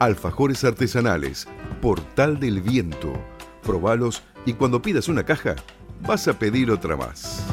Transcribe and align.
Alfajores 0.00 0.62
artesanales, 0.62 1.48
Portal 1.82 2.38
del 2.38 2.60
Viento. 2.62 3.12
Probalos 3.64 4.22
y 4.46 4.52
cuando 4.52 4.80
pidas 4.80 5.08
una 5.08 5.24
caja, 5.24 5.56
vas 6.06 6.28
a 6.28 6.38
pedir 6.38 6.70
otra 6.70 6.96
más. 6.96 7.44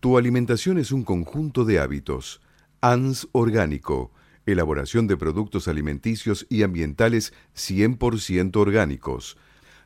Tu 0.00 0.18
alimentación 0.18 0.78
es 0.78 0.90
un 0.90 1.04
conjunto 1.04 1.64
de 1.64 1.78
hábitos. 1.78 2.40
ANS 2.80 3.28
Orgánico, 3.30 4.10
elaboración 4.44 5.06
de 5.06 5.16
productos 5.16 5.68
alimenticios 5.68 6.46
y 6.48 6.64
ambientales 6.64 7.32
100% 7.54 8.56
orgánicos, 8.56 9.36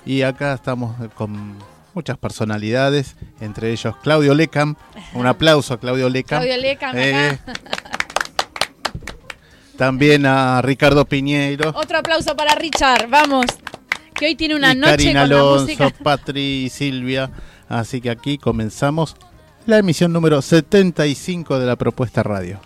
Y 0.05 0.23
acá 0.23 0.55
estamos 0.55 0.95
con 1.14 1.57
muchas 1.95 2.19
personalidades, 2.19 3.17
entre 3.41 3.73
ellos 3.73 3.97
Claudio 4.03 4.34
Lecam. 4.34 4.77
Un 5.14 5.27
aplauso 5.27 5.75
a 5.75 5.81
Claudio 5.81 6.09
Lecam. 6.09 6.41
Claudio 6.41 6.57
Lecam 6.61 6.91
acá. 6.91 7.01
Eh, 7.01 7.39
También 9.77 10.25
a 10.27 10.63
Ricardo 10.63 11.05
Piñeiro. 11.05 11.71
Otro 11.75 11.99
aplauso 11.99 12.35
para 12.35 12.55
Richard, 12.55 13.09
vamos. 13.09 13.47
Que 14.15 14.27
hoy 14.27 14.35
tiene 14.35 14.55
una 14.55 14.73
y 14.73 14.77
noche 14.77 14.91
Karina 14.91 15.21
con 15.23 15.31
la 15.31 15.37
Alonso, 15.37 15.63
música. 15.65 15.91
Patri 16.03 16.65
y 16.65 16.71
Silvia. 16.71 17.31
Así 17.69 18.01
que 18.01 18.11
aquí 18.11 18.39
comenzamos 18.39 19.17
la 19.67 19.79
emisión 19.79 20.13
número 20.13 20.41
75 20.41 21.59
de 21.59 21.67
la 21.67 21.77
propuesta 21.77 22.23
radio. 22.23 22.59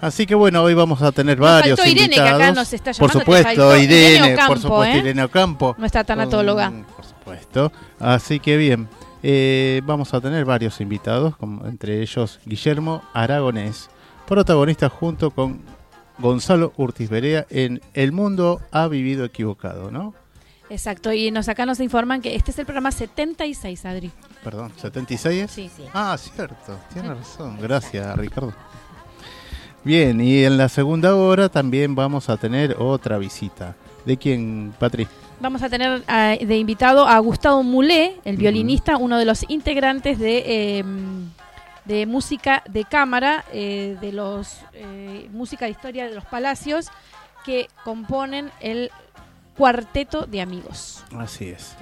Así 0.00 0.26
que 0.26 0.36
bueno, 0.36 0.62
hoy 0.62 0.74
vamos 0.74 1.02
a 1.02 1.10
tener 1.10 1.38
varios 1.38 1.76
faltó 1.76 1.90
Irene, 1.90 2.14
que 2.14 2.20
invitados. 2.20 2.42
acá 2.42 2.52
nos 2.52 2.72
está 2.72 2.92
por 2.92 3.10
llamando, 3.10 3.18
te 3.18 3.18
supuesto, 3.18 3.76
Irene, 3.76 4.10
Irene 4.10 4.34
Ocampo, 4.34 4.52
por 4.52 4.58
supuesto, 4.60 4.94
¿eh? 4.94 4.98
Irene 4.98 5.24
Ocampo. 5.24 5.74
Nuestra 5.76 6.04
tanatóloga. 6.04 6.72
Por 6.94 7.04
supuesto. 7.04 7.72
Así 7.98 8.38
que 8.38 8.56
bien, 8.56 8.88
eh, 9.24 9.82
vamos 9.84 10.14
a 10.14 10.20
tener 10.20 10.44
varios 10.44 10.80
invitados, 10.80 11.36
como 11.36 11.66
entre 11.66 12.00
ellos 12.00 12.38
Guillermo 12.44 13.02
Aragonés, 13.12 13.90
protagonista 14.28 14.88
junto 14.88 15.32
con 15.32 15.62
Gonzalo 16.18 16.72
Urtiz 16.76 17.08
Berea 17.08 17.46
en 17.50 17.80
El 17.94 18.12
mundo 18.12 18.60
ha 18.72 18.88
vivido 18.88 19.24
equivocado, 19.24 19.90
¿no? 19.90 20.14
Exacto, 20.70 21.12
y 21.12 21.30
nos 21.30 21.48
acá 21.48 21.64
nos 21.64 21.80
informan 21.80 22.20
que 22.20 22.34
este 22.34 22.50
es 22.50 22.58
el 22.58 22.66
programa 22.66 22.90
76, 22.90 23.86
Adri. 23.86 24.10
Perdón, 24.44 24.72
¿76 24.80 25.30
es? 25.30 25.50
Sí. 25.50 25.70
Ah, 25.94 26.16
cierto, 26.18 26.78
tiene 26.92 27.14
razón. 27.14 27.58
Gracias, 27.60 28.16
Ricardo. 28.16 28.52
Bien, 29.84 30.20
y 30.20 30.44
en 30.44 30.58
la 30.58 30.68
segunda 30.68 31.14
hora 31.14 31.48
también 31.48 31.94
vamos 31.94 32.28
a 32.28 32.36
tener 32.36 32.76
otra 32.78 33.16
visita. 33.16 33.76
¿De 34.04 34.16
quién, 34.16 34.74
Patri? 34.78 35.06
Vamos 35.40 35.62
a 35.62 35.68
tener 35.68 36.02
ah, 36.08 36.34
de 36.38 36.58
invitado 36.58 37.06
a 37.06 37.18
Gustavo 37.20 37.62
Mulé, 37.62 38.16
el 38.24 38.36
violinista, 38.36 38.96
uno 38.96 39.18
de 39.18 39.24
los 39.24 39.48
integrantes 39.48 40.18
de, 40.18 40.42
eh, 40.46 40.84
de 41.88 42.06
música 42.06 42.62
de 42.68 42.84
cámara, 42.84 43.44
eh, 43.52 43.96
de 44.00 44.12
los 44.12 44.60
eh, 44.74 45.28
música 45.32 45.64
de 45.64 45.72
historia 45.72 46.06
de 46.06 46.14
los 46.14 46.24
palacios, 46.26 46.88
que 47.44 47.68
componen 47.82 48.50
el 48.60 48.90
cuarteto 49.56 50.26
de 50.26 50.42
amigos. 50.42 51.02
Así 51.16 51.48
es. 51.48 51.74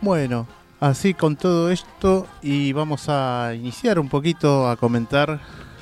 Bueno, 0.00 0.48
así 0.80 1.12
con 1.14 1.36
todo 1.36 1.70
esto 1.70 2.26
y 2.40 2.72
vamos 2.72 3.08
a 3.08 3.52
iniciar 3.54 3.98
un 3.98 4.08
poquito 4.08 4.68
a 4.68 4.76
comentar 4.76 5.40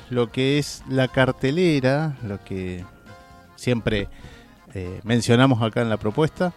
lo 0.09 0.29
que 0.29 0.59
es 0.59 0.83
la 0.89 1.07
cartelera, 1.07 2.17
lo 2.23 2.43
que 2.43 2.83
siempre 3.55 4.09
eh, 4.73 4.99
mencionamos 5.03 5.61
acá 5.61 5.81
en 5.81 5.89
la 5.89 5.97
propuesta. 5.97 6.51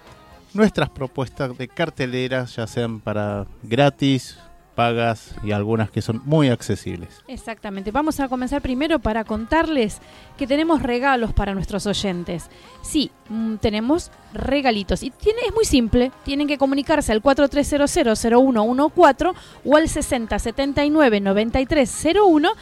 Nuestras 0.53 0.91
propuestas 0.91 1.57
de 1.57 1.69
carteleras, 1.69 2.57
ya 2.57 2.67
sean 2.67 3.01
para 3.01 3.47
gratis, 3.63 4.39
pagas 4.75 5.35
y 5.43 5.53
algunas 5.53 5.91
que 5.91 6.03
son 6.03 6.21
muy 6.25 6.49
accesibles. 6.49 7.23
Exactamente. 7.29 7.91
Vamos 7.91 8.21
a 8.21 8.29
comenzar 8.29 8.61
primero 8.61 8.99
para 8.99 9.25
contarles 9.25 10.03
que 10.37 10.47
tenemos 10.47 10.83
regalos 10.83 11.33
para 11.33 11.55
nuestros 11.55 11.87
oyentes. 11.87 12.51
Sí, 12.83 13.11
mm, 13.29 13.55
tenemos 13.57 14.11
regalitos. 14.33 15.03
Y 15.03 15.11
tiene, 15.11 15.41
es 15.47 15.55
muy 15.55 15.65
simple. 15.65 16.13
Tienen 16.25 16.47
que 16.47 16.59
comunicarse 16.59 17.11
al 17.13 17.23
4300-0114 17.23 19.35
o 19.65 19.77
al 19.77 19.85
6079-9301. 19.85 22.53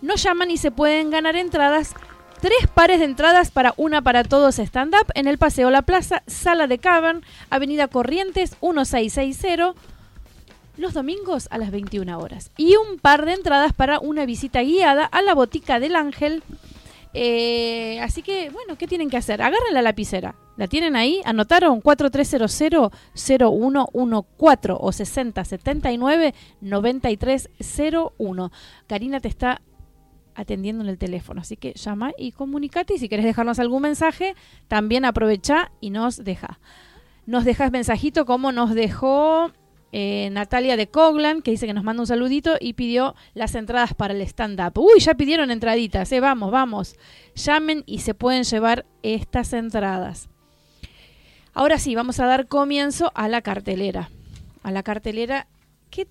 Nos 0.00 0.22
llaman 0.22 0.50
y 0.50 0.56
se 0.56 0.70
pueden 0.70 1.10
ganar 1.10 1.36
entradas. 1.36 1.94
Tres 2.40 2.68
pares 2.72 3.00
de 3.00 3.04
entradas 3.04 3.50
para 3.50 3.74
una 3.76 4.00
para 4.00 4.22
todos 4.22 4.60
stand-up 4.60 5.10
en 5.14 5.26
el 5.26 5.38
Paseo 5.38 5.70
La 5.70 5.82
Plaza, 5.82 6.22
Sala 6.28 6.68
de 6.68 6.78
Cavern, 6.78 7.24
Avenida 7.50 7.88
Corrientes 7.88 8.56
1660 8.62 9.74
los 10.78 10.94
domingos 10.94 11.48
a 11.50 11.58
las 11.58 11.70
21 11.70 12.18
horas. 12.18 12.50
Y 12.56 12.76
un 12.76 12.98
par 12.98 13.26
de 13.26 13.34
entradas 13.34 13.74
para 13.74 13.98
una 13.98 14.24
visita 14.24 14.62
guiada 14.62 15.04
a 15.04 15.20
la 15.22 15.34
Botica 15.34 15.80
del 15.80 15.96
Ángel. 15.96 16.44
Eh, 17.14 17.98
así 18.00 18.22
que, 18.22 18.50
bueno, 18.50 18.76
¿qué 18.78 18.86
tienen 18.86 19.10
que 19.10 19.16
hacer? 19.16 19.42
Agarren 19.42 19.74
la 19.74 19.82
lapicera. 19.82 20.36
¿La 20.56 20.68
tienen 20.68 20.94
ahí? 20.96 21.20
¿Anotaron? 21.24 21.82
4300-0114 21.82 24.76
o 24.78 24.92
6079-9301. 26.62 28.50
Karina 28.86 29.20
te 29.20 29.28
está 29.28 29.62
atendiendo 30.34 30.84
en 30.84 30.90
el 30.90 30.98
teléfono, 30.98 31.40
así 31.40 31.56
que 31.56 31.72
llama 31.72 32.12
y 32.16 32.30
comunicate. 32.32 32.94
Y 32.94 32.98
si 32.98 33.08
querés 33.08 33.24
dejarnos 33.24 33.58
algún 33.58 33.82
mensaje, 33.82 34.36
también 34.68 35.04
aprovecha 35.04 35.72
y 35.80 35.90
nos 35.90 36.22
deja. 36.22 36.60
Nos 37.26 37.44
dejas 37.44 37.72
mensajito 37.72 38.26
como 38.26 38.52
nos 38.52 38.74
dejó 38.74 39.50
eh, 39.92 40.28
Natalia 40.32 40.76
de 40.76 40.88
Coglan, 40.88 41.42
que 41.42 41.50
dice 41.50 41.66
que 41.66 41.74
nos 41.74 41.84
manda 41.84 42.02
un 42.02 42.06
saludito 42.06 42.56
y 42.60 42.74
pidió 42.74 43.14
las 43.34 43.54
entradas 43.54 43.94
para 43.94 44.14
el 44.14 44.20
stand-up. 44.22 44.78
Uy, 44.78 45.00
ya 45.00 45.14
pidieron 45.14 45.50
entraditas, 45.50 46.10
eh, 46.12 46.20
vamos, 46.20 46.50
vamos. 46.50 46.96
Llamen 47.34 47.84
y 47.86 48.00
se 48.00 48.14
pueden 48.14 48.44
llevar 48.44 48.86
estas 49.02 49.52
entradas. 49.52 50.28
Ahora 51.54 51.78
sí, 51.78 51.94
vamos 51.94 52.20
a 52.20 52.26
dar 52.26 52.46
comienzo 52.46 53.10
a 53.14 53.28
la 53.28 53.42
cartelera. 53.42 54.10
A 54.62 54.70
la 54.70 54.82
cartelera 54.82 55.48
que 55.90 56.06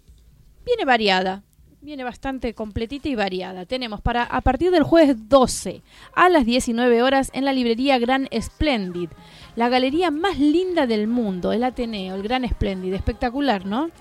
viene 0.65 0.83
variada. 0.83 1.43
Viene 1.79 2.03
bastante 2.03 2.55
completita 2.55 3.07
y 3.07 3.13
variada. 3.13 3.65
Tenemos 3.65 4.01
para 4.01 4.23
a 4.23 4.41
partir 4.41 4.71
del 4.71 4.81
jueves 4.81 5.29
12 5.29 5.83
a 6.15 6.27
las 6.27 6.43
19 6.43 7.03
horas 7.03 7.29
en 7.33 7.45
la 7.45 7.53
librería 7.53 7.99
Gran 7.99 8.27
Splendid. 8.37 9.09
La 9.55 9.69
galería 9.69 10.09
más 10.09 10.39
linda 10.39 10.87
del 10.87 11.07
mundo, 11.07 11.53
el 11.53 11.63
Ateneo, 11.63 12.15
el 12.15 12.23
Gran 12.23 12.47
Splendid. 12.49 12.93
Espectacular, 12.93 13.65
¿no? 13.65 13.91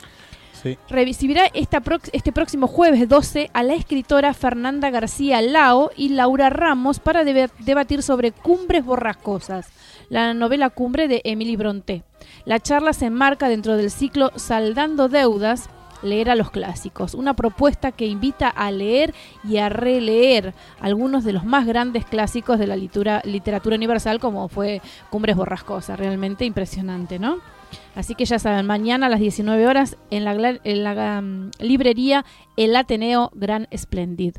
Sí. 0.62 0.78
recibirá 0.88 1.44
esta 1.52 1.82
este 2.12 2.32
próximo 2.32 2.66
jueves 2.66 3.06
12 3.06 3.50
a 3.52 3.62
la 3.62 3.74
escritora 3.74 4.32
Fernanda 4.32 4.88
García 4.88 5.42
Lao 5.42 5.90
y 5.94 6.08
Laura 6.08 6.48
Ramos 6.48 6.98
para 6.98 7.24
debatir 7.24 8.02
sobre 8.02 8.32
Cumbres 8.32 8.82
Borrascosas, 8.82 9.68
la 10.08 10.32
novela 10.32 10.70
cumbre 10.70 11.08
de 11.08 11.20
Emily 11.24 11.56
Bronté. 11.56 12.04
La 12.46 12.58
charla 12.58 12.94
se 12.94 13.04
enmarca 13.04 13.50
dentro 13.50 13.76
del 13.76 13.90
ciclo 13.90 14.32
Saldando 14.36 15.10
Deudas, 15.10 15.68
leer 16.02 16.30
a 16.30 16.34
los 16.34 16.50
clásicos, 16.50 17.14
una 17.14 17.34
propuesta 17.34 17.92
que 17.92 18.06
invita 18.06 18.48
a 18.48 18.70
leer 18.70 19.14
y 19.44 19.58
a 19.58 19.68
releer 19.68 20.54
algunos 20.80 21.24
de 21.24 21.32
los 21.32 21.44
más 21.44 21.66
grandes 21.66 22.04
clásicos 22.04 22.58
de 22.58 22.66
la 22.66 22.76
literatura 22.76 23.76
universal 23.76 24.18
como 24.20 24.48
fue 24.48 24.80
Cumbres 25.10 25.36
Borrascosas, 25.36 25.98
realmente 25.98 26.44
impresionante, 26.44 27.18
¿no? 27.18 27.38
Así 27.94 28.14
que 28.14 28.24
ya 28.24 28.38
saben, 28.38 28.66
mañana 28.66 29.06
a 29.06 29.08
las 29.08 29.20
19 29.20 29.66
horas 29.66 29.96
en 30.10 30.24
la, 30.24 30.58
en 30.62 30.84
la 30.84 31.18
um, 31.18 31.50
librería 31.58 32.24
El 32.56 32.76
Ateneo 32.76 33.30
Gran 33.34 33.68
Splendid. 33.74 34.36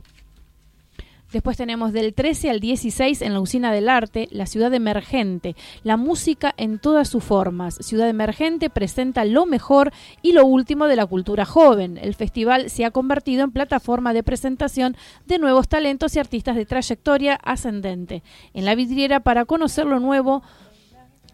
Después 1.38 1.56
tenemos 1.56 1.94
del 1.94 2.16
13 2.16 2.50
al 2.50 2.60
16 2.60 3.22
en 3.22 3.34
la 3.34 3.40
Usina 3.40 3.72
del 3.72 3.90
Arte, 3.90 4.28
la 4.32 4.48
Ciudad 4.48 4.74
Emergente, 4.74 5.56
la 5.84 5.96
música 5.96 6.52
en 6.58 6.80
todas 6.80 7.10
sus 7.10 7.24
formas. 7.24 7.76
Ciudad 7.76 8.10
Emergente 8.10 8.72
presenta 8.72 9.24
lo 9.24 9.46
mejor 9.46 9.94
y 10.24 10.32
lo 10.32 10.48
último 10.48 10.88
de 10.88 10.96
la 10.96 11.06
cultura 11.06 11.46
joven. 11.46 12.00
El 12.02 12.16
festival 12.16 12.72
se 12.72 12.86
ha 12.86 12.90
convertido 12.90 13.44
en 13.44 13.52
plataforma 13.52 14.14
de 14.14 14.24
presentación 14.24 14.98
de 15.28 15.38
nuevos 15.38 15.68
talentos 15.68 16.16
y 16.16 16.20
artistas 16.20 16.56
de 16.56 16.66
trayectoria 16.66 17.36
ascendente. 17.36 18.24
En 18.56 18.66
la 18.66 18.74
vidriera 18.74 19.20
para 19.20 19.46
conocer 19.46 19.86
lo 19.86 20.00
nuevo 20.00 20.42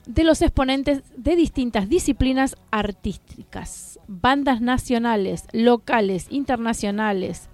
de 0.06 0.26
los 0.26 0.42
exponentes 0.42 1.02
de 1.16 1.38
distintas 1.38 1.88
disciplinas 1.88 2.58
artísticas, 2.72 4.02
bandas 4.10 4.60
nacionales, 4.60 5.46
locales, 5.54 6.28
internacionales, 6.30 7.48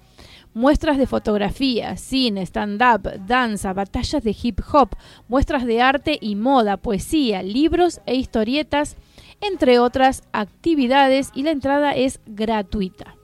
muestras 0.53 0.97
de 0.97 1.07
fotografía, 1.07 1.95
cine, 1.97 2.41
stand-up, 2.43 3.09
danza, 3.25 3.73
batallas 3.73 4.23
de 4.23 4.35
hip 4.41 4.59
hop, 4.71 4.89
muestras 5.27 5.65
de 5.65 5.81
arte 5.81 6.17
y 6.19 6.35
moda, 6.35 6.77
poesía, 6.77 7.43
libros 7.43 8.01
e 8.05 8.15
historietas, 8.15 8.97
entre 9.41 9.79
otras 9.79 10.23
actividades 10.33 11.31
y 11.33 11.43
la 11.43 11.51
entrada 11.51 11.91
es 11.93 12.19
gratuita. 12.25 13.15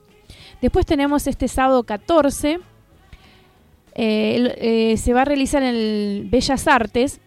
Después 0.62 0.86
tenemos 0.86 1.26
este 1.26 1.48
sábado 1.48 1.82
14, 1.82 2.60
eh, 3.94 4.54
eh, 4.58 4.96
se 4.96 5.12
va 5.12 5.22
a 5.22 5.26
realizar 5.26 5.62
en 5.62 5.74
el 5.74 6.28
Bellas 6.30 6.66
Artes 6.66 7.20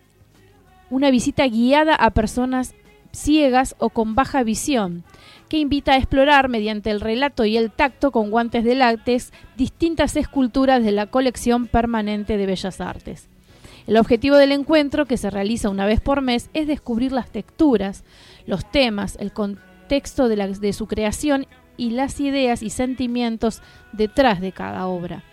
una 0.90 1.12
visita 1.12 1.48
guiada 1.48 1.96
a 1.96 2.12
personas 2.12 2.74
ciegas 3.12 3.76
o 3.80 3.90
con 3.90 4.16
baja 4.16 4.44
visión, 4.44 5.04
que 5.50 5.58
invita 5.58 5.94
a 5.94 5.98
explorar 5.98 6.48
mediante 6.48 6.92
el 6.92 7.02
relato 7.02 7.44
y 7.44 7.58
el 7.58 7.72
tacto 7.72 8.12
con 8.12 8.30
guantes 8.30 8.64
de 8.64 8.76
látex 8.76 9.34
distintas 9.58 10.16
esculturas 10.16 10.84
de 10.84 10.92
la 10.92 11.08
colección 11.08 11.68
permanente 11.68 12.38
de 12.38 12.46
Bellas 12.46 12.80
Artes. 12.80 13.28
El 13.88 13.98
objetivo 13.98 14.36
del 14.36 14.52
encuentro, 14.52 15.08
que 15.08 15.18
se 15.18 15.32
realiza 15.32 15.70
una 15.70 15.88
vez 15.88 16.00
por 16.00 16.22
mes, 16.22 16.52
es 16.54 16.68
descubrir 16.68 17.12
las 17.12 17.32
texturas, 17.32 18.04
los 18.46 18.70
temas, 18.70 19.18
el 19.20 19.34
contexto 19.34 20.30
de, 20.30 20.36
de 20.36 20.74
su 20.74 20.86
creación 20.86 21.48
y 21.76 21.92
las 21.92 22.20
ideas 22.20 22.62
y 22.62 22.70
sentimientos 22.70 23.64
detrás 23.92 24.42
de 24.42 24.52
cada 24.52 24.86
obra. 24.86 25.24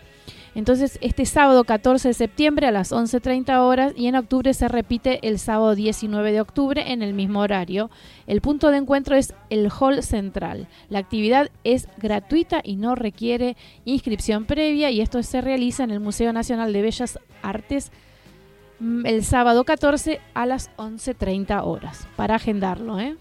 Entonces, 0.57 0.97
este 1.01 1.27
sábado 1.27 1.65
14 1.65 2.07
de 2.07 2.13
septiembre 2.15 2.65
a 2.65 2.71
las 2.71 2.91
11.30 2.91 3.59
horas 3.59 3.93
y 3.95 4.07
en 4.07 4.15
octubre 4.15 4.55
se 4.55 4.67
repite 4.67 5.19
el 5.27 5.37
sábado 5.37 5.75
19 5.75 6.31
de 6.31 6.41
octubre 6.41 6.91
en 6.91 7.03
el 7.03 7.13
mismo 7.13 7.41
horario. 7.41 7.91
El 8.25 8.41
punto 8.41 8.71
de 8.71 8.77
encuentro 8.77 9.15
es 9.15 9.35
el 9.51 9.69
Hall 9.69 10.01
Central. 10.01 10.67
La 10.89 10.97
actividad 10.97 11.51
es 11.63 11.87
gratuita 11.99 12.61
y 12.63 12.75
no 12.75 12.95
requiere 12.95 13.55
inscripción 13.85 14.45
previa 14.45 14.89
y 14.89 14.99
esto 14.99 15.21
se 15.21 15.41
realiza 15.41 15.83
en 15.83 15.91
el 15.91 15.99
Museo 15.99 16.33
Nacional 16.33 16.73
de 16.73 16.81
Bellas 16.81 17.19
Artes 17.43 17.91
mm, 18.79 19.05
el 19.05 19.23
sábado 19.23 19.63
14 19.63 20.21
a 20.33 20.47
las 20.47 20.75
11.30 20.77 21.61
horas. 21.67 22.07
Para 22.15 22.33
agendarlo, 22.33 22.99
¿eh? 22.99 23.15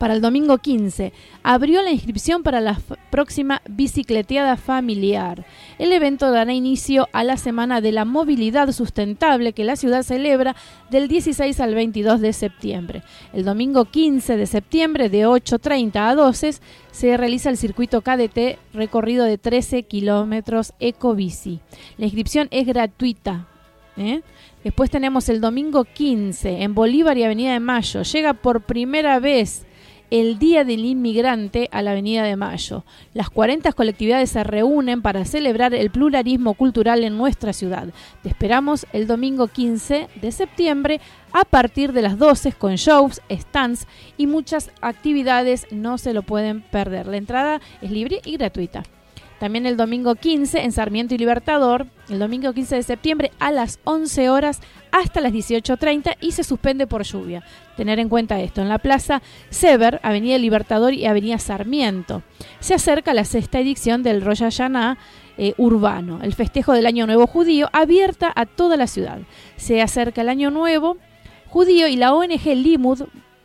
Para 0.00 0.14
el 0.14 0.22
domingo 0.22 0.56
15 0.56 1.12
abrió 1.42 1.82
la 1.82 1.90
inscripción 1.90 2.42
para 2.42 2.62
la 2.62 2.80
próxima 3.10 3.60
bicicleteada 3.68 4.56
familiar. 4.56 5.44
El 5.78 5.92
evento 5.92 6.30
dará 6.30 6.54
inicio 6.54 7.06
a 7.12 7.22
la 7.22 7.36
Semana 7.36 7.82
de 7.82 7.92
la 7.92 8.06
Movilidad 8.06 8.72
Sustentable 8.72 9.52
que 9.52 9.62
la 9.62 9.76
ciudad 9.76 10.02
celebra 10.02 10.56
del 10.88 11.06
16 11.06 11.60
al 11.60 11.74
22 11.74 12.22
de 12.22 12.32
septiembre. 12.32 13.02
El 13.34 13.44
domingo 13.44 13.84
15 13.84 14.38
de 14.38 14.46
septiembre 14.46 15.10
de 15.10 15.26
8.30 15.26 15.96
a 15.96 16.14
12 16.14 16.54
se 16.92 17.16
realiza 17.18 17.50
el 17.50 17.58
circuito 17.58 18.00
KDT 18.00 18.58
recorrido 18.72 19.26
de 19.26 19.36
13 19.36 19.82
kilómetros 19.82 20.72
Ecobici. 20.80 21.60
La 21.98 22.06
inscripción 22.06 22.48
es 22.52 22.66
gratuita. 22.66 23.48
¿eh? 23.98 24.22
Después 24.64 24.88
tenemos 24.88 25.28
el 25.28 25.42
domingo 25.42 25.84
15 25.84 26.62
en 26.62 26.74
Bolívar 26.74 27.18
y 27.18 27.24
Avenida 27.24 27.52
de 27.52 27.60
Mayo. 27.60 28.00
Llega 28.00 28.32
por 28.32 28.62
primera 28.62 29.20
vez 29.20 29.66
el 30.10 30.38
Día 30.38 30.64
del 30.64 30.84
Inmigrante 30.84 31.68
a 31.72 31.82
la 31.82 31.92
Avenida 31.92 32.24
de 32.24 32.36
Mayo. 32.36 32.84
Las 33.14 33.30
40 33.30 33.72
colectividades 33.72 34.30
se 34.30 34.44
reúnen 34.44 35.02
para 35.02 35.24
celebrar 35.24 35.72
el 35.74 35.90
pluralismo 35.90 36.54
cultural 36.54 37.04
en 37.04 37.16
nuestra 37.16 37.52
ciudad. 37.52 37.88
Te 38.22 38.28
esperamos 38.28 38.86
el 38.92 39.06
domingo 39.06 39.46
15 39.48 40.08
de 40.20 40.32
septiembre 40.32 41.00
a 41.32 41.44
partir 41.44 41.92
de 41.92 42.02
las 42.02 42.18
12 42.18 42.52
con 42.52 42.74
shows, 42.74 43.20
stands 43.30 43.86
y 44.16 44.26
muchas 44.26 44.70
actividades. 44.80 45.66
No 45.70 45.96
se 45.96 46.12
lo 46.12 46.22
pueden 46.22 46.62
perder. 46.62 47.06
La 47.06 47.16
entrada 47.16 47.60
es 47.80 47.90
libre 47.90 48.20
y 48.24 48.36
gratuita. 48.36 48.82
También 49.40 49.64
el 49.64 49.78
domingo 49.78 50.16
15 50.16 50.60
en 50.60 50.70
Sarmiento 50.70 51.14
y 51.14 51.18
Libertador, 51.18 51.86
el 52.10 52.18
domingo 52.18 52.52
15 52.52 52.76
de 52.76 52.82
septiembre 52.82 53.32
a 53.38 53.50
las 53.50 53.80
11 53.84 54.28
horas 54.28 54.60
hasta 54.92 55.22
las 55.22 55.32
18.30 55.32 56.18
y 56.20 56.32
se 56.32 56.44
suspende 56.44 56.86
por 56.86 57.04
lluvia. 57.04 57.42
Tener 57.74 57.98
en 57.98 58.10
cuenta 58.10 58.38
esto. 58.38 58.60
En 58.60 58.68
la 58.68 58.78
plaza 58.78 59.22
Sever, 59.48 59.98
Avenida 60.02 60.36
Libertador 60.36 60.92
y 60.92 61.06
Avenida 61.06 61.38
Sarmiento. 61.38 62.22
Se 62.58 62.74
acerca 62.74 63.14
la 63.14 63.24
sexta 63.24 63.58
edición 63.58 64.02
del 64.02 64.20
Rosh 64.20 64.40
Hashanah 64.40 64.98
eh, 65.38 65.54
urbano, 65.56 66.18
el 66.22 66.34
festejo 66.34 66.74
del 66.74 66.84
Año 66.84 67.06
Nuevo 67.06 67.26
Judío, 67.26 67.70
abierta 67.72 68.30
a 68.36 68.44
toda 68.44 68.76
la 68.76 68.86
ciudad. 68.86 69.20
Se 69.56 69.80
acerca 69.80 70.20
el 70.20 70.28
Año 70.28 70.50
Nuevo 70.50 70.98
Judío 71.48 71.88
y 71.88 71.96
la 71.96 72.12
ONG 72.12 72.44
Limud 72.44 73.04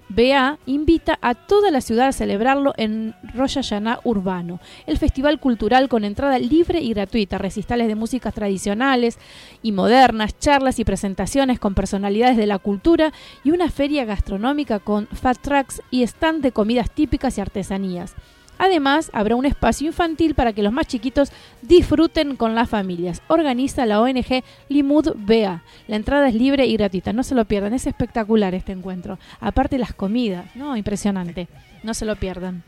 BA 0.09 0.59
invita 0.65 1.17
a 1.21 1.33
toda 1.33 1.71
la 1.71 1.81
ciudad 1.81 2.07
a 2.07 2.11
celebrarlo 2.11 2.73
en 2.77 3.15
Rosh 3.33 3.55
Hashanah 3.55 4.01
Urbano, 4.03 4.59
el 4.85 4.97
festival 4.97 5.39
cultural 5.39 5.89
con 5.89 6.05
entrada 6.05 6.37
libre 6.37 6.81
y 6.81 6.93
gratuita, 6.93 7.37
recitales 7.37 7.87
de 7.87 7.95
músicas 7.95 8.33
tradicionales 8.33 9.17
y 9.61 9.71
modernas, 9.71 10.37
charlas 10.37 10.79
y 10.79 10.85
presentaciones 10.85 11.59
con 11.59 11.73
personalidades 11.73 12.37
de 12.37 12.45
la 12.47 12.59
cultura 12.59 13.13
y 13.43 13.51
una 13.51 13.69
feria 13.69 14.05
gastronómica 14.05 14.79
con 14.79 15.07
fat 15.07 15.39
trucks 15.39 15.81
y 15.89 16.03
stand 16.03 16.43
de 16.43 16.51
comidas 16.51 16.91
típicas 16.91 17.37
y 17.37 17.41
artesanías. 17.41 18.15
Además, 18.57 19.09
habrá 19.13 19.35
un 19.35 19.45
espacio 19.45 19.87
infantil 19.87 20.35
para 20.35 20.53
que 20.53 20.63
los 20.63 20.73
más 20.73 20.87
chiquitos 20.87 21.31
disfruten 21.61 22.35
con 22.35 22.55
las 22.55 22.69
familias. 22.69 23.21
Organiza 23.27 23.85
la 23.85 24.01
ONG 24.01 24.43
Limud 24.69 25.13
BA. 25.15 25.63
La 25.87 25.95
entrada 25.95 26.27
es 26.27 26.35
libre 26.35 26.65
y 26.65 26.77
gratuita. 26.77 27.13
No 27.13 27.23
se 27.23 27.35
lo 27.35 27.45
pierdan. 27.45 27.73
Es 27.73 27.87
espectacular 27.87 28.55
este 28.55 28.71
encuentro. 28.71 29.19
Aparte 29.39 29.77
las 29.77 29.93
comidas, 29.93 30.55
¿no? 30.55 30.77
Impresionante. 30.77 31.47
No 31.83 31.93
se 31.93 32.05
lo 32.05 32.15
pierdan. 32.15 32.63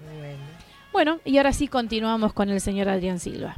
Bueno, 0.92 1.20
y 1.26 1.38
ahora 1.38 1.54
sí 1.54 1.68
continuamos 1.68 2.34
con 2.34 2.50
el 2.50 2.60
señor 2.60 2.90
Adrián 2.90 3.20
Silva. 3.20 3.58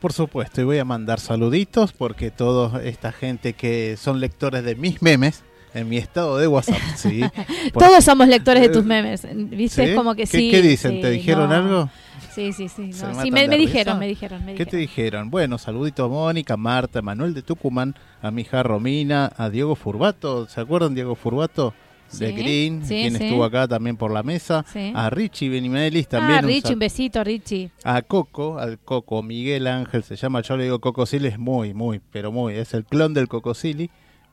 Por 0.00 0.12
supuesto, 0.12 0.62
y 0.62 0.64
voy 0.64 0.78
a 0.78 0.86
mandar 0.86 1.20
saluditos 1.20 1.92
porque 1.92 2.30
toda 2.30 2.82
esta 2.82 3.12
gente 3.12 3.52
que 3.52 3.96
son 3.98 4.20
lectores 4.20 4.64
de 4.64 4.74
mis 4.74 5.02
memes 5.02 5.44
en 5.74 5.88
mi 5.88 5.96
estado 5.98 6.38
de 6.38 6.46
WhatsApp, 6.48 6.78
¿sí? 6.96 7.20
Por- 7.72 7.82
Todos 7.84 8.04
somos 8.04 8.28
lectores 8.28 8.62
de 8.62 8.68
tus 8.70 8.84
memes. 8.84 9.26
¿Viste? 9.34 9.84
¿Sí? 9.84 9.90
Es 9.90 9.96
como 9.96 10.14
que 10.14 10.22
¿Qué- 10.22 10.26
sí. 10.26 10.50
qué 10.50 10.62
dicen? 10.62 10.92
sí, 10.92 11.00
¿Te 11.00 11.10
dijeron 11.10 11.48
no. 11.50 11.54
algo? 11.56 11.90
Sí, 12.34 12.52
sí, 12.52 12.68
sí. 12.68 12.90
No. 13.02 13.20
Sí, 13.22 13.30
me, 13.32 13.48
dijeron, 13.48 13.98
me 13.98 14.06
dijeron, 14.06 14.44
me 14.44 14.54
¿Qué 14.54 14.64
te 14.64 14.76
dijeron. 14.76 15.28
Bueno, 15.30 15.58
saluditos 15.58 16.06
a 16.06 16.08
Mónica, 16.08 16.56
Marta, 16.56 17.02
Manuel 17.02 17.34
de 17.34 17.42
Tucumán, 17.42 17.96
a 18.22 18.30
mi 18.30 18.42
hija 18.42 18.62
Romina, 18.62 19.32
a 19.36 19.50
Diego 19.50 19.74
Furbato, 19.74 20.46
¿se 20.46 20.60
acuerdan 20.60 20.94
Diego 20.94 21.14
Furbato? 21.16 21.74
De 22.12 22.28
Sí, 22.28 22.32
Green, 22.32 22.82
sí, 22.86 22.94
quien 23.02 23.18
sí. 23.18 23.24
estuvo 23.24 23.44
acá 23.44 23.68
también 23.68 23.98
por 23.98 24.10
la 24.10 24.22
mesa, 24.22 24.64
a 24.94 25.10
Richie 25.10 25.50
Benimelis 25.50 26.08
también, 26.08 26.38
Ah, 26.38 26.42
Richie, 26.42 26.72
un 26.72 26.78
besito, 26.78 27.22
Richie. 27.22 27.70
a 27.84 28.00
Coco, 28.00 28.58
al 28.58 28.78
Coco, 28.78 29.22
Miguel 29.22 29.66
Ángel 29.66 30.02
se 30.04 30.16
llama, 30.16 30.40
yo 30.40 30.56
le 30.56 30.64
digo 30.64 30.78
Coco 30.80 31.04
Silly, 31.04 31.28
es 31.28 31.38
muy, 31.38 31.74
muy, 31.74 32.00
pero 32.10 32.32
muy, 32.32 32.54
es 32.54 32.72
el 32.72 32.86
clon 32.86 33.12
del 33.12 33.28
Coco 33.28 33.52
Silly, 33.52 33.90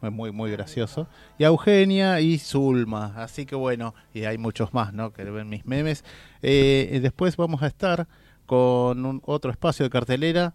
es 0.08 0.14
muy, 0.14 0.32
muy 0.32 0.52
gracioso, 0.52 1.08
y 1.38 1.44
a 1.44 1.48
Eugenia 1.48 2.20
y 2.22 2.38
Zulma, 2.38 3.14
así 3.18 3.46
que 3.46 3.56
bueno, 3.56 3.94
y 4.14 4.26
hay 4.26 4.38
muchos 4.38 4.74
más, 4.74 4.94
¿no?, 4.94 5.14
que 5.14 5.24
ven 5.24 5.50
mis 5.50 5.66
memes. 5.66 6.04
Eh, 6.42 7.00
después 7.02 7.38
vamos 7.38 7.64
a 7.64 7.68
estar 7.68 8.08
con 8.46 9.06
un, 9.06 9.22
otro 9.26 9.52
espacio 9.52 9.84
de 9.84 9.90
cartelera 9.90 10.54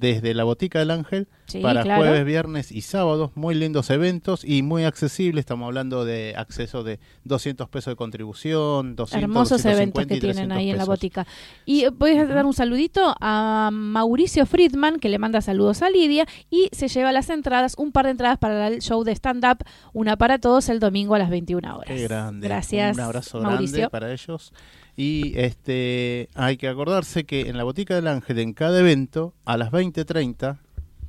desde 0.00 0.34
la 0.34 0.44
Botica 0.44 0.78
del 0.78 0.90
Ángel 0.90 1.28
Sí, 1.46 1.60
para 1.60 1.82
claro. 1.82 2.02
jueves, 2.02 2.24
viernes 2.24 2.72
y 2.72 2.80
sábados. 2.80 3.32
Muy 3.34 3.54
lindos 3.54 3.90
eventos 3.90 4.44
y 4.44 4.62
muy 4.62 4.84
accesibles. 4.84 5.42
Estamos 5.42 5.66
hablando 5.66 6.04
de 6.04 6.34
acceso 6.36 6.84
de 6.84 7.00
200 7.24 7.68
pesos 7.68 7.92
de 7.92 7.96
contribución, 7.96 8.96
200, 8.96 9.22
Hermosos 9.22 9.62
250 9.62 9.70
eventos 9.72 10.02
que 10.06 10.20
tienen 10.20 10.48
300 10.48 10.56
ahí 10.58 10.70
en 10.70 10.78
la 10.78 10.84
botica. 10.84 11.26
Y 11.66 11.84
eh, 11.84 11.90
voy 11.90 12.16
a 12.16 12.24
dar 12.26 12.46
un 12.46 12.54
saludito 12.54 13.14
a 13.20 13.70
Mauricio 13.72 14.46
Friedman, 14.46 15.00
que 15.00 15.08
le 15.08 15.18
manda 15.18 15.40
saludos 15.40 15.82
a 15.82 15.90
Lidia, 15.90 16.26
y 16.50 16.68
se 16.72 16.88
lleva 16.88 17.12
las 17.12 17.28
entradas, 17.28 17.74
un 17.76 17.92
par 17.92 18.04
de 18.06 18.12
entradas 18.12 18.38
para 18.38 18.68
el 18.68 18.80
show 18.80 19.02
de 19.04 19.12
stand-up, 19.12 19.64
una 19.92 20.16
para 20.16 20.38
todos 20.38 20.68
el 20.68 20.78
domingo 20.80 21.14
a 21.14 21.18
las 21.18 21.30
21 21.30 21.76
horas. 21.76 21.88
Qué 21.88 22.02
grande. 22.04 22.46
Gracias, 22.46 22.96
Un 22.96 23.02
abrazo 23.02 23.40
Mauricio. 23.40 23.76
grande 23.76 23.90
para 23.90 24.12
ellos. 24.12 24.52
Y 24.96 25.38
este 25.38 26.28
hay 26.34 26.56
que 26.56 26.68
acordarse 26.68 27.24
que 27.24 27.48
en 27.48 27.56
la 27.56 27.64
Botica 27.64 27.94
del 27.94 28.06
Ángel, 28.08 28.38
en 28.38 28.52
cada 28.52 28.80
evento, 28.80 29.34
a 29.44 29.56
las 29.56 29.70
20.30, 29.70 30.58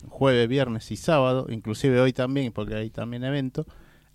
jueves, 0.09 0.47
viernes 0.47 0.91
y 0.91 0.95
sábado, 0.95 1.47
inclusive 1.49 1.99
hoy 1.99 2.13
también, 2.13 2.51
porque 2.53 2.75
hay 2.75 2.89
también 2.89 3.23
evento, 3.23 3.65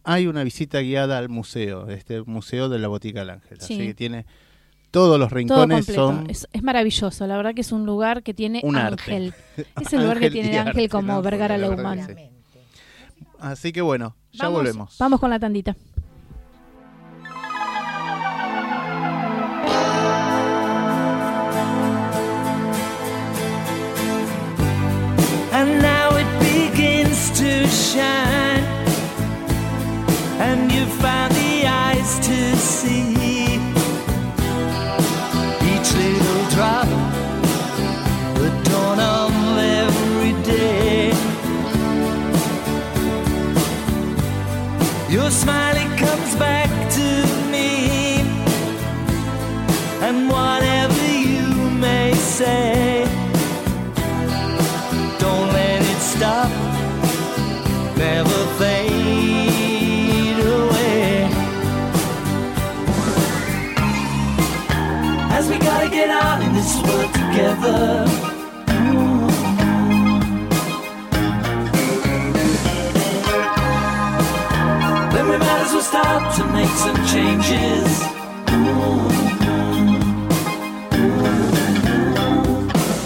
hay 0.05 0.27
una 0.29 0.45
visita 0.45 0.81
guiada 0.81 1.19
al 1.19 1.29
museo, 1.29 1.89
este 1.89 2.23
museo 2.23 2.69
de 2.69 2.79
la 2.79 2.89
Botica 2.89 3.21
del 3.21 3.31
Ángel. 3.31 3.61
Sí. 3.61 3.75
Así 3.75 3.87
que 3.89 3.95
tiene 3.95 4.27
todos 4.93 5.19
los 5.21 5.31
rincones 5.31 5.85
son 5.85 6.31
Es, 6.31 6.49
es 6.53 6.63
maravilloso, 6.63 7.27
la 7.27 7.37
verdad 7.37 7.55
que 7.55 7.61
es 7.61 7.73
un 7.73 7.85
lugar 7.85 8.23
que 8.23 8.33
tiene 8.33 8.61
Un 8.65 8.77
arte. 8.77 9.03
ángel. 9.03 9.35
Es 9.83 9.93
el 9.93 10.01
lugar 10.03 10.21
que 10.21 10.31
tiene 10.31 10.53
y 10.53 10.57
ángel 10.57 10.69
arte, 10.69 10.89
como. 10.89 11.21
Vergara 11.23 11.59
Leumann. 11.59 12.07
sí. 12.07 12.15
Así 13.39 13.73
que 13.73 13.83
bueno, 13.83 14.17
ya 14.33 14.45
Vamos- 14.45 14.61
volvemos. 14.61 14.97
Vamos 14.99 15.21
con 15.21 15.29
la 15.29 15.39
tandita. 15.39 15.77
To 27.97 28.03
shine. 28.03 28.65
And 30.39 30.71
you 30.73 30.85
found 30.87 31.35
the 31.35 31.67
eyes 31.67 32.19
to 32.29 32.57
see 32.57 33.05
each 35.73 35.91
little 36.03 36.45
drop, 36.55 36.89
the 38.43 38.51
dawn 38.69 39.01
of 39.01 39.33
every 39.59 40.35
day. 40.45 41.13
Your 45.09 45.31
smile 45.31 45.77
it 45.77 45.99
comes 45.99 46.35
back 46.37 46.71
to 46.99 47.09
me, 47.51 48.21
and 50.07 50.29
whatever 50.29 50.66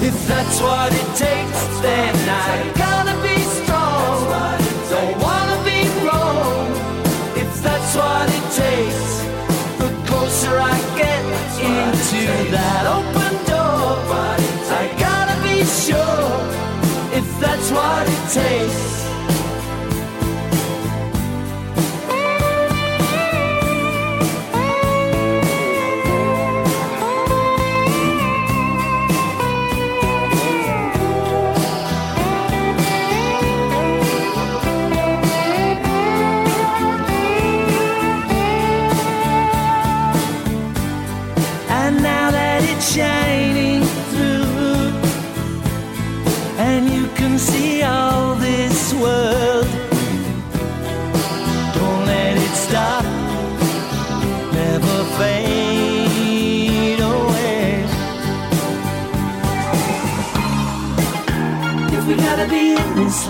If 0.02 0.26
that's 0.26 0.60
what 0.60 0.92
it 0.92 1.16
takes, 1.16 1.80
then 1.82 2.14
I 2.28 2.89
taste. 18.30 18.89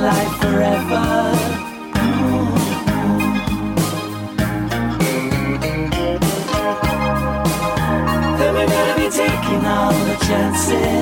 Life 0.00 0.36
forever. 0.40 1.04
Then 8.38 8.54
we 8.54 8.64
gotta 8.66 8.94
be 8.96 9.08
taking 9.10 9.66
all 9.66 9.92
the 9.92 10.16
chances. 10.26 10.99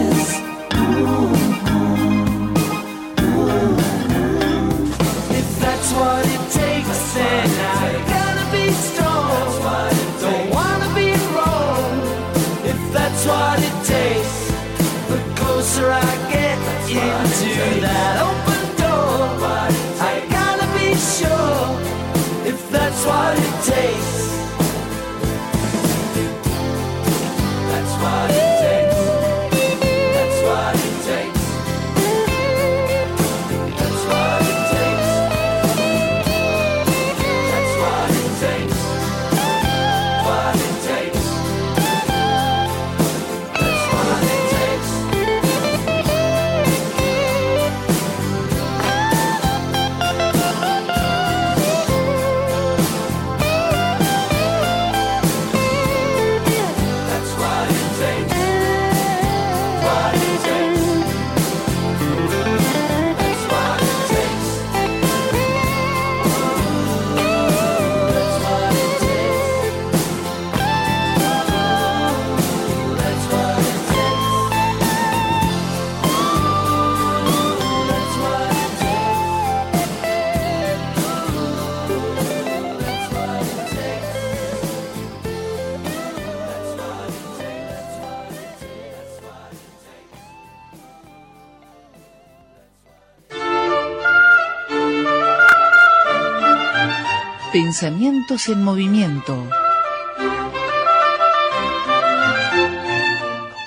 Pensamientos 97.80 98.48
en 98.48 98.64
movimiento. 98.64 99.48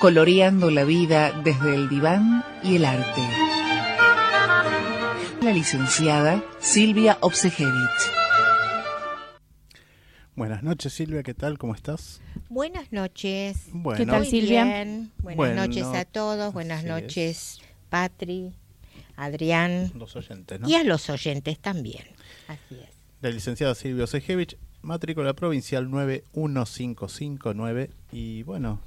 Coloreando 0.01 0.69
la 0.69 0.83
vida 0.83 1.31
desde 1.45 1.75
el 1.75 1.87
diván 1.87 2.43
y 2.61 2.75
el 2.75 2.83
arte. 2.83 3.21
la 5.41 5.53
licenciada 5.53 6.43
Silvia 6.59 7.19
Obsejevich. 7.21 7.71
Buenas 10.35 10.61
noches, 10.61 10.91
Silvia, 10.91 11.23
¿qué 11.23 11.33
tal? 11.33 11.57
¿Cómo 11.57 11.73
estás? 11.73 12.19
Buenas 12.49 12.91
noches. 12.91 13.69
Bueno, 13.71 13.97
¿Qué 13.97 14.05
tal, 14.05 14.25
Silvia? 14.25 14.65
bien. 14.65 15.13
Buenas 15.19 15.37
Bueno, 15.37 15.55
noches 15.67 15.85
a 15.85 16.03
todos. 16.03 16.53
Buenas 16.53 16.83
noches, 16.83 17.61
Patri, 17.89 18.51
Adrián 19.15 19.93
los 19.95 20.17
oyentes, 20.17 20.59
¿no? 20.59 20.67
y 20.67 20.75
a 20.75 20.83
los 20.83 21.09
oyentes 21.09 21.59
también. 21.59 22.03
Así 22.49 22.75
es. 22.75 23.00
La 23.21 23.29
licenciada 23.29 23.75
Silvia 23.75 24.05
Osejevich, 24.05 24.57
matrícula 24.81 25.33
provincial 25.33 25.91
91559. 25.91 27.91
Y 28.11 28.41
bueno, 28.41 28.79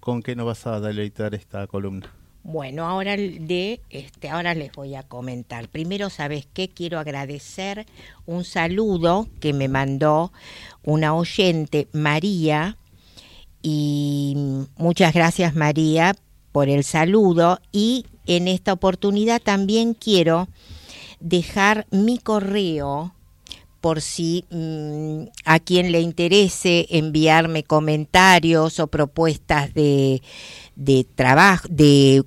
¿con 0.00 0.24
qué 0.24 0.34
nos 0.34 0.46
vas 0.46 0.66
a 0.66 0.80
deleitar 0.80 1.36
esta 1.36 1.68
columna? 1.68 2.12
Bueno, 2.42 2.84
ahora 2.84 3.16
de 3.16 3.80
este, 3.90 4.28
ahora 4.28 4.54
les 4.54 4.72
voy 4.72 4.96
a 4.96 5.04
comentar. 5.04 5.68
Primero, 5.68 6.10
¿sabes 6.10 6.48
qué? 6.52 6.68
Quiero 6.68 6.98
agradecer 6.98 7.86
un 8.24 8.42
saludo 8.42 9.28
que 9.38 9.52
me 9.52 9.68
mandó 9.68 10.32
una 10.82 11.14
oyente, 11.14 11.86
María, 11.92 12.78
y 13.62 14.66
muchas 14.76 15.14
gracias 15.14 15.54
María 15.54 16.16
por 16.50 16.68
el 16.68 16.82
saludo 16.82 17.60
y 17.70 18.04
en 18.26 18.48
esta 18.48 18.72
oportunidad 18.72 19.40
también 19.40 19.94
quiero 19.94 20.48
dejar 21.20 21.86
mi 21.90 22.18
correo 22.18 23.12
por 23.86 24.00
si 24.00 24.44
mm, 24.50 25.28
a 25.44 25.60
quien 25.60 25.92
le 25.92 26.00
interese 26.00 26.88
enviarme 26.90 27.62
comentarios 27.62 28.80
o 28.80 28.88
propuestas 28.88 29.74
de, 29.74 30.22
de 30.74 31.06
trabajo, 31.14 31.68
de 31.70 32.24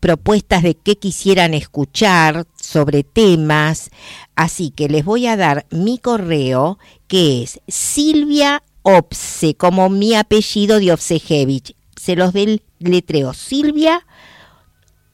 propuestas 0.00 0.62
de 0.62 0.74
qué 0.74 0.96
quisieran 0.96 1.54
escuchar 1.54 2.46
sobre 2.60 3.04
temas. 3.04 3.88
Así 4.36 4.70
que 4.70 4.90
les 4.90 5.02
voy 5.02 5.28
a 5.28 5.38
dar 5.38 5.64
mi 5.70 5.96
correo 5.96 6.78
que 7.08 7.42
es 7.42 7.58
Silvia 7.66 8.62
Opse, 8.82 9.54
como 9.54 9.88
mi 9.88 10.14
apellido 10.14 10.78
de 10.78 10.92
Obsejevich. 10.92 11.74
Se 11.96 12.16
los 12.16 12.34
del 12.34 12.62
letreo 12.80 13.32
Silvia 13.32 14.06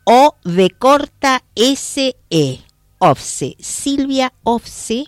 O 0.03 0.35
de 0.43 0.71
corta 0.71 1.45
S 1.55 2.17
E. 2.31 2.59
Ofse, 2.99 3.57
Silvia 3.61 4.33
Ofse, 4.43 5.05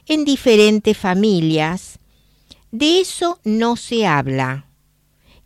en 0.07 0.25
diferentes 0.25 0.97
familias. 0.97 1.99
De 2.71 3.01
eso 3.01 3.39
no 3.43 3.75
se 3.75 4.07
habla, 4.07 4.67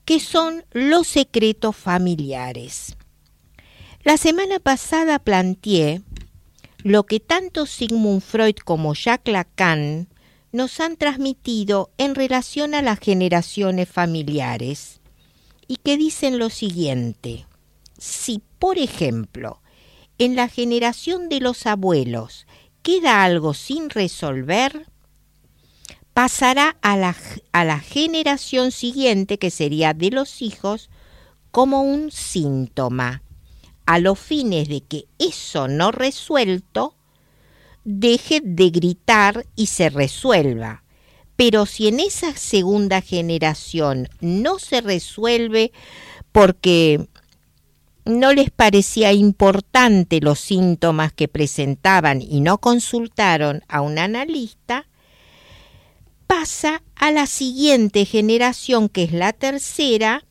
que 0.05 0.19
son 0.19 0.63
los 0.71 1.07
secretos 1.07 1.75
familiares. 1.75 2.97
La 4.03 4.17
semana 4.17 4.59
pasada 4.59 5.17
planteé 5.17 6.03
lo 6.83 7.07
que 7.07 7.19
tanto 7.19 7.65
Sigmund 7.65 8.21
Freud 8.21 8.57
como 8.63 8.93
Jacques 8.93 9.33
Lacan 9.33 10.07
nos 10.51 10.79
han 10.79 10.97
transmitido 10.97 11.89
en 11.97 12.13
relación 12.13 12.75
a 12.75 12.83
las 12.83 12.99
generaciones 12.99 13.89
familiares 13.89 15.01
y 15.67 15.77
que 15.77 15.97
dicen 15.97 16.37
lo 16.37 16.51
siguiente. 16.51 17.47
Si, 17.97 18.43
por 18.59 18.77
ejemplo, 18.77 19.63
en 20.19 20.35
la 20.35 20.47
generación 20.47 21.27
de 21.27 21.39
los 21.39 21.65
abuelos 21.65 22.45
queda 22.83 23.23
algo 23.23 23.55
sin 23.55 23.89
resolver, 23.89 24.85
pasará 26.15 26.77
a 26.81 26.95
la, 26.95 27.13
a 27.51 27.65
la 27.65 27.77
generación 27.81 28.71
siguiente, 28.71 29.37
que 29.37 29.51
sería 29.51 29.93
de 29.93 30.11
los 30.11 30.41
hijos, 30.41 30.89
como 31.51 31.81
un 31.81 32.09
síntoma, 32.09 33.21
a 33.85 33.99
los 33.99 34.17
fines 34.17 34.69
de 34.69 34.79
que 34.79 35.07
eso 35.19 35.67
no 35.67 35.91
resuelto 35.91 36.95
deje 37.83 38.39
de 38.41 38.69
gritar 38.69 39.45
y 39.57 39.65
se 39.65 39.89
resuelva. 39.89 40.85
Pero 41.35 41.65
si 41.65 41.89
en 41.89 41.99
esa 41.99 42.33
segunda 42.33 43.01
generación 43.01 44.07
no 44.21 44.57
se 44.57 44.79
resuelve 44.79 45.73
porque 46.31 47.09
no 48.05 48.31
les 48.31 48.51
parecía 48.51 49.11
importante 49.11 50.21
los 50.21 50.39
síntomas 50.39 51.11
que 51.11 51.27
presentaban 51.27 52.21
y 52.21 52.39
no 52.39 52.59
consultaron 52.59 53.63
a 53.67 53.81
un 53.81 53.99
analista, 53.99 54.87
pasa 56.27 56.83
a 56.95 57.11
la 57.11 57.27
siguiente 57.27 58.05
generación, 58.05 58.89
que 58.89 59.03
es 59.03 59.13
la 59.13 59.33
tercera, 59.33 60.25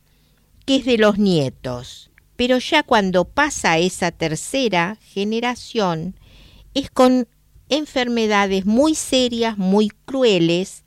que 0.65 0.77
es 0.77 0.85
de 0.85 0.97
los 0.97 1.17
nietos. 1.17 2.11
Pero 2.35 2.57
ya 2.57 2.83
cuando 2.83 3.25
pasa 3.25 3.77
esa 3.77 4.11
tercera 4.11 4.97
generación, 5.01 6.19
es 6.73 6.89
con 6.89 7.27
enfermedades 7.69 8.65
muy 8.65 8.95
serias, 8.95 9.57
muy 9.57 9.89
crueles, 10.05 10.83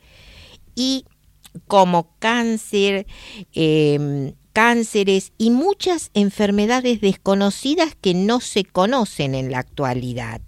y 0.74 1.06
como 1.66 2.14
cáncer, 2.18 3.06
eh, 3.52 4.34
cánceres 4.52 5.32
y 5.38 5.50
muchas 5.50 6.10
enfermedades 6.14 7.00
desconocidas 7.00 7.96
que 8.00 8.14
no 8.14 8.40
se 8.40 8.64
conocen 8.64 9.34
en 9.34 9.50
la 9.50 9.58
actualidad. 9.58 10.40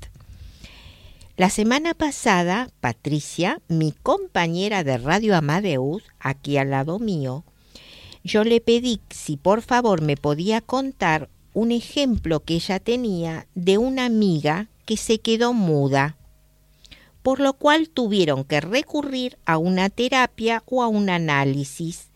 La 1.41 1.49
semana 1.49 1.95
pasada, 1.95 2.69
Patricia, 2.83 3.63
mi 3.67 3.93
compañera 3.93 4.85
de 4.85 4.99
Radio 4.99 5.35
Amadeus, 5.35 6.03
aquí 6.19 6.59
al 6.59 6.69
lado 6.69 6.99
mío, 6.99 7.45
yo 8.23 8.45
le 8.45 8.61
pedí 8.61 9.01
si 9.09 9.39
por 9.39 9.63
favor 9.63 10.03
me 10.03 10.19
podía 10.19 10.61
contar 10.61 11.31
un 11.55 11.73
ejemplo 11.73 12.41
que 12.41 12.57
ella 12.57 12.79
tenía 12.79 13.47
de 13.55 13.79
una 13.79 14.05
amiga 14.05 14.69
que 14.85 14.99
se 14.99 15.21
quedó 15.21 15.55
muda, 15.55 16.19
por 17.23 17.41
lo 17.41 17.55
cual 17.55 17.89
tuvieron 17.89 18.45
que 18.45 18.61
recurrir 18.61 19.39
a 19.47 19.57
una 19.57 19.89
terapia 19.89 20.63
o 20.67 20.83
a 20.83 20.89
un 20.89 21.09
análisis 21.09 22.11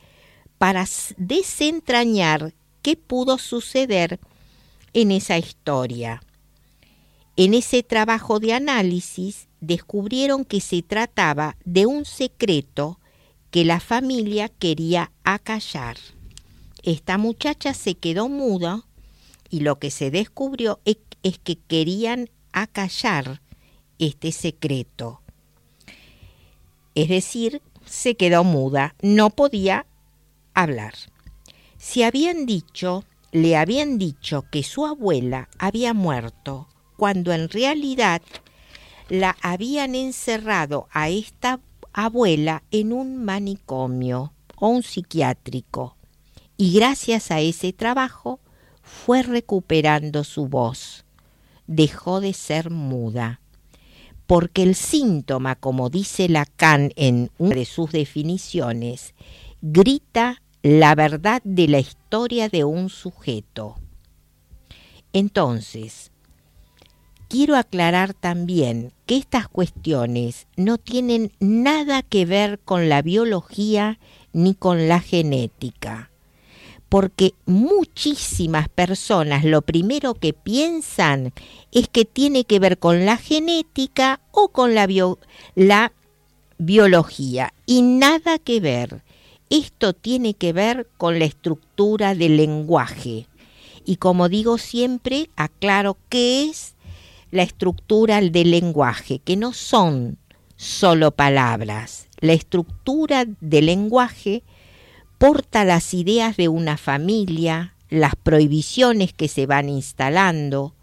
para 0.59 0.85
desentrañar 1.17 2.53
qué 2.83 2.95
pudo 2.95 3.39
suceder 3.39 4.21
en 4.93 5.13
esa 5.13 5.39
historia. 5.39 6.21
En 7.37 7.53
ese 7.53 7.83
trabajo 7.83 8.39
de 8.39 8.53
análisis 8.53 9.49
descubrieron 9.61 10.45
que 10.45 10.61
se 10.61 10.83
trataba 10.83 11.57
de 11.65 11.85
un 11.85 12.05
secreto 12.05 13.01
que 13.51 13.65
la 13.65 13.81
familia 13.81 14.49
quería 14.49 15.11
acallar. 15.25 15.97
Esta 16.85 17.19
muchacha 17.19 17.75
se 17.75 17.95
quedó 17.95 18.29
muda 18.29 18.85
y 19.51 19.61
lo 19.61 19.81
que 19.81 19.91
se 19.91 20.13
descubrió 20.13 20.79
es, 20.85 20.99
que 21.43 21.57
querían 21.57 22.31
acallar 22.53 23.41
este 23.99 24.31
secreto. 24.31 25.21
Es 26.95 27.09
decir, 27.09 27.63
se 27.85 28.15
quedó 28.15 28.45
muda, 28.45 28.95
no 29.03 29.31
podía 29.31 29.87
hablar. 30.53 30.95
Si 31.79 32.05
habían 32.05 32.47
dicho, 32.47 33.05
le 33.33 33.57
habían 33.57 33.99
dicho 33.99 34.45
que 34.53 34.63
su 34.63 34.87
abuela 34.87 35.49
había 35.59 35.95
muerto 35.95 36.69
cuando 36.97 37.33
en 37.33 37.49
realidad 37.49 38.23
la 39.09 39.37
habían 39.43 39.95
encerrado 39.95 40.89
a 40.91 41.09
esta 41.09 41.61
abuela 41.93 42.63
en 42.71 42.93
un 42.93 43.25
manicomio 43.25 44.33
o 44.57 44.69
un 44.69 44.83
psiquiátrico. 44.83 45.97
Y 46.57 46.75
gracias 46.75 47.31
a 47.31 47.41
ese 47.41 47.73
trabajo 47.73 48.41
fue 48.83 49.23
recuperando 49.23 50.25
su 50.25 50.47
voz. 50.49 51.05
Dejó 51.67 52.21
de 52.21 52.33
ser 52.33 52.71
muda. 52.71 53.41
Porque 54.27 54.63
el 54.63 54.75
síntoma, 54.75 55.55
como 55.55 55.91
dice 55.91 56.29
Lacan 56.29 56.93
en 56.97 57.31
una 57.39 57.57
de 57.57 57.65
sus 57.67 57.93
definiciones, 57.93 59.15
grita 59.61 60.43
la 60.63 60.95
verdad 60.95 61.43
de 61.45 61.69
la 61.69 61.79
historia 61.79 62.49
de 62.49 62.65
un 62.65 62.89
sujeto. 62.89 63.77
Entonces, 65.13 66.11
quiero 67.35 67.57
aclarar 67.57 68.15
también 68.15 68.93
que 69.07 69.17
estas 69.17 69.49
cuestiones 69.49 70.47
no 70.57 70.79
tienen 70.79 71.33
nada 71.41 72.03
que 72.03 72.27
ver 72.27 72.61
con 72.61 72.89
la 72.89 73.03
biología 73.03 73.99
ni 74.33 74.55
con 74.55 74.87
la 74.87 75.01
genética, 75.01 76.13
porque 76.89 77.35
muchísimas 77.45 78.69
personas 78.69 79.45
lo 79.45 79.63
primero 79.63 80.15
que 80.15 80.33
piensan 80.33 81.33
es 81.73 81.89
que 81.89 82.05
tiene 82.05 82.45
que 82.45 82.61
ver 82.61 82.79
con 82.79 83.05
la 83.05 83.17
genética 83.17 84.21
o 84.31 84.51
con 84.51 84.77
la, 84.77 84.87
bio- 84.87 85.19
la 85.57 85.91
biología 86.59 87.53
y 87.67 87.83
nada 87.83 88.39
que 88.39 88.61
ver. 88.61 89.03
Esto 89.51 89.93
tiene 89.93 90.35
que 90.35 90.53
ver 90.53 90.89
con 90.97 91.19
la 91.19 91.25
estructura 91.25 92.15
del 92.15 92.37
lenguaje. 92.37 93.27
Y 93.85 93.97
como 93.97 94.29
digo 94.29 94.57
siempre, 94.57 95.31
aclaro 95.35 95.99
qué 96.09 96.49
es 96.49 96.74
la 97.35 97.43
estructura 97.43 98.21
del 98.21 98.53
lenguaje, 98.53 99.19
que 99.19 99.37
no 99.37 99.53
son 99.53 100.19
solo 100.55 101.11
palabras. 101.11 102.07
La 102.21 102.33
estructura 102.33 103.25
del 103.41 103.67
lenguaje 103.67 104.45
porta 105.19 105.65
las 105.65 105.95
ideas 105.95 106.37
de 106.37 106.47
una 106.47 106.77
familia, 106.77 107.75
las 107.91 108.15
prohibiciones 108.15 109.13
que 109.13 109.27
se 109.27 109.47
van 109.47 109.69
instalando, 109.69 110.77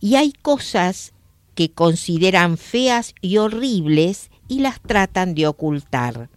y 0.00 0.14
hay 0.14 0.32
cosas 0.32 1.12
que 1.54 1.70
consideran 1.70 2.56
feas 2.56 3.14
y 3.20 3.36
horribles 3.36 4.30
y 4.48 4.60
las 4.60 4.80
tratan 4.80 5.34
de 5.34 5.46
ocultar. 5.46 6.30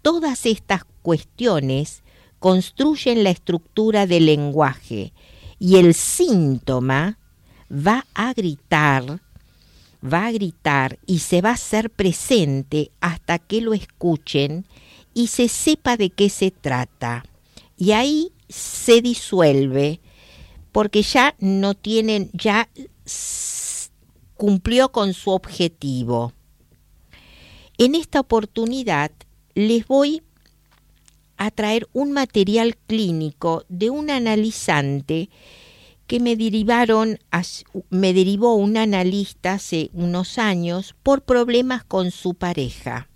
Todas 0.00 0.46
estas 0.46 0.82
cuestiones 1.02 2.04
construyen 2.38 3.24
la 3.24 3.30
estructura 3.30 4.06
del 4.06 4.26
lenguaje 4.26 5.12
y 5.58 5.78
el 5.78 5.92
síntoma 5.92 7.18
va 7.70 8.06
a 8.14 8.32
gritar, 8.32 9.20
va 10.02 10.26
a 10.26 10.32
gritar 10.32 10.98
y 11.06 11.20
se 11.20 11.40
va 11.40 11.50
a 11.50 11.54
hacer 11.54 11.90
presente 11.90 12.90
hasta 13.00 13.38
que 13.38 13.60
lo 13.60 13.74
escuchen 13.74 14.66
y 15.14 15.28
se 15.28 15.48
sepa 15.48 15.96
de 15.96 16.10
qué 16.10 16.28
se 16.28 16.50
trata. 16.50 17.24
Y 17.76 17.92
ahí 17.92 18.32
se 18.48 19.02
disuelve 19.02 20.00
porque 20.72 21.02
ya 21.02 21.34
no 21.38 21.74
tienen, 21.74 22.30
ya 22.32 22.68
cumplió 24.36 24.92
con 24.92 25.14
su 25.14 25.30
objetivo. 25.30 26.32
En 27.78 27.94
esta 27.94 28.20
oportunidad 28.20 29.10
les 29.54 29.86
voy 29.86 30.22
a 31.36 31.50
traer 31.50 31.88
un 31.92 32.12
material 32.12 32.76
clínico 32.86 33.64
de 33.68 33.90
un 33.90 34.10
analizante 34.10 35.28
que 36.06 36.20
me 36.20 36.36
derivaron, 36.36 37.18
me 37.90 38.12
derivó 38.12 38.54
un 38.54 38.76
analista 38.76 39.54
hace 39.54 39.90
unos 39.92 40.38
años 40.38 40.94
por 41.02 41.22
problemas 41.22 41.84
con 41.84 42.10
su 42.10 42.34
pareja. 42.34 43.08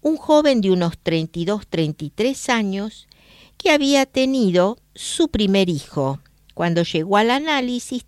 Un 0.00 0.16
joven 0.16 0.60
de 0.60 0.70
unos 0.70 0.98
32, 0.98 1.66
33 1.66 2.48
años 2.48 3.06
que 3.56 3.70
había 3.70 4.06
tenido 4.06 4.78
su 4.94 5.28
primer 5.28 5.68
hijo. 5.68 6.20
Cuando 6.54 6.82
llegó 6.84 7.18
al 7.18 7.30
análisis, 7.30 8.04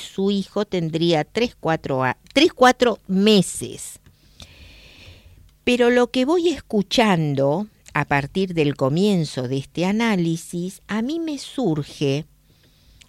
su 0.00 0.30
hijo 0.30 0.64
tendría 0.64 1.24
3, 1.24 1.56
4, 1.60 2.02
3, 2.32 2.52
4 2.54 2.98
meses. 3.06 4.00
Pero 5.64 5.90
lo 5.90 6.10
que 6.10 6.24
voy 6.24 6.48
escuchando 6.48 7.66
a 7.92 8.06
partir 8.06 8.54
del 8.54 8.74
comienzo 8.74 9.46
de 9.46 9.58
este 9.58 9.84
análisis, 9.84 10.80
a 10.88 11.02
mí 11.02 11.20
me 11.20 11.38
surge 11.38 12.24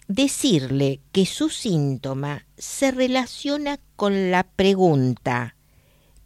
decirle 0.08 1.00
que 1.12 1.26
su 1.26 1.48
síntoma 1.48 2.46
se 2.56 2.90
relaciona 2.90 3.80
con 3.96 4.30
la 4.30 4.44
pregunta, 4.44 5.56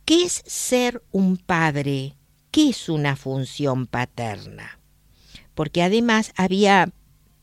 ¿qué 0.04 0.24
es 0.24 0.42
ser 0.46 1.02
un 1.12 1.36
padre? 1.36 2.16
¿Qué 2.50 2.70
es 2.70 2.88
una 2.88 3.14
función 3.16 3.86
paterna? 3.86 4.80
Porque 5.54 5.82
además 5.82 6.32
había, 6.36 6.90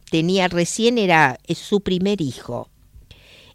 tenía 0.09 0.47
recién 0.47 0.97
era 0.97 1.37
su 1.53 1.81
primer 1.81 2.21
hijo. 2.21 2.69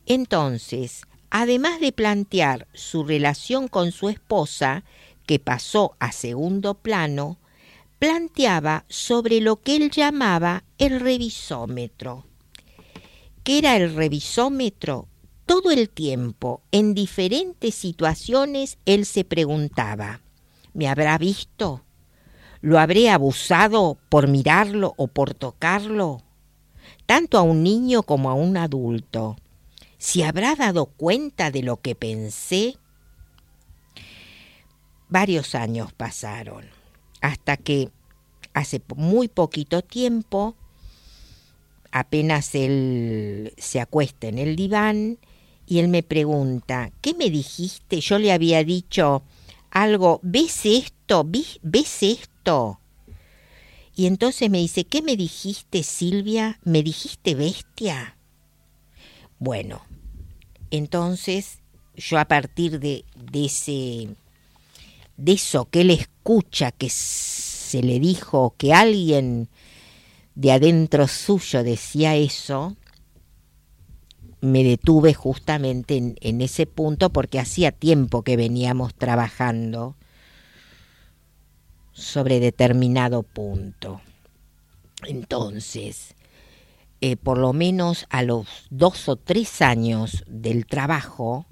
Entonces, 0.07 1.03
además 1.31 1.81
de 1.81 1.93
plantear 1.93 2.67
su 2.73 3.05
relación 3.05 3.69
con 3.69 3.93
su 3.93 4.09
esposa, 4.09 4.85
que 5.27 5.39
pasó 5.39 5.97
a 5.99 6.13
segundo 6.13 6.75
plano, 6.75 7.39
planteaba 7.99 8.85
sobre 8.89 9.41
lo 9.41 9.61
que 9.61 9.77
él 9.77 9.91
llamaba 9.91 10.65
el 10.79 11.01
revisómetro. 11.01 12.30
¿Qué 13.51 13.59
era 13.59 13.75
el 13.75 13.97
revisómetro? 13.97 15.09
Todo 15.45 15.73
el 15.73 15.91
tiempo, 15.91 16.63
en 16.71 16.95
diferentes 16.95 17.75
situaciones, 17.75 18.79
él 18.87 19.05
se 19.05 19.25
preguntaba, 19.25 20.21
¿me 20.73 20.87
habrá 20.87 21.19
visto? 21.19 21.83
¿Lo 22.61 22.79
habré 22.79 23.11
abusado 23.11 23.99
por 24.09 24.29
mirarlo 24.29 24.95
o 24.97 25.09
por 25.09 25.35
tocarlo? 25.35 26.23
Tanto 27.07 27.39
a 27.39 27.43
un 27.43 27.65
niño 27.65 28.05
como 28.05 28.31
a 28.31 28.35
un 28.35 28.57
adulto. 28.57 29.35
¿Se 29.99 30.25
habrá 30.25 30.55
dado 30.55 30.87
cuenta 30.87 31.51
de 31.51 31.65
lo 31.65 31.81
que 31.81 31.97
pensé? 31.97 32.77
Varios 35.09 35.57
años 35.57 35.93
pasaron, 35.93 36.67
hasta 37.21 37.57
que 37.57 37.91
hace 38.55 38.81
muy 38.95 39.27
poquito 39.27 39.83
tiempo, 39.83 40.55
apenas 41.93 42.55
él 42.55 43.53
se 43.57 43.81
acuesta 43.81 44.29
en 44.29 44.39
el 44.39 44.57
diván 44.57 45.19
y 45.67 45.79
él 45.79 45.89
me 45.89 46.03
pregunta, 46.03 46.93
¿qué 47.01 47.15
me 47.15 47.31
dijiste? 47.31 48.01
Yo 48.01 48.19
le 48.19 48.33
había 48.33 48.65
dicho 48.65 49.23
algo, 49.71 50.21
¿ves 50.23 50.67
esto? 50.67 51.25
¿Ves 51.63 52.03
esto? 52.03 52.81
Y 53.95 54.07
entonces 54.07 54.51
me 54.51 54.59
dice, 54.59 54.85
¿qué 54.85 55.03
me 55.03 55.17
dijiste, 55.17 55.83
Silvia? 55.83 56.59
¿Me 56.65 56.83
dijiste 56.83 57.35
bestia? 57.35 58.17
Bueno, 59.39 59.83
entonces 60.71 61.59
yo 61.97 62.19
a 62.19 62.25
partir 62.25 62.81
de, 62.81 63.05
de 63.15 63.45
ese 63.45 64.09
de 65.17 65.33
eso 65.33 65.69
que 65.71 65.83
él 65.83 65.91
escucha 65.91 66.73
que 66.73 66.89
se 66.89 67.83
le 67.83 68.01
dijo 68.01 68.55
que 68.57 68.73
alguien 68.73 69.49
de 70.35 70.53
adentro 70.53 71.09
suyo 71.09 71.65
decía 71.65 72.17
eso, 72.17 72.77
me 74.41 74.65
detuve 74.65 75.15
justamente 75.15 76.17
en, 76.21 76.41
ese 76.41 76.67
punto 76.67 77.11
porque 77.11 77.39
hacía 77.39 77.71
tiempo 77.73 78.23
que 78.23 78.37
veníamos 78.37 78.95
trabajando 78.95 79.97
sobre 81.93 82.41
determinado 82.41 83.23
punto. 83.23 84.01
Entonces, 85.07 86.15
eh, 87.03 87.17
por 87.17 87.39
lo 87.39 87.53
menos 87.53 88.07
a 88.09 88.23
los 88.23 88.47
dos 88.71 89.09
o 89.09 89.17
tres 89.17 89.61
años 89.63 90.25
del 90.27 90.67
trabajo, 90.67 91.47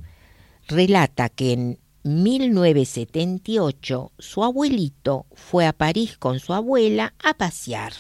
relata 0.67 1.29
que 1.29 1.53
en 1.53 1.79
1978 2.05 4.13
su 4.19 4.45
abuelito 4.45 5.27
fue 5.33 5.67
a 5.67 5.75
París 5.75 6.17
con 6.17 6.41
su 6.41 6.55
abuela 6.55 7.13
a 7.23 7.35
pasear. 7.35 7.93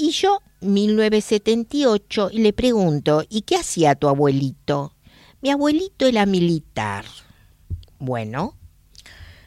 Y 0.00 0.12
yo, 0.12 0.40
1978, 0.60 2.30
le 2.32 2.52
pregunto, 2.52 3.24
¿y 3.28 3.42
qué 3.42 3.56
hacía 3.56 3.96
tu 3.96 4.08
abuelito? 4.08 4.94
Mi 5.42 5.50
abuelito 5.50 6.06
era 6.06 6.24
militar. 6.24 7.04
Bueno, 7.98 8.54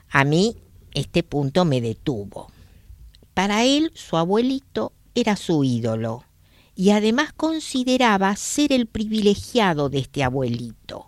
a 0.10 0.26
mí 0.26 0.58
este 0.94 1.24
punto 1.24 1.64
me 1.64 1.80
detuvo. 1.80 2.52
Para 3.34 3.64
él, 3.64 3.94
su 3.96 4.18
abuelito 4.18 4.92
era 5.16 5.38
su 5.38 5.64
ídolo 5.64 6.26
y 6.76 6.90
además 6.90 7.32
consideraba 7.32 8.36
ser 8.36 8.74
el 8.74 8.88
privilegiado 8.88 9.88
de 9.88 10.00
este 10.00 10.22
abuelito. 10.22 11.08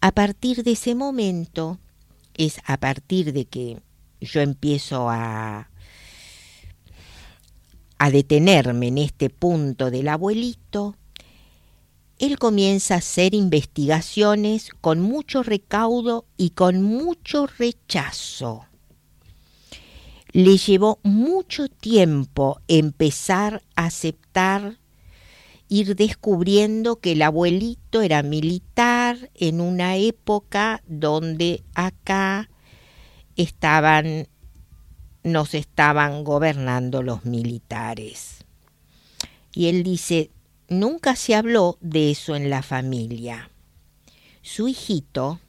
A 0.00 0.12
partir 0.12 0.62
de 0.62 0.72
ese 0.72 0.94
momento, 0.94 1.80
es 2.34 2.60
a 2.66 2.76
partir 2.76 3.32
de 3.32 3.46
que 3.46 3.82
yo 4.20 4.40
empiezo 4.40 5.10
a, 5.10 5.67
a 7.98 8.10
detenerme 8.10 8.88
en 8.88 8.98
este 8.98 9.30
punto 9.30 9.90
del 9.90 10.08
abuelito, 10.08 10.96
él 12.18 12.38
comienza 12.38 12.94
a 12.94 12.98
hacer 12.98 13.34
investigaciones 13.34 14.70
con 14.80 15.00
mucho 15.00 15.42
recaudo 15.42 16.26
y 16.36 16.50
con 16.50 16.82
mucho 16.82 17.46
rechazo. 17.46 18.64
Le 20.32 20.56
llevó 20.56 20.98
mucho 21.02 21.68
tiempo 21.68 22.60
empezar 22.68 23.62
a 23.76 23.86
aceptar 23.86 24.78
ir 25.68 25.96
descubriendo 25.96 26.96
que 26.96 27.12
el 27.12 27.22
abuelito 27.22 28.02
era 28.02 28.22
militar 28.22 29.30
en 29.34 29.60
una 29.60 29.96
época 29.96 30.82
donde 30.86 31.62
acá 31.74 32.50
estaban 33.36 34.28
nos 35.28 35.54
estaban 35.54 36.24
gobernando 36.24 37.02
los 37.02 37.24
militares. 37.24 38.44
Y 39.52 39.66
él 39.66 39.82
dice, 39.82 40.30
nunca 40.68 41.16
se 41.16 41.34
habló 41.34 41.78
de 41.80 42.10
eso 42.10 42.36
en 42.36 42.50
la 42.50 42.62
familia. 42.62 43.50
Su 44.42 44.68
hijito, 44.68 45.40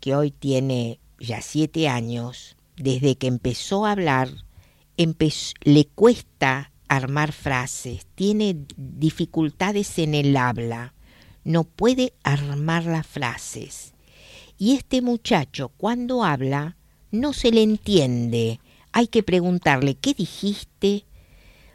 que 0.00 0.14
hoy 0.14 0.30
tiene 0.30 1.00
ya 1.18 1.42
siete 1.42 1.88
años, 1.88 2.56
desde 2.76 3.16
que 3.16 3.26
empezó 3.26 3.86
a 3.86 3.92
hablar, 3.92 4.28
le 5.64 5.86
cuesta 5.86 6.72
armar 6.88 7.32
frases, 7.32 8.06
tiene 8.14 8.56
dificultades 8.76 9.98
en 9.98 10.14
el 10.14 10.36
habla, 10.36 10.94
no 11.44 11.64
puede 11.64 12.14
armar 12.22 12.84
las 12.84 13.06
frases. 13.06 13.92
Y 14.56 14.74
este 14.74 15.02
muchacho 15.02 15.68
cuando 15.76 16.24
habla 16.24 16.77
no 17.10 17.32
se 17.32 17.50
le 17.50 17.62
entiende. 17.62 18.60
Hay 18.92 19.06
que 19.08 19.22
preguntarle, 19.22 19.94
¿qué 19.94 20.14
dijiste? 20.14 21.04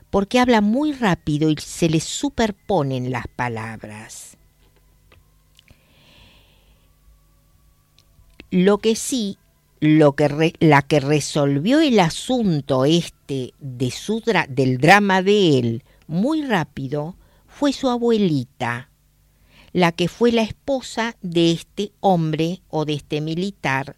Porque 0.10 0.40
habla 0.40 0.62
muy 0.62 0.92
rápido 0.92 1.50
y 1.50 1.56
se 1.60 1.90
le 1.90 2.00
superponen 2.00 3.12
las 3.12 3.28
palabras. 3.28 4.38
Lo 8.52 8.78
que 8.78 8.96
sí, 8.96 9.38
lo 9.80 10.14
que 10.16 10.54
la 10.60 10.82
que 10.84 11.00
resolvió 11.00 11.80
el 11.82 12.00
asunto 12.00 12.86
este 12.86 13.54
de 13.60 13.90
su 13.92 14.22
dra- 14.22 14.48
del 14.48 14.78
drama 14.78 15.24
de 15.24 15.58
él 15.60 15.84
muy 16.08 16.44
rápido 16.46 17.16
fue 17.48 17.74
su 17.74 17.90
abuelita, 17.90 18.90
la 19.72 19.92
que 19.92 20.08
fue 20.08 20.32
la 20.32 20.44
esposa 20.44 21.16
de 21.22 21.52
este 21.52 21.92
hombre 22.00 22.62
o 22.70 22.86
de 22.86 22.94
este 22.94 23.22
militar, 23.22 23.96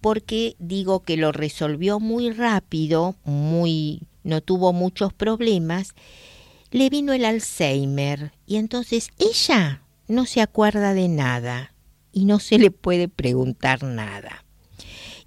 porque 0.00 0.56
digo 0.58 1.00
que 1.00 1.16
lo 1.16 1.32
resolvió 1.32 2.00
muy 2.00 2.30
rápido, 2.30 3.16
muy 3.24 4.02
no 4.24 4.40
tuvo 4.40 4.72
muchos 4.72 5.12
problemas, 5.12 5.94
le 6.70 6.90
vino 6.90 7.12
el 7.12 7.24
Alzheimer 7.24 8.32
y 8.46 8.56
entonces 8.56 9.10
ella 9.18 9.82
no 10.06 10.26
se 10.26 10.40
acuerda 10.40 10.94
de 10.94 11.08
nada 11.08 11.74
y 12.12 12.24
no 12.24 12.38
se 12.38 12.58
le 12.58 12.70
puede 12.70 13.08
preguntar 13.08 13.82
nada. 13.82 14.44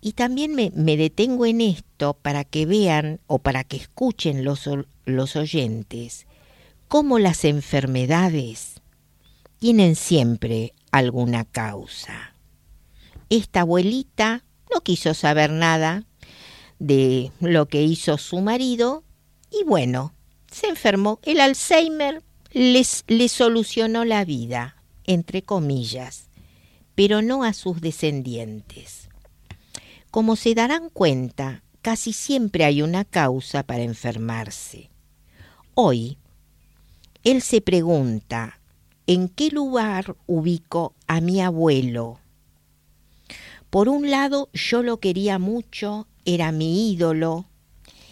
Y 0.02 0.14
también 0.14 0.56
me, 0.56 0.98
detengo 0.98 1.46
en 1.46 1.62
esto 1.62 2.16
para 2.16 2.44
que 2.44 2.66
vean 2.66 3.20
o 3.28 3.40
para 3.40 3.64
que 3.64 3.78
escuchen 3.78 4.44
los, 4.44 4.68
los 5.06 5.36
oyentes 5.36 6.26
cómo 6.92 7.20
las 7.20 7.46
enfermedades 7.46 8.82
tienen 9.60 9.96
siempre 9.96 10.74
alguna 10.92 11.46
causa. 11.46 12.36
Esta 13.30 13.62
abuelita 13.62 14.44
no 14.74 14.82
quiso 14.82 15.14
saber 15.14 15.52
nada 15.52 16.06
de 16.80 17.32
lo 17.40 17.68
que 17.68 17.84
hizo 17.84 18.18
su 18.18 18.42
marido 18.42 19.04
y 19.52 19.64
bueno, 19.66 20.14
se 20.52 20.68
enfermó. 20.68 21.20
El 21.24 21.40
Alzheimer 21.42 22.24
le 22.54 23.30
solucionó 23.30 24.06
la 24.06 24.26
vida, 24.26 24.76
entre 25.06 25.42
comillas, 25.42 26.30
pero 26.96 27.22
no 27.22 27.44
a 27.44 27.54
sus 27.54 27.82
descendientes. 27.82 29.10
Como 30.10 30.36
se 30.36 30.56
darán 30.56 30.90
cuenta, 30.90 31.64
casi 31.82 32.14
siempre 32.14 32.66
hay 32.66 32.82
una 32.82 33.06
causa 33.06 33.64
para 33.64 33.84
enfermarse. 33.84 34.90
Hoy, 35.74 36.18
él 37.24 37.42
se 37.42 37.62
pregunta, 37.62 38.60
¿en 39.08 39.30
qué 39.30 39.50
lugar 39.50 40.16
ubico 40.28 40.96
a 41.08 41.22
mi 41.22 41.42
abuelo? 41.42 42.21
Por 43.72 43.88
un 43.88 44.12
lado, 44.12 44.50
yo 44.52 44.84
lo 44.84 45.00
quería 45.00 45.40
mucho, 45.40 46.06
era 46.26 46.52
mi 46.52 46.92
ídolo, 46.92 47.46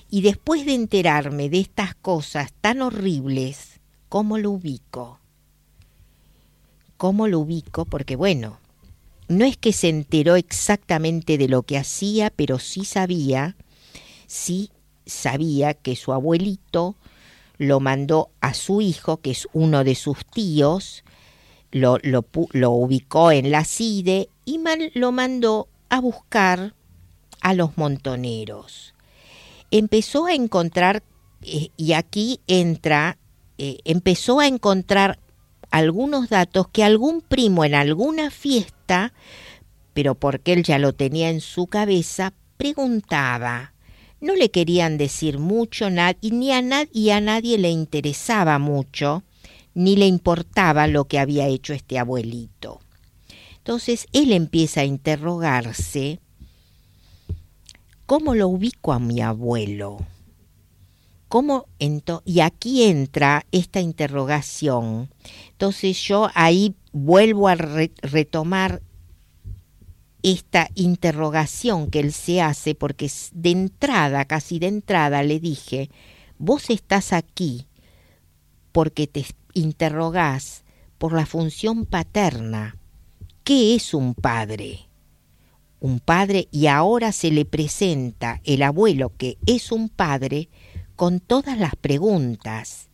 y 0.10 0.22
después 0.22 0.66
de 0.66 0.74
enterarme 0.74 1.50
de 1.50 1.60
estas 1.60 1.96
cosas 1.96 2.54
tan 2.62 2.82
horribles, 2.82 3.82
¿cómo 4.08 4.38
lo 4.38 4.52
ubico? 4.52 5.20
¿Cómo 6.96 7.28
lo 7.28 7.40
ubico? 7.40 7.84
Porque 7.84 8.16
bueno, 8.16 8.58
no 9.28 9.44
es 9.44 9.58
que 9.58 9.74
se 9.74 9.90
enteró 9.90 10.38
exactamente 10.38 11.38
de 11.38 11.50
lo 11.50 11.64
que 11.64 11.78
hacía, 11.78 12.30
pero 12.34 12.58
sí 12.58 12.86
sabía, 12.86 13.58
sí 14.28 14.72
sabía 15.06 15.74
que 15.74 15.98
su 15.98 16.14
abuelito 16.14 16.96
lo 17.58 17.82
mandó 17.82 18.30
a 18.40 18.54
su 18.54 18.80
hijo, 18.80 19.18
que 19.18 19.32
es 19.32 19.50
uno 19.52 19.84
de 19.84 19.96
sus 19.96 20.26
tíos, 20.26 21.04
lo, 21.72 21.98
lo, 22.02 22.24
ubicó 22.72 23.32
en 23.32 23.52
la 23.52 23.64
CIDE 23.66 24.30
y 24.46 24.58
man- 24.58 24.92
lo 24.94 25.12
mandó 25.12 25.68
a 25.90 26.00
buscar 26.00 26.74
a 27.42 27.54
los 27.54 27.78
montoneros. 27.78 28.94
Empezó 29.72 30.26
a 30.26 30.34
encontrar, 30.34 31.04
eh, 31.44 31.70
y 31.78 31.94
aquí 31.94 32.40
entra, 32.48 33.18
eh, 33.58 33.80
empezó 33.86 34.40
a 34.40 34.48
encontrar 34.48 35.20
algunos 35.72 36.30
datos 36.30 36.68
que 36.70 36.84
algún 36.84 37.22
primo 37.22 37.64
en 37.66 37.76
alguna 37.76 38.32
fiesta, 38.32 39.14
pero 39.94 40.16
porque 40.16 40.54
él 40.54 40.64
ya 40.64 40.80
lo 40.80 40.94
tenía 40.94 41.30
en 41.30 41.42
su 41.42 41.68
cabeza, 41.68 42.34
preguntaba. 42.58 43.74
No 44.22 44.36
le 44.36 44.52
querían 44.52 44.98
decir 44.98 45.38
mucho 45.40 45.88
y 46.22 46.32
ni 46.32 46.52
a, 46.52 46.62
y 46.92 47.10
a 47.12 47.22
nadie 47.22 47.58
le 47.58 47.70
interesaba 47.70 48.60
mucho, 48.60 49.24
ni 49.80 49.96
le 49.96 50.08
importaba 50.08 50.88
lo 50.88 51.06
que 51.06 51.20
había 51.20 51.48
hecho 51.48 51.72
este 51.72 51.98
abuelito. 51.98 52.82
Entonces 53.60 54.08
él 54.12 54.34
empieza 54.34 54.82
a 54.82 54.84
interrogarse, 54.84 56.20
¿cómo 58.06 58.36
lo 58.36 58.50
ubico 58.50 58.92
a 58.92 59.00
mi 59.00 59.22
abuelo? 59.22 60.06
¿Cómo 61.30 61.68
y 62.26 62.42
aquí 62.42 62.84
entra 62.84 63.46
esta 63.54 63.80
interrogación. 63.80 65.12
Entonces 65.52 65.98
yo 66.02 66.30
ahí 66.34 66.76
vuelvo 66.92 67.48
a 67.48 67.56
re- 67.56 67.94
retomar 68.02 68.82
esta 70.24 70.68
interrogación 70.76 71.90
que 71.90 72.02
él 72.02 72.12
se 72.12 72.42
hace, 72.42 72.76
porque 72.76 73.10
de 73.32 73.52
entrada, 73.52 74.26
casi 74.26 74.60
de 74.60 74.68
entrada, 74.68 75.24
le 75.24 75.40
dije, 75.40 75.90
vos 76.38 76.70
estás 76.70 77.14
aquí 77.14 77.66
porque 78.74 79.08
te 79.08 79.26
interrogás 79.54 80.64
por 80.98 81.14
la 81.14 81.26
función 81.26 81.86
paterna. 81.86 82.76
¿Qué 83.44 83.76
es 83.76 83.94
un 83.94 84.14
padre? 84.14 84.88
Un 85.80 86.00
padre 86.00 86.50
y 86.52 86.68
ahora 86.68 87.12
se 87.12 87.32
le 87.32 87.46
presenta 87.46 88.42
el 88.44 88.64
abuelo 88.64 89.14
que 89.18 89.38
es 89.46 89.72
un 89.72 89.90
padre 89.90 90.50
con 90.96 91.22
todas 91.22 91.58
las 91.58 91.76
preguntas. 91.76 92.90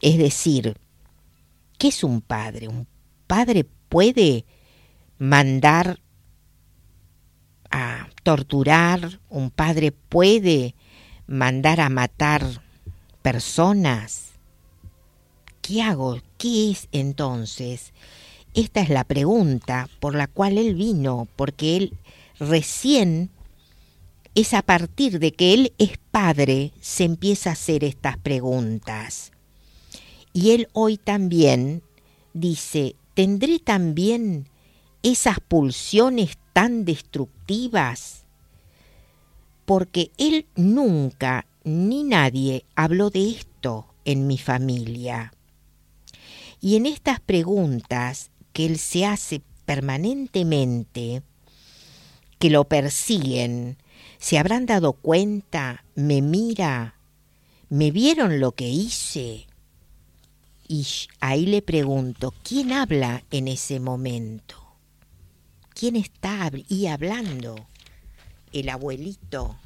Es 0.00 0.16
decir, 0.16 0.76
¿qué 1.78 1.88
es 1.88 2.02
un 2.02 2.22
padre? 2.22 2.68
¿Un 2.68 2.86
padre 3.26 3.66
puede 3.88 4.46
mandar 5.18 6.00
a 7.70 8.08
torturar? 8.22 9.20
¿Un 9.28 9.50
padre 9.50 9.92
puede 9.92 10.74
mandar 11.26 11.80
a 11.80 11.90
matar 11.90 12.62
personas? 13.20 14.25
¿Qué 15.66 15.82
hago? 15.82 16.20
¿Qué 16.38 16.70
es 16.70 16.86
entonces? 16.92 17.92
Esta 18.54 18.82
es 18.82 18.88
la 18.88 19.02
pregunta 19.02 19.88
por 19.98 20.14
la 20.14 20.28
cual 20.28 20.58
él 20.58 20.76
vino, 20.76 21.26
porque 21.34 21.76
él 21.76 21.98
recién 22.38 23.30
es 24.36 24.54
a 24.54 24.62
partir 24.62 25.18
de 25.18 25.32
que 25.32 25.54
él 25.54 25.72
es 25.78 25.98
padre 26.12 26.70
se 26.80 27.02
empieza 27.02 27.50
a 27.50 27.54
hacer 27.54 27.82
estas 27.82 28.16
preguntas. 28.16 29.32
Y 30.32 30.52
él 30.52 30.68
hoy 30.72 30.98
también 30.98 31.82
dice, 32.32 32.94
¿tendré 33.14 33.58
también 33.58 34.48
esas 35.02 35.40
pulsiones 35.40 36.38
tan 36.52 36.84
destructivas? 36.84 38.24
Porque 39.64 40.12
él 40.16 40.46
nunca 40.54 41.44
ni 41.64 42.04
nadie 42.04 42.64
habló 42.76 43.10
de 43.10 43.30
esto 43.30 43.86
en 44.04 44.28
mi 44.28 44.38
familia. 44.38 45.32
Y 46.60 46.76
en 46.76 46.86
estas 46.86 47.20
preguntas 47.20 48.30
que 48.52 48.66
él 48.66 48.78
se 48.78 49.04
hace 49.04 49.42
permanentemente, 49.64 51.22
que 52.38 52.50
lo 52.50 52.64
persiguen, 52.64 53.76
¿se 54.18 54.38
habrán 54.38 54.66
dado 54.66 54.92
cuenta? 54.94 55.84
¿Me 55.94 56.22
mira? 56.22 56.94
¿Me 57.68 57.90
vieron 57.90 58.40
lo 58.40 58.52
que 58.52 58.68
hice? 58.68 59.46
Y 60.68 60.86
ahí 61.20 61.46
le 61.46 61.62
pregunto, 61.62 62.34
¿quién 62.42 62.72
habla 62.72 63.24
en 63.30 63.48
ese 63.48 63.78
momento? 63.80 64.56
¿Quién 65.74 65.96
está 65.96 66.50
y 66.68 66.86
hablando? 66.86 67.54
El 68.52 68.68
abuelito. 68.68 69.56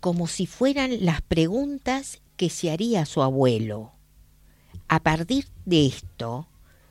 Como 0.00 0.26
si 0.26 0.46
fueran 0.46 1.04
las 1.04 1.22
preguntas 1.22 2.20
que 2.36 2.50
se 2.50 2.70
haría 2.70 3.06
su 3.06 3.22
abuelo. 3.22 3.93
A 4.88 5.00
partir 5.00 5.46
de 5.64 5.86
esto, 5.86 6.46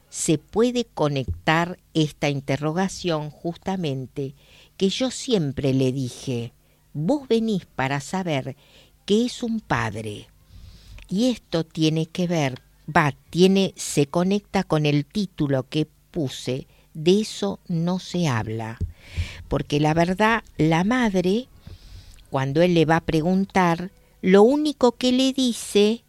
se 0.10 0.38
puede 0.38 0.86
conectar 0.86 1.80
esta 1.94 2.30
interrogación 2.30 3.32
justamente 3.32 4.36
que 4.78 4.90
yo 4.90 5.10
siempre 5.10 5.74
le 5.74 5.92
dije, 5.92 6.54
vos 6.94 7.28
venís 7.28 7.66
para 7.66 8.00
saber 8.00 8.56
qué 9.06 9.26
es 9.26 9.42
un 9.42 9.60
padre. 9.60 10.28
Y 11.10 11.32
esto 11.32 11.64
tiene 11.64 12.06
que 12.06 12.28
ver, 12.28 12.62
va, 12.96 13.16
tiene, 13.30 13.74
se 13.76 14.06
conecta 14.06 14.64
con 14.64 14.86
el 14.86 15.06
título 15.06 15.68
que 15.70 15.88
puse, 16.12 16.68
de 16.94 17.22
eso 17.22 17.60
no 17.68 18.00
se 18.00 18.28
habla. 18.28 18.78
Porque 19.48 19.80
la 19.80 19.94
verdad, 19.94 20.44
la 20.58 20.84
madre, 20.84 21.48
cuando 22.30 22.62
él 22.62 22.74
le 22.74 22.86
va 22.86 22.98
a 22.98 23.06
preguntar, 23.06 23.92
lo 24.22 24.44
único 24.44 24.94
que 24.94 25.12
le 25.12 25.34
dice, 25.34 26.04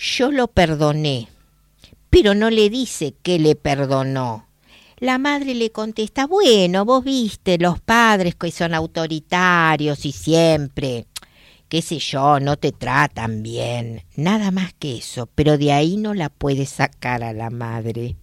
yo 0.00 0.32
lo 0.32 0.48
perdoné, 0.48 1.28
pero 2.08 2.34
no 2.34 2.48
le 2.48 2.70
dice 2.70 3.14
que 3.22 3.38
le 3.38 3.54
perdonó. 3.54 4.46
La 4.98 5.18
madre 5.18 5.54
le 5.54 5.70
contesta, 5.72 6.26
bueno, 6.26 6.86
vos 6.86 7.04
viste 7.04 7.58
los 7.58 7.80
padres 7.80 8.34
que 8.34 8.50
son 8.50 8.72
autoritarios 8.72 10.06
y 10.06 10.12
siempre, 10.12 11.06
qué 11.68 11.82
sé 11.82 11.98
yo, 11.98 12.40
no 12.40 12.56
te 12.56 12.72
tratan 12.72 13.42
bien, 13.42 14.02
nada 14.16 14.50
más 14.50 14.72
que 14.72 14.96
eso, 14.96 15.28
pero 15.34 15.58
de 15.58 15.72
ahí 15.72 15.98
no 15.98 16.14
la 16.14 16.30
puede 16.30 16.64
sacar 16.64 17.22
a 17.22 17.34
la 17.34 17.50
madre. 17.50 18.16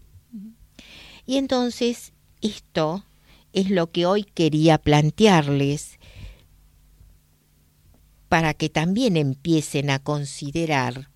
Y 1.28 1.38
entonces 1.38 2.12
esto 2.42 3.06
es 3.54 3.70
lo 3.70 3.92
que 3.92 4.08
hoy 4.08 4.24
quería 4.24 4.80
plantearles 4.80 6.00
para 8.30 8.56
que 8.56 8.70
también 8.70 9.16
empiecen 9.16 9.92
a 9.92 10.00
considerar 10.00 11.10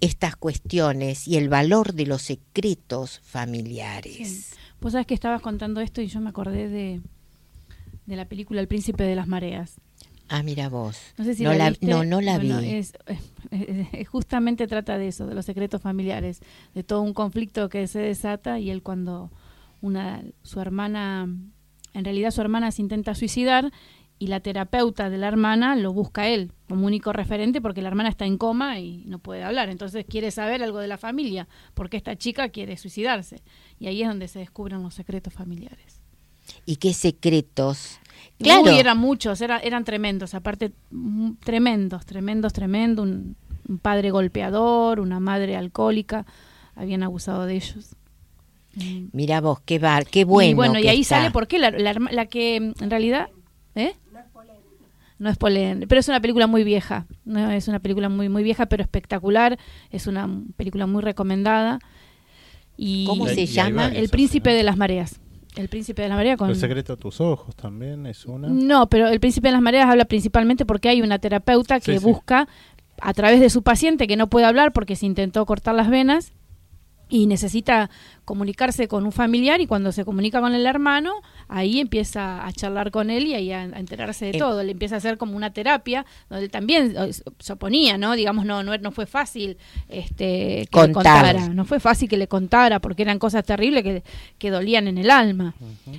estas 0.00 0.36
cuestiones 0.36 1.26
y 1.28 1.36
el 1.36 1.48
valor 1.48 1.92
de 1.94 2.06
los 2.06 2.22
secretos 2.22 3.20
familiares. 3.24 4.28
Sí. 4.50 4.56
Vos 4.80 4.92
sabés 4.92 5.06
que 5.06 5.14
estabas 5.14 5.40
contando 5.40 5.80
esto 5.80 6.00
y 6.00 6.06
yo 6.08 6.20
me 6.20 6.28
acordé 6.30 6.68
de, 6.68 7.00
de 8.06 8.16
la 8.16 8.26
película 8.26 8.60
El 8.60 8.68
Príncipe 8.68 9.04
de 9.04 9.14
las 9.16 9.26
Mareas. 9.26 9.74
Ah, 10.28 10.42
mira 10.42 10.68
vos. 10.68 10.98
No 11.18 11.24
sé 11.24 11.34
si 11.34 11.44
no, 11.44 11.52
la, 11.54 11.70
la, 11.70 11.76
no, 11.82 12.04
no 12.04 12.20
la 12.20 12.36
Bueno, 12.38 12.60
vi. 12.60 12.68
es- 12.70 12.92
justamente 14.08 14.66
trata 14.66 14.98
de 14.98 15.08
eso, 15.08 15.26
de 15.26 15.34
los 15.34 15.44
secretos 15.46 15.80
familiares, 15.80 16.40
de 16.74 16.82
todo 16.82 17.02
un 17.02 17.14
conflicto 17.14 17.68
que 17.68 17.86
se 17.86 18.00
desata 18.00 18.58
y 18.58 18.70
él 18.70 18.82
cuando 18.82 19.30
una 19.80 20.22
su 20.42 20.60
hermana, 20.60 21.28
en 21.94 22.04
realidad 22.04 22.30
su 22.32 22.40
hermana 22.40 22.72
se 22.72 22.82
intenta 22.82 23.14
suicidar 23.14 23.72
y 24.18 24.28
la 24.28 24.40
terapeuta 24.40 25.10
de 25.10 25.18
la 25.18 25.28
hermana 25.28 25.76
lo 25.76 25.92
busca 25.92 26.22
a 26.22 26.28
él 26.28 26.52
como 26.68 26.86
único 26.86 27.12
referente 27.12 27.60
porque 27.60 27.82
la 27.82 27.88
hermana 27.88 28.08
está 28.08 28.24
en 28.24 28.38
coma 28.38 28.80
y 28.80 29.04
no 29.06 29.18
puede 29.18 29.42
hablar, 29.44 29.68
entonces 29.68 30.04
quiere 30.08 30.30
saber 30.30 30.62
algo 30.62 30.78
de 30.78 30.88
la 30.88 30.96
familia, 30.98 31.46
porque 31.74 31.96
esta 31.98 32.16
chica 32.16 32.48
quiere 32.48 32.76
suicidarse 32.78 33.42
y 33.78 33.88
ahí 33.88 34.02
es 34.02 34.08
donde 34.08 34.28
se 34.28 34.38
descubren 34.38 34.82
los 34.82 34.94
secretos 34.94 35.32
familiares. 35.34 36.00
¿Y 36.64 36.76
qué 36.76 36.94
secretos? 36.94 37.98
Claro. 38.38 38.62
Uy, 38.72 38.78
eran 38.78 38.98
muchos, 38.98 39.40
era- 39.40 39.58
eran 39.58 39.84
tremendos, 39.84 40.32
aparte 40.34 40.72
mm, 40.90 41.32
tremendos, 41.44 42.06
tremendos, 42.06 42.52
tremendo. 42.52 43.02
Un, 43.02 43.36
un 43.68 43.78
padre 43.78 44.10
golpeador, 44.10 45.00
una 45.00 45.18
madre 45.20 45.56
alcohólica, 45.56 46.24
habían 46.76 47.02
abusado 47.02 47.46
de 47.46 47.56
ellos. 47.56 47.96
Mira 49.12 49.40
vos, 49.40 49.60
qué 49.64 49.78
bar, 49.78 50.06
qué 50.06 50.24
bueno. 50.24 50.50
y 50.50 50.54
bueno, 50.54 50.78
y 50.78 50.86
ahí 50.88 51.00
está. 51.00 51.16
sale 51.18 51.30
por 51.30 51.46
qué 51.48 51.58
la, 51.58 51.70
la 51.70 51.94
la 51.94 52.26
que 52.26 52.56
en 52.56 52.90
realidad, 52.90 53.28
¿eh? 53.74 53.94
No 55.18 55.30
es 55.30 55.36
polémica, 55.38 55.86
pero 55.88 55.98
es 56.00 56.08
una 56.08 56.20
película 56.20 56.46
muy 56.46 56.62
vieja. 56.64 57.06
No 57.24 57.50
es 57.50 57.68
una 57.68 57.78
película 57.80 58.08
muy 58.08 58.28
muy 58.28 58.42
vieja, 58.42 58.66
pero 58.66 58.82
espectacular. 58.82 59.58
Es 59.90 60.06
una 60.06 60.28
película 60.56 60.86
muy 60.86 61.02
recomendada. 61.02 61.78
Y 62.76 63.06
¿Cómo 63.06 63.26
se 63.26 63.42
y 63.42 63.46
llama? 63.46 63.88
El 63.88 64.08
príncipe 64.10 64.50
de 64.52 64.62
las 64.62 64.76
mareas. 64.76 65.20
El 65.56 65.68
príncipe 65.68 66.02
de 66.02 66.08
las 66.08 66.18
mareas 66.18 66.36
con 66.36 66.50
El 66.50 66.56
secreto 66.56 66.96
de 66.96 67.00
tus 67.00 67.18
ojos 67.22 67.56
también 67.56 68.04
es 68.06 68.26
una. 68.26 68.46
no, 68.48 68.88
pero 68.90 69.08
el 69.08 69.20
príncipe 69.20 69.48
de 69.48 69.52
las 69.52 69.62
mareas 69.62 69.88
habla 69.88 70.04
principalmente 70.04 70.66
porque 70.66 70.90
hay 70.90 71.00
una 71.00 71.18
terapeuta 71.18 71.80
que 71.80 71.92
Sí, 71.94 71.98
sí. 71.98 72.04
busca 72.04 72.46
a 73.00 73.14
través 73.14 73.40
de 73.40 73.48
su 73.48 73.62
paciente 73.62 74.06
que 74.06 74.16
no 74.16 74.26
puede 74.28 74.44
hablar 74.44 74.72
porque 74.74 74.96
se 74.96 75.06
intentó 75.06 75.46
cortar 75.46 75.74
las 75.74 75.88
venas 75.88 76.32
y 77.08 77.26
necesita 77.26 77.88
comunicarse 78.24 78.88
con 78.88 79.04
un 79.06 79.12
familiar 79.12 79.60
y 79.60 79.66
cuando 79.68 79.92
se 79.92 80.04
comunica 80.04 80.40
con 80.40 80.54
el 80.54 80.66
hermano, 80.66 81.12
ahí 81.46 81.78
empieza 81.78 82.44
a 82.44 82.52
charlar 82.52 82.90
con 82.90 83.10
él 83.10 83.28
y 83.28 83.34
ahí 83.34 83.52
a, 83.52 83.60
a 83.62 83.78
enterarse 83.78 84.24
de 84.24 84.30
Em- 84.32 84.38
todo. 84.38 84.62
Le 84.64 84.72
empieza 84.72 84.96
a 84.96 84.98
hacer 84.98 85.16
como 85.16 85.36
una 85.36 85.52
terapia 85.52 86.04
donde 86.28 86.48
también 86.48 86.94
eh, 86.98 87.12
se 87.38 87.52
oponía, 87.52 87.96
¿no? 87.96 88.14
Digamos, 88.16 88.44
no, 88.44 88.64
no, 88.64 88.76
no 88.76 88.90
fue 88.90 89.06
fácil 89.06 89.56
este, 89.88 90.66
que 90.70 90.80
le 90.86 90.92
Contar. 90.92 90.92
contara. 90.92 91.48
No 91.54 91.64
fue 91.64 91.78
fácil 91.80 92.08
que 92.08 92.16
le 92.16 92.26
contara 92.28 92.80
porque 92.80 93.02
eran 93.02 93.18
cosas 93.20 93.44
terribles 93.44 93.84
que, 93.84 94.02
que 94.38 94.50
dolían 94.50 94.88
en 94.88 94.98
el 94.98 95.10
alma. 95.10 95.54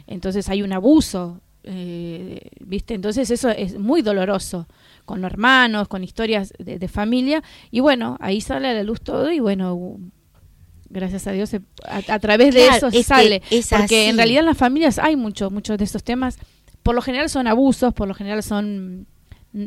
Entonces 0.07 0.49
hay 0.49 0.61
un 0.61 0.73
abuso, 0.73 1.39
eh, 1.63 2.49
¿viste? 2.59 2.93
Entonces 2.93 3.31
eso 3.31 3.49
es 3.49 3.79
muy 3.79 4.01
doloroso 4.01 4.67
con 5.05 5.21
los 5.21 5.31
hermanos, 5.31 5.87
con 5.87 6.03
historias 6.03 6.53
de, 6.59 6.79
de 6.79 6.87
familia. 6.89 7.41
Y 7.71 7.79
bueno, 7.79 8.17
ahí 8.19 8.41
sale 8.41 8.67
a 8.67 8.73
la 8.73 8.83
luz 8.83 8.99
todo 9.01 9.31
y 9.31 9.39
bueno, 9.39 9.99
gracias 10.89 11.27
a 11.27 11.31
Dios 11.31 11.53
a, 11.53 11.59
a 12.13 12.19
través 12.19 12.53
de 12.53 12.65
Claro, 12.67 12.87
eso 12.87 12.99
es 12.99 13.05
sale. 13.07 13.41
es 13.49 13.67
porque 13.69 13.83
así. 14.01 14.09
en 14.09 14.17
realidad 14.17 14.39
en 14.41 14.45
las 14.47 14.57
familias 14.57 14.99
hay 14.99 15.15
mucho, 15.15 15.49
muchos 15.49 15.77
de 15.77 15.83
estos 15.83 16.03
temas. 16.03 16.37
Por 16.83 16.95
lo 16.95 17.01
general 17.01 17.29
son 17.29 17.47
abusos, 17.47 17.93
por 17.93 18.07
lo 18.07 18.13
general 18.13 18.41
son 18.43 19.07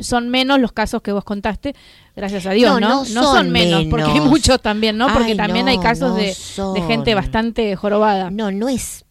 son 0.00 0.28
menos 0.28 0.61
los 0.61 0.72
casos 0.72 1.02
que 1.02 1.11
vos 1.11 1.24
contaste, 1.24 1.74
gracias 2.14 2.46
a 2.46 2.52
Dios, 2.52 2.80
No, 2.80 2.88
¿no? 2.88 3.04
no 3.12 3.22
son 3.24 3.50
menos, 3.50 3.87
porque 3.90 4.04
hay 4.04 4.20
muchos 4.28 4.61
también, 4.62 4.96
¿no? 4.96 5.09
Porque 5.12 5.33
Ay, 5.33 5.37
también 5.37 5.64
no, 5.64 5.70
hay 5.72 5.78
casos 5.78 6.14
de, 6.16 6.26
de 6.74 6.83
gente 6.87 7.14
bastante 7.14 7.74
jorobada. 7.76 8.30
No, 8.30 8.52
no 8.52 8.68
es. 8.68 9.04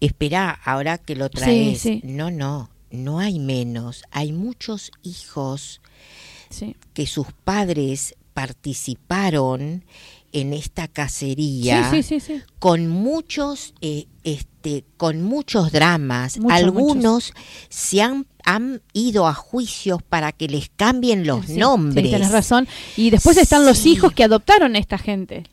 Espera, 0.00 0.50
ahora 0.64 0.98
que 0.98 1.14
lo 1.14 1.28
traes. 1.28 1.80
sí. 1.80 2.00
No, 2.04 2.30
no, 2.30 2.70
no 2.90 3.18
hay 3.18 3.38
menos. 3.38 4.02
Hay 4.12 4.32
muchos 4.32 4.90
hijos 5.02 5.80
Sí. 6.48 6.74
que 6.94 7.06
sus 7.06 7.26
padres 7.44 8.14
participaron 8.34 9.84
en 10.32 10.52
esta 10.52 10.88
cacería 10.88 11.90
Sí, 11.90 12.02
sí, 12.02 12.20
sí, 12.20 12.34
sí. 12.38 12.42
con 12.58 12.88
muchos 12.88 13.74
eh, 13.80 14.06
este 14.24 14.84
con 14.96 15.22
muchos 15.22 15.72
dramas 15.72 16.38
Muchos, 16.38 16.56
algunos 16.58 17.32
se 17.68 18.00
han, 18.02 18.26
han 18.44 18.80
ido 18.92 19.26
a 19.26 19.34
juicios 19.34 20.02
para 20.02 20.32
que 20.32 20.48
les 20.48 20.70
cambien 20.76 21.26
los 21.26 21.48
nombres 21.48 22.10
tenés 22.10 22.30
razón. 22.32 22.66
Y 22.96 23.10
después 23.10 23.36
están 23.36 23.66
los 23.66 23.84
hijos 23.86 24.12
que 24.12 24.24
adoptaron 24.24 24.74
a 24.74 24.78
esta 24.78 24.98
gente. 24.98 25.44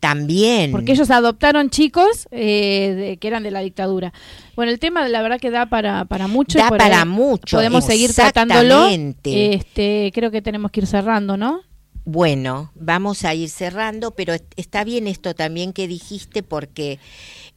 también 0.00 0.72
Porque 0.72 0.92
ellos 0.92 1.10
adoptaron 1.10 1.70
chicos 1.70 2.28
eh, 2.30 2.94
de- 2.96 3.16
que 3.18 3.28
eran 3.28 3.42
de 3.42 3.50
la 3.50 3.60
dictadura. 3.60 4.12
Bueno, 4.54 4.70
el 4.72 4.78
tema 4.78 5.06
la 5.08 5.22
verdad 5.22 5.38
que 5.40 5.50
da 5.50 5.66
para, 5.66 6.04
para 6.04 6.26
mucho. 6.28 6.58
Da 6.58 6.68
para 6.68 7.04
mucho, 7.04 7.56
Podemos 7.56 7.84
seguir 7.84 8.12
tratándolo. 8.14 8.88
Este, 9.24 10.10
creo 10.14 10.30
que 10.30 10.42
tenemos 10.42 10.70
que 10.70 10.80
ir 10.80 10.86
cerrando, 10.86 11.36
¿no? 11.36 11.60
Bueno, 12.06 12.70
vamos 12.76 13.24
a 13.24 13.34
ir 13.34 13.50
cerrando, 13.50 14.12
pero 14.12 14.32
est- 14.32 14.52
está 14.56 14.84
bien 14.84 15.08
esto 15.08 15.34
también 15.34 15.72
que 15.72 15.88
dijiste 15.88 16.42
porque 16.44 17.00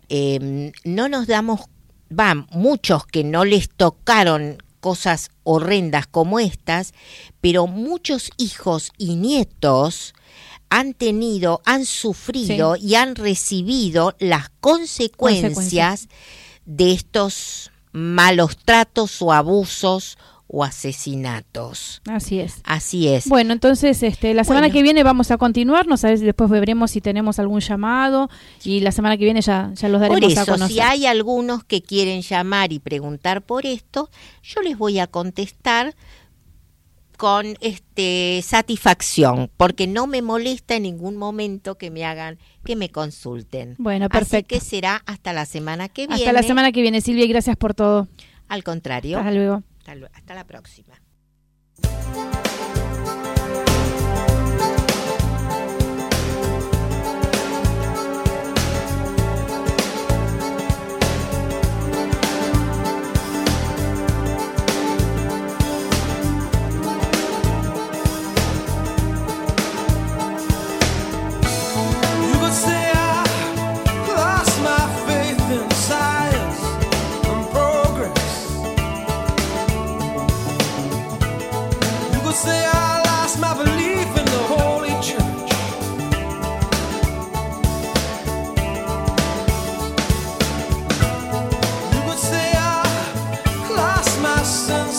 eh, 0.10 0.72
no 0.84 1.08
nos 1.08 1.28
damos, 1.28 1.62
va, 2.12 2.34
muchos 2.52 3.06
que 3.06 3.24
no 3.24 3.46
les 3.46 3.70
tocaron 3.70 4.58
cosas 4.80 5.30
horrendas 5.44 6.08
como 6.08 6.40
estas, 6.40 6.94
pero 7.42 7.68
muchos 7.68 8.32
hijos 8.38 8.92
y 8.98 9.18
nietos 9.18 10.16
han 10.72 10.96
tenido, 10.96 11.62
han 11.66 11.86
sufrido 11.86 12.76
y 12.76 12.96
han 12.96 13.16
recibido 13.16 14.16
las 14.20 14.50
consecuencias, 14.62 15.54
Consecuencias. 15.54 16.08
de 16.66 16.92
estos 16.94 17.72
malos 17.92 18.58
tratos 18.58 19.22
o 19.22 19.32
abusos 19.32 20.18
o 20.52 20.64
asesinatos. 20.64 22.02
Así 22.08 22.40
es. 22.40 22.62
Así 22.64 23.08
es. 23.08 23.30
Bueno, 23.30 23.54
entonces 23.54 24.02
este, 24.02 24.34
la 24.34 24.44
semana 24.44 24.62
Bueno. 24.62 24.74
que 24.74 24.82
viene 24.82 25.04
vamos 25.04 25.30
a 25.30 25.38
continuar, 25.38 25.86
no 25.88 25.96
sabes, 25.96 26.22
después 26.22 26.50
veremos 26.50 26.90
si 26.92 27.02
tenemos 27.02 27.38
algún 27.38 27.60
llamado 27.60 28.30
y 28.64 28.80
la 28.80 28.92
semana 28.92 29.16
que 29.18 29.26
viene 29.26 29.42
ya, 29.42 29.72
ya 29.76 29.88
los 29.90 30.02
Por 30.02 30.10
daremos 30.20 30.38
a 30.38 30.42
eso, 30.42 30.52
conocer. 30.52 30.74
si 30.74 30.80
hay 30.82 31.06
algunos 31.06 31.64
que 31.64 31.84
quieren 31.84 32.22
llamar 32.22 32.74
y 32.74 32.80
preguntar 32.80 33.44
por 33.44 33.68
esto, 33.68 34.10
yo 34.41 34.62
les 34.62 34.76
voy 34.76 34.97
a 34.97 35.06
contestar 35.06 35.95
con 37.16 37.56
este 37.60 38.41
satisfacción, 38.43 39.52
porque 39.58 39.88
no 39.88 40.08
me 40.08 40.22
molesta 40.22 40.76
en 40.78 40.84
ningún 40.84 41.18
momento 41.18 41.78
que 41.78 41.91
me 41.91 42.06
hagan, 42.06 42.39
que 42.64 42.76
me 42.78 42.89
consulten. 42.89 43.76
Bueno, 43.78 44.08
perfecto. 44.10 44.56
Así 44.56 44.62
que 44.62 44.66
será 44.66 45.04
hasta 45.06 45.34
la 45.34 45.45
semana 45.45 45.89
que 45.89 46.08
viene. 46.08 46.16
Hasta 46.24 46.32
la 46.32 46.43
semana 46.43 46.72
que 46.72 46.82
viene, 46.82 47.02
Silvia, 47.02 47.26
y 47.26 47.28
gracias 47.28 47.58
por 47.58 47.74
todo. 47.74 48.08
Al 48.47 48.64
contrario, 48.64 49.20
Hasta 49.20 49.32
luego. 49.32 49.64
Hasta 50.14 50.36
la 50.36 50.46
próxima. 50.46 51.02
coração 94.70 94.99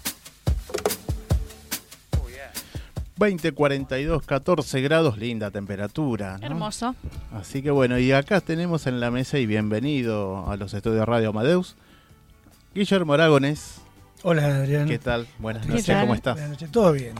20, 3.16 3.52
42, 3.52 4.22
14 4.24 4.80
grados, 4.80 5.18
linda 5.18 5.50
temperatura. 5.50 6.38
¿no? 6.38 6.46
Hermoso. 6.46 6.94
Así 7.32 7.62
que 7.62 7.70
bueno, 7.70 7.98
y 7.98 8.12
acá 8.12 8.40
tenemos 8.40 8.86
en 8.86 8.98
la 8.98 9.10
mesa 9.10 9.38
y 9.38 9.44
bienvenido 9.44 10.50
a 10.50 10.56
los 10.56 10.72
estudios 10.72 11.00
de 11.00 11.06
Radio 11.06 11.28
Amadeus, 11.28 11.76
Guillermo 12.74 13.12
Aragones. 13.12 13.82
Hola 14.22 14.46
Adrián. 14.46 14.88
¿Qué 14.88 14.98
tal? 14.98 15.26
Buenas 15.38 15.66
¿Qué 15.66 15.72
noches, 15.72 15.86
tal? 15.86 16.00
¿cómo 16.00 16.14
estás? 16.14 16.34
Buenas 16.34 16.50
noches. 16.52 16.70
Todo 16.70 16.92
bien. 16.92 17.14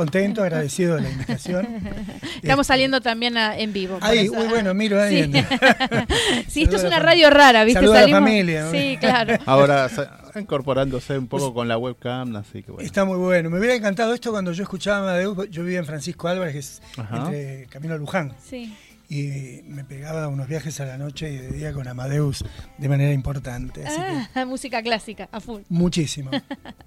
Contento, 0.00 0.42
agradecido 0.42 0.96
de 0.96 1.02
la 1.02 1.10
invitación. 1.10 1.66
Estamos 2.42 2.64
Este, 2.64 2.72
saliendo 2.72 3.02
también 3.02 3.36
a- 3.36 3.58
en 3.58 3.70
vivo. 3.74 3.98
Ahí, 4.00 4.28
bueno, 4.28 4.72
miro 4.72 4.98
ahí. 4.98 5.30
Sí. 6.48 6.62
esto 6.62 6.76
es 6.76 6.84
una 6.84 6.98
radio 7.00 7.28
rara, 7.28 7.64
¿viste? 7.64 7.80
Saluda 7.80 8.04
a 8.04 8.06
la 8.06 8.18
familia, 8.20 8.64
¿no? 8.64 8.70
Sí, 8.70 8.96
claro. 8.98 9.36
Ahora 9.46 9.90
incorporándose 10.36 11.18
un 11.18 11.26
poco 11.26 11.52
con 11.52 11.68
la 11.68 11.76
webcam, 11.76 12.34
así 12.36 12.62
que 12.62 12.70
bueno. 12.72 12.86
Está 12.86 13.04
muy 13.04 13.18
bueno. 13.18 13.50
Me 13.50 13.58
hubiera 13.58 13.74
encantado 13.74 14.14
esto 14.14 14.30
cuando 14.30 14.52
yo 14.52 14.62
escuchaba 14.62 14.96
a 14.98 15.00
Amadeus. 15.02 15.50
Yo 15.50 15.64
vivía 15.64 15.80
en 15.80 15.84
Francisco 15.86 16.28
Álvarez, 16.28 16.52
que 16.54 16.58
es 16.60 16.82
Ajá. 16.96 17.16
entre 17.26 17.66
Camino 17.66 17.92
a 17.92 17.98
Luján. 17.98 18.32
Sí. 18.42 18.74
Y 19.10 19.62
me 19.68 19.84
pegaba 19.84 20.28
unos 20.28 20.48
viajes 20.48 20.80
a 20.80 20.86
la 20.86 20.96
noche 20.96 21.30
y 21.30 21.36
de 21.36 21.48
día 21.50 21.72
con 21.74 21.86
Amadeus 21.86 22.42
de 22.78 22.88
manera 22.88 23.12
importante. 23.12 23.84
Así 23.86 24.00
que 24.00 24.40
Ah, 24.40 24.46
música 24.46 24.82
clásica, 24.82 25.28
a 25.30 25.40
full. 25.40 25.60
muchísimo. 25.68 26.30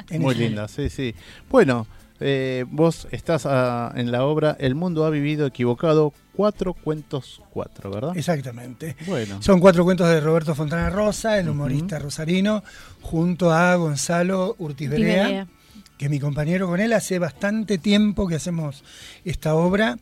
Muy 0.10 0.34
linda, 0.34 0.68
sí, 0.68 0.90
sí. 0.90 1.14
Bueno, 1.50 1.86
eh, 2.26 2.64
vos 2.70 3.08
estás 3.12 3.46
ah, 3.46 3.92
en 3.96 4.12
la 4.12 4.24
obra 4.24 4.56
El 4.60 4.76
mundo 4.76 5.06
ha 5.06 5.10
vivido 5.10 5.46
equivocado, 5.46 6.14
cuatro 6.34 6.74
cuentos 6.74 7.42
cuatro, 7.52 7.92
¿verdad? 7.92 8.16
Exactamente. 8.18 8.96
Bueno, 9.06 9.42
Son 9.42 9.60
cuatro 9.60 9.84
cuentos 9.84 10.08
de 10.08 10.22
Roberto 10.22 10.56
Fontana 10.56 10.90
Rosa, 10.90 11.38
el 11.38 11.50
humorista 11.50 12.00
rosarino, 12.00 12.64
junto 13.02 13.52
a 13.52 13.76
Gonzalo 13.76 14.56
Urtiz 14.60 14.90
Berea, 14.90 15.48
que 15.98 16.06
es 16.06 16.12
mi 16.12 16.20
compañero 16.20 16.68
con 16.68 16.80
él. 16.80 16.94
Hace 16.94 17.20
bastante 17.20 17.78
tiempo 17.78 18.28
que 18.28 18.36
hacemos 18.36 18.84
esta 19.26 19.54
obra. 19.56 19.98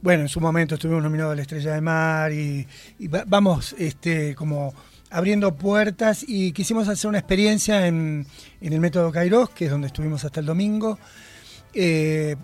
Bueno, 0.00 0.22
en 0.22 0.28
su 0.28 0.40
momento 0.40 0.74
estuvimos 0.74 1.02
nominados 1.02 1.32
a 1.32 1.36
la 1.36 1.42
Estrella 1.42 1.74
de 1.74 1.80
Mar 1.80 2.32
y, 2.32 2.66
y 2.98 3.06
va- 3.08 3.24
vamos 3.26 3.74
este, 3.78 4.34
como 4.34 4.74
abriendo 5.10 5.54
puertas 5.54 6.24
y 6.26 6.52
quisimos 6.52 6.88
hacer 6.88 7.08
una 7.08 7.18
experiencia 7.18 7.86
en, 7.86 8.26
en 8.60 8.72
el 8.72 8.80
método 8.80 9.12
Kairos, 9.12 9.50
que 9.50 9.66
es 9.66 9.70
donde 9.70 9.86
estuvimos 9.88 10.24
hasta 10.24 10.40
el 10.40 10.46
domingo, 10.46 10.98
eh, 11.74 12.36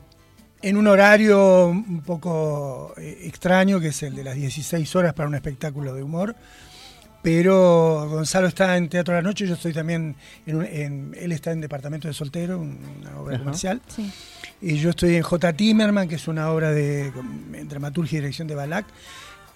en 0.62 0.76
un 0.76 0.86
horario 0.86 1.66
un 1.68 2.02
poco 2.02 2.94
eh, 2.96 3.20
extraño, 3.24 3.80
que 3.80 3.88
es 3.88 4.02
el 4.02 4.14
de 4.16 4.24
las 4.24 4.34
16 4.36 4.96
horas 4.96 5.14
para 5.14 5.28
un 5.28 5.34
espectáculo 5.34 5.94
de 5.94 6.02
humor. 6.02 6.34
Pero 7.20 8.06
Gonzalo 8.08 8.46
está 8.46 8.76
en 8.76 8.88
Teatro 8.88 9.14
de 9.14 9.22
la 9.22 9.28
Noche, 9.28 9.46
yo 9.46 9.54
estoy 9.54 9.72
también, 9.72 10.14
en, 10.46 10.56
un- 10.56 10.64
en- 10.64 11.16
él 11.18 11.32
está 11.32 11.50
en 11.50 11.60
Departamento 11.60 12.06
de 12.06 12.14
Soltero, 12.14 12.58
una 12.60 13.18
obra 13.18 13.34
Ajá. 13.34 13.44
comercial. 13.44 13.82
Sí. 13.88 14.10
Y 14.62 14.76
yo 14.78 14.90
estoy 14.90 15.16
en 15.16 15.22
J. 15.22 15.52
Timerman, 15.52 16.08
que 16.08 16.14
es 16.14 16.28
una 16.28 16.50
obra 16.50 16.70
de 16.70 17.12
en 17.54 17.68
dramaturgia 17.68 18.18
y 18.18 18.20
dirección 18.20 18.46
de 18.46 18.54
Balac. 18.54 18.86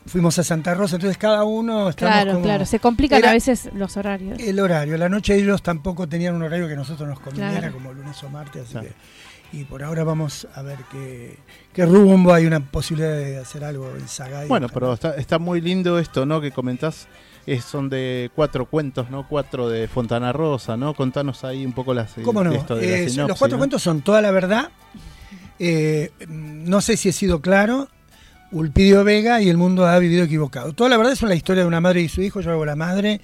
Fuimos 0.06 0.36
a 0.40 0.44
Santa 0.44 0.74
Rosa, 0.74 0.96
entonces 0.96 1.16
cada 1.16 1.44
uno 1.44 1.88
estamos 1.88 2.12
Claro, 2.14 2.32
como- 2.32 2.44
claro. 2.44 2.66
Se 2.66 2.80
complican 2.80 3.20
Era- 3.20 3.30
a 3.30 3.34
veces 3.34 3.70
los 3.74 3.96
horarios. 3.96 4.38
el 4.40 4.58
horario. 4.58 4.98
La 4.98 5.08
noche 5.08 5.36
ellos 5.36 5.62
tampoco 5.62 6.08
tenían 6.08 6.34
un 6.34 6.42
horario 6.42 6.66
que 6.66 6.74
nosotros 6.74 7.08
nos 7.08 7.20
conviniera, 7.20 7.58
Claro. 7.60 7.74
como 7.74 7.92
lunes 7.92 8.20
o 8.24 8.28
martes, 8.28 8.62
así 8.62 8.72
Claro. 8.72 8.88
que. 8.88 8.94
Y 9.52 9.64
por 9.64 9.82
ahora 9.82 10.02
vamos 10.02 10.46
a 10.54 10.62
ver 10.62 10.78
qué, 10.90 11.36
qué 11.74 11.84
rumbo. 11.84 12.32
Hay 12.32 12.46
una 12.46 12.60
posibilidad 12.60 13.12
de 13.14 13.38
hacer 13.38 13.64
algo 13.64 13.90
en 13.94 14.08
Sagay. 14.08 14.48
bueno, 14.48 14.66
ojalá. 14.66 14.74
pero 14.80 14.92
está, 14.94 15.14
está 15.16 15.38
muy 15.38 15.60
lindo 15.60 15.98
esto, 15.98 16.24
¿no? 16.24 16.40
Que 16.40 16.52
comentás, 16.52 17.06
es, 17.46 17.62
son 17.64 17.88
de 17.90 18.30
cuatro 18.34 18.64
cuentos, 18.66 19.10
¿no? 19.10 19.28
Cuatro 19.28 19.68
de 19.68 19.88
Fontana 19.88 20.32
Rosa, 20.32 20.76
¿no? 20.78 20.94
Contanos 20.94 21.44
ahí 21.44 21.66
un 21.66 21.72
poco 21.74 21.92
las 21.92 22.14
¿Cómo 22.24 22.42
no? 22.42 22.52
esto 22.52 22.76
de 22.76 22.86
la 22.86 22.92
Eh, 22.96 23.08
sinopsis, 23.10 23.28
los 23.28 23.38
cuatro 23.38 23.56
¿no? 23.56 23.60
cuentos 23.60 23.82
son 23.82 24.00
toda 24.00 24.22
la 24.22 24.30
verdad. 24.30 24.70
Eh, 25.58 26.10
no 26.28 26.80
sé 26.80 26.96
si 26.96 27.08
he 27.10 27.12
sido 27.12 27.40
claro. 27.40 27.88
Ulpidio 28.52 29.02
Vega 29.04 29.40
y 29.40 29.48
El 29.48 29.56
mundo 29.56 29.86
ha 29.86 29.98
vivido 29.98 30.24
equivocado. 30.24 30.72
Toda 30.74 30.90
la 30.90 30.96
verdad 30.98 31.12
es 31.14 31.22
una 31.22 31.34
historia 31.34 31.62
de 31.62 31.68
una 31.68 31.80
madre 31.80 32.02
y 32.02 32.08
su 32.08 32.20
hijo. 32.20 32.40
Yo 32.42 32.50
hago 32.50 32.64
la 32.66 32.76
madre, 32.76 33.20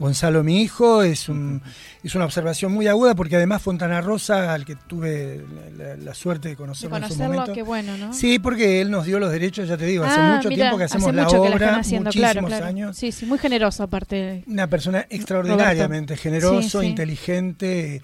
Gonzalo 0.00 0.42
mi 0.42 0.60
hijo. 0.62 1.04
Es, 1.04 1.28
un, 1.28 1.62
es 2.02 2.14
una 2.16 2.24
observación 2.24 2.72
muy 2.72 2.88
aguda 2.88 3.14
porque 3.14 3.36
además 3.36 3.62
Fontana 3.62 4.00
Rosa, 4.00 4.52
al 4.52 4.64
que 4.64 4.74
tuve 4.74 5.44
la, 5.76 5.84
la- 5.84 5.96
la 5.96 6.14
suerte 6.14 6.48
de 6.48 6.54
De 6.54 6.56
conocerlo 6.56 6.96
en 6.96 7.08
su 7.08 7.18
momento. 7.18 7.52
qué 7.52 7.62
bueno, 7.62 7.96
¿no? 7.98 8.12
Sí, 8.12 8.38
porque 8.40 8.80
él 8.80 8.90
nos 8.90 9.04
dio 9.06 9.18
los 9.20 9.30
derechos, 9.30 9.68
ya 9.68 9.76
te 9.76 9.84
digo, 9.86 10.02
hace 10.04 10.18
Ah, 10.18 10.34
mucho 10.36 10.48
mira, 10.48 10.62
tiempo 10.62 10.78
que 10.78 10.84
hacemos 10.84 11.06
hace 11.08 11.16
la 11.16 11.22
mucho 11.24 11.42
que 11.42 11.48
la 11.50 11.54
obra, 11.54 11.66
están 11.66 11.80
haciendo, 11.80 12.08
muchísimos 12.08 12.32
claro, 12.32 12.46
claro. 12.48 12.66
años. 12.66 12.96
Sí, 12.96 13.12
sí, 13.12 13.26
muy 13.26 13.38
generoso 13.38 13.82
aparte. 13.84 14.42
Una 14.48 14.66
persona 14.66 15.06
extraordinariamente 15.08 16.16
generoso, 16.16 16.80
Sí, 16.80 16.80
sí. 16.80 16.86
inteligente 16.86 18.02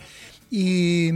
y, 0.50 1.08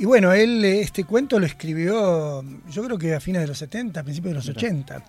Y 0.00 0.04
bueno, 0.04 0.32
él 0.32 0.64
este 0.64 1.02
cuento 1.04 1.40
lo 1.40 1.46
escribió, 1.46 2.44
yo 2.70 2.84
creo 2.84 2.98
que 2.98 3.14
a 3.16 3.20
fines 3.20 3.42
de 3.42 3.48
los 3.48 3.58
70, 3.58 3.98
a 4.00 4.02
principios 4.04 4.30
de 4.30 4.34
los 4.36 4.48
80, 4.48 5.02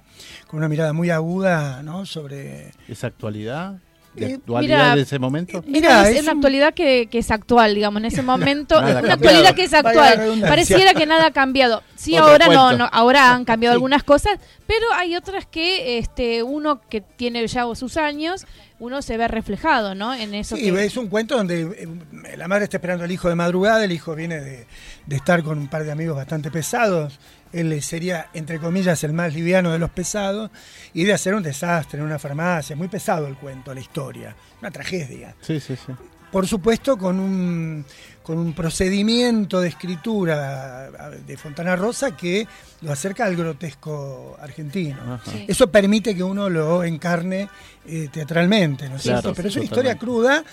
con 0.47 0.57
una 0.57 0.67
mirada 0.67 0.93
muy 0.93 1.11
aguda 1.11 1.84
¿no? 1.84 2.07
sobre... 2.07 2.71
¿Esa 2.88 3.05
actualidad? 3.07 3.77
¿De 4.20 4.32
Eh, 4.32 4.36
actualidad 4.36 4.78
mira, 4.84 4.95
de 4.95 5.01
ese 5.01 5.20
momento? 5.20 5.63
Mira, 5.67 6.09
es, 6.09 6.17
es 6.17 6.24
una 6.24 6.32
un- 6.34 6.38
actualidad 6.39 6.74
que, 6.74 7.07
que 7.09 7.20
es 7.20 7.32
actual, 7.32 7.74
digamos, 7.76 7.99
en 8.01 8.05
ese 8.05 8.22
momento, 8.24 8.76
Nada 8.76 8.99
una 8.99 9.01
cambiado. 9.01 9.13
actualidad 9.13 9.55
que 9.55 9.63
es 9.63 9.74
actual. 9.74 10.41
Pareciera 10.41 10.93
que 10.93 11.05
nada 11.05 11.28
ha 11.28 11.32
cambiado. 11.32 11.82
Sí, 11.95 12.13
Otro 12.13 12.26
ahora 12.32 12.47
no, 12.47 12.65
cuento. 12.67 12.78
no, 12.78 12.89
ahora 12.91 13.34
han 13.34 13.45
cambiado 13.45 13.74
Sí. 13.74 13.76
algunas 13.78 14.03
cosas, 14.03 14.39
pero 14.67 14.86
hay 14.95 15.15
otras 15.15 15.45
que 15.45 15.97
este 15.97 16.43
uno 16.43 16.82
que 16.89 17.01
tiene 17.01 17.45
ya 17.47 17.65
sus 17.76 17.97
años, 17.97 18.45
uno 18.80 19.01
se 19.01 19.17
ve 19.17 19.28
reflejado, 19.28 19.93
¿no? 19.95 20.13
En 20.13 20.34
eso 20.34 20.55
Sí, 20.55 20.72
que 20.72 20.86
es 20.86 20.95
un 20.95 21.07
cuento 21.07 21.36
donde 21.36 21.61
eh, 21.63 22.38
la 22.38 22.47
madre 22.47 22.63
está 22.63 22.78
esperando 22.78 23.03
al 23.03 23.11
hijo 23.11 23.28
de 23.28 23.36
madrugada, 23.36 23.84
el 23.84 23.91
hijo 23.91 24.15
viene 24.15 24.39
de, 24.39 24.65
de 25.05 25.15
estar 25.17 25.43
con 25.43 25.57
un 25.57 25.67
par 25.67 25.84
de 25.84 25.91
amigos 25.91 26.15
bastante 26.15 26.49
pesados, 26.49 27.20
él 27.54 27.82
sería, 27.82 28.28
entre 28.34 28.60
comillas, 28.60 29.04
el 29.04 29.14
más 29.14 29.34
liviano 29.34 29.72
de 29.72 29.80
los 29.80 29.89
pesados, 29.89 30.52
y 30.93 31.04
de 31.04 31.14
hacer 31.14 31.34
un 31.36 31.43
desastre 31.43 32.00
en 32.00 32.06
una 32.06 32.20
farmacia, 32.20 32.76
muy 32.76 32.88
pesado 32.88 33.28
el 33.28 33.36
cuento, 33.36 33.74
la 33.74 33.80
historia, 33.82 34.36
una 34.62 34.72
tragedia. 34.72 35.36
Sí, 35.41 35.60
sí, 35.60 35.76
sí. 35.76 35.93
Por 36.32 36.47
supuesto, 36.47 36.95
con 36.95 37.20
un, 37.20 37.84
con 38.22 38.38
un 38.38 38.54
procedimiento 38.54 39.60
de 39.62 39.70
escritura 39.70 40.86
a- 40.86 41.10
de 41.10 41.38
Fontana 41.38 41.76
Rosa 41.76 42.16
que 42.16 42.47
lo 42.82 42.91
acerca 42.91 43.26
al 43.26 43.36
grotesco 43.36 44.38
argentino. 44.39 45.20
Sí. 45.26 45.45
Eso 45.47 45.72
permite 45.72 46.16
que 46.16 46.22
uno 46.24 46.47
lo 46.47 46.84
encarne 46.84 47.50
eh, 47.88 48.10
teatralmente, 48.14 48.88
¿no 48.89 48.97
es 48.97 49.02
Claro, 49.02 49.22
cierto? 49.22 49.36
Pero 49.36 49.47
es 49.50 49.56
una 49.56 49.66
historia 49.66 49.95
cruda 49.97 50.43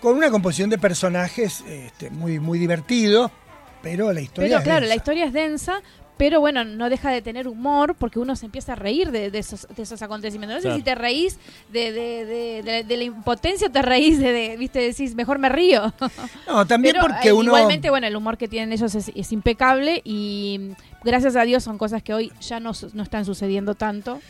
con 0.00 0.16
una 0.16 0.28
composición 0.30 0.70
de 0.70 0.78
personajes 0.78 1.60
este, 1.68 2.10
muy, 2.10 2.40
muy 2.40 2.58
divertidos, 2.58 3.30
pero 3.82 4.12
la 4.12 4.20
historia 4.20 4.48
Pero 4.48 4.58
es 4.58 4.64
claro, 4.64 4.86
la 4.86 4.94
historia 4.96 5.24
es 5.26 5.32
densa, 5.32 5.82
pero 6.18 6.38
bueno, 6.40 6.64
no 6.64 6.90
deja 6.90 7.10
de 7.10 7.22
tener 7.22 7.48
humor 7.48 7.94
porque 7.98 8.18
uno 8.18 8.36
se 8.36 8.44
empieza 8.44 8.72
a 8.72 8.76
reír 8.76 9.10
de, 9.10 9.30
de 9.30 9.38
esos, 9.38 9.66
de 9.74 9.82
esos 9.82 10.02
acontecimientos. 10.02 10.62
No 10.62 10.70
sé 10.70 10.76
si 10.76 10.82
te 10.82 10.94
reís 10.94 11.38
de, 11.72 11.92
de, 11.92 12.24
de, 12.26 12.62
de- 12.62 12.84
de 12.84 12.96
la 12.98 13.04
impotencia 13.04 13.68
o 13.68 13.70
te 13.70 13.80
reís 13.80 14.18
de, 14.18 14.30
de, 14.32 14.56
viste, 14.58 14.80
decís, 14.80 15.14
mejor 15.14 15.38
me 15.38 15.48
río. 15.48 15.94
No, 16.46 16.66
también 16.66 16.94
Pero 16.94 17.06
porque 17.06 17.28
eh, 17.28 17.32
uno... 17.32 17.44
igualmente, 17.46 17.88
bueno, 17.88 18.06
el 18.06 18.14
humor 18.16 18.36
que 18.36 18.48
tienen 18.48 18.70
ellos 18.72 18.94
es, 18.94 19.10
es 19.14 19.32
impecable 19.32 20.02
y 20.04 20.58
mm, 20.60 20.72
gracias 21.04 21.36
a 21.36 21.42
Dios 21.44 21.64
son 21.64 21.78
cosas 21.78 22.02
que 22.02 22.12
hoy 22.12 22.30
ya 22.42 22.60
no, 22.60 22.74
su- 22.74 22.90
no 22.92 23.02
están 23.02 23.24
sucediendo 23.24 23.74
tanto. 23.74 24.20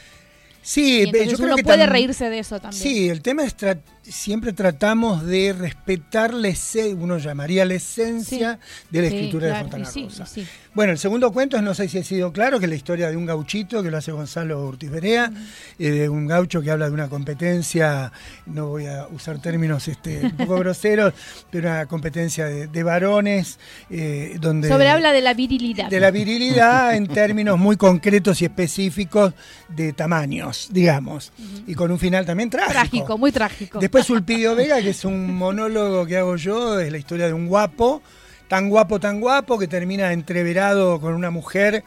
Sí, 0.62 1.00
Y 1.02 1.06
yo 1.06 1.36
creo 1.36 1.46
uno 1.46 1.56
que 1.56 1.64
puede 1.64 1.84
tam- 1.86 1.88
reírse 1.90 2.28
de 2.28 2.38
eso 2.38 2.60
también. 2.60 2.82
Sí, 2.82 3.08
el 3.08 3.22
tema 3.22 3.44
es 3.44 3.56
tra- 3.56 3.80
siempre 4.02 4.52
tratamos 4.52 5.24
de 5.24 5.52
respetar 5.52 6.34
la 6.34 6.50
uno 6.98 7.18
llamaría 7.18 7.64
la 7.64 7.74
esencia 7.74 8.58
de 8.90 9.02
la 9.02 9.08
Sí, 9.08 9.14
escritura 9.16 9.48
claro, 9.48 9.64
de 9.64 9.70
Fontana 9.70 10.06
Rosa. 10.06 10.26
sí. 10.26 10.46
Bueno, 10.72 10.92
el 10.92 10.98
segundo 10.98 11.32
cuento 11.32 11.56
es, 11.56 11.64
no 11.64 11.74
sé 11.74 11.88
si 11.88 11.98
ha 11.98 12.04
sido 12.04 12.32
claro, 12.32 12.60
que 12.60 12.66
es 12.66 12.70
la 12.70 12.76
historia 12.76 13.10
de 13.10 13.16
un 13.16 13.26
gauchito 13.26 13.82
que 13.82 13.90
lo 13.90 13.98
hace 13.98 14.12
Gonzalo 14.12 14.64
Ortiz 14.68 14.88
Berea, 14.88 15.32
eh, 15.80 15.90
de 15.90 16.08
un 16.08 16.28
gaucho 16.28 16.62
que 16.62 16.70
habla 16.70 16.86
de 16.86 16.92
una 16.92 17.08
competencia, 17.08 18.12
no 18.46 18.68
voy 18.68 18.86
a 18.86 19.08
usar 19.08 19.40
términos 19.42 19.88
este, 19.88 20.20
un 20.26 20.30
poco 20.36 20.56
groseros, 20.60 21.12
pero 21.50 21.68
una 21.68 21.86
competencia 21.86 22.46
de, 22.46 22.68
de 22.68 22.82
varones, 22.84 23.58
eh, 23.90 24.36
donde... 24.40 24.68
Sobre 24.68 24.88
habla 24.88 25.12
de 25.12 25.20
la 25.22 25.34
virilidad. 25.34 25.90
de 25.90 25.98
la 25.98 26.12
virilidad 26.12 26.94
en 26.94 27.08
términos 27.08 27.58
muy 27.58 27.76
concretos 27.76 28.40
y 28.40 28.44
específicos 28.44 29.34
de 29.68 29.92
tamaños, 29.92 30.68
digamos, 30.70 31.32
y 31.66 31.74
con 31.74 31.90
un 31.90 31.98
final 31.98 32.24
también 32.24 32.48
trágico. 32.48 32.72
trágico, 32.72 33.18
muy 33.18 33.32
trágico. 33.32 33.80
Después 33.90 34.06
Sulpidio 34.06 34.54
Vega, 34.54 34.80
que 34.80 34.90
es 34.90 35.04
un 35.04 35.34
monólogo 35.34 36.06
que 36.06 36.16
hago 36.16 36.36
yo, 36.36 36.78
es 36.78 36.92
la 36.92 36.98
historia 36.98 37.26
de 37.26 37.32
un 37.32 37.48
guapo, 37.48 38.00
tan 38.46 38.68
guapo, 38.68 39.00
tan 39.00 39.20
guapo, 39.20 39.58
que 39.58 39.66
termina 39.66 40.12
entreverado 40.12 41.00
con 41.00 41.12
una 41.12 41.30
mujer 41.32 41.82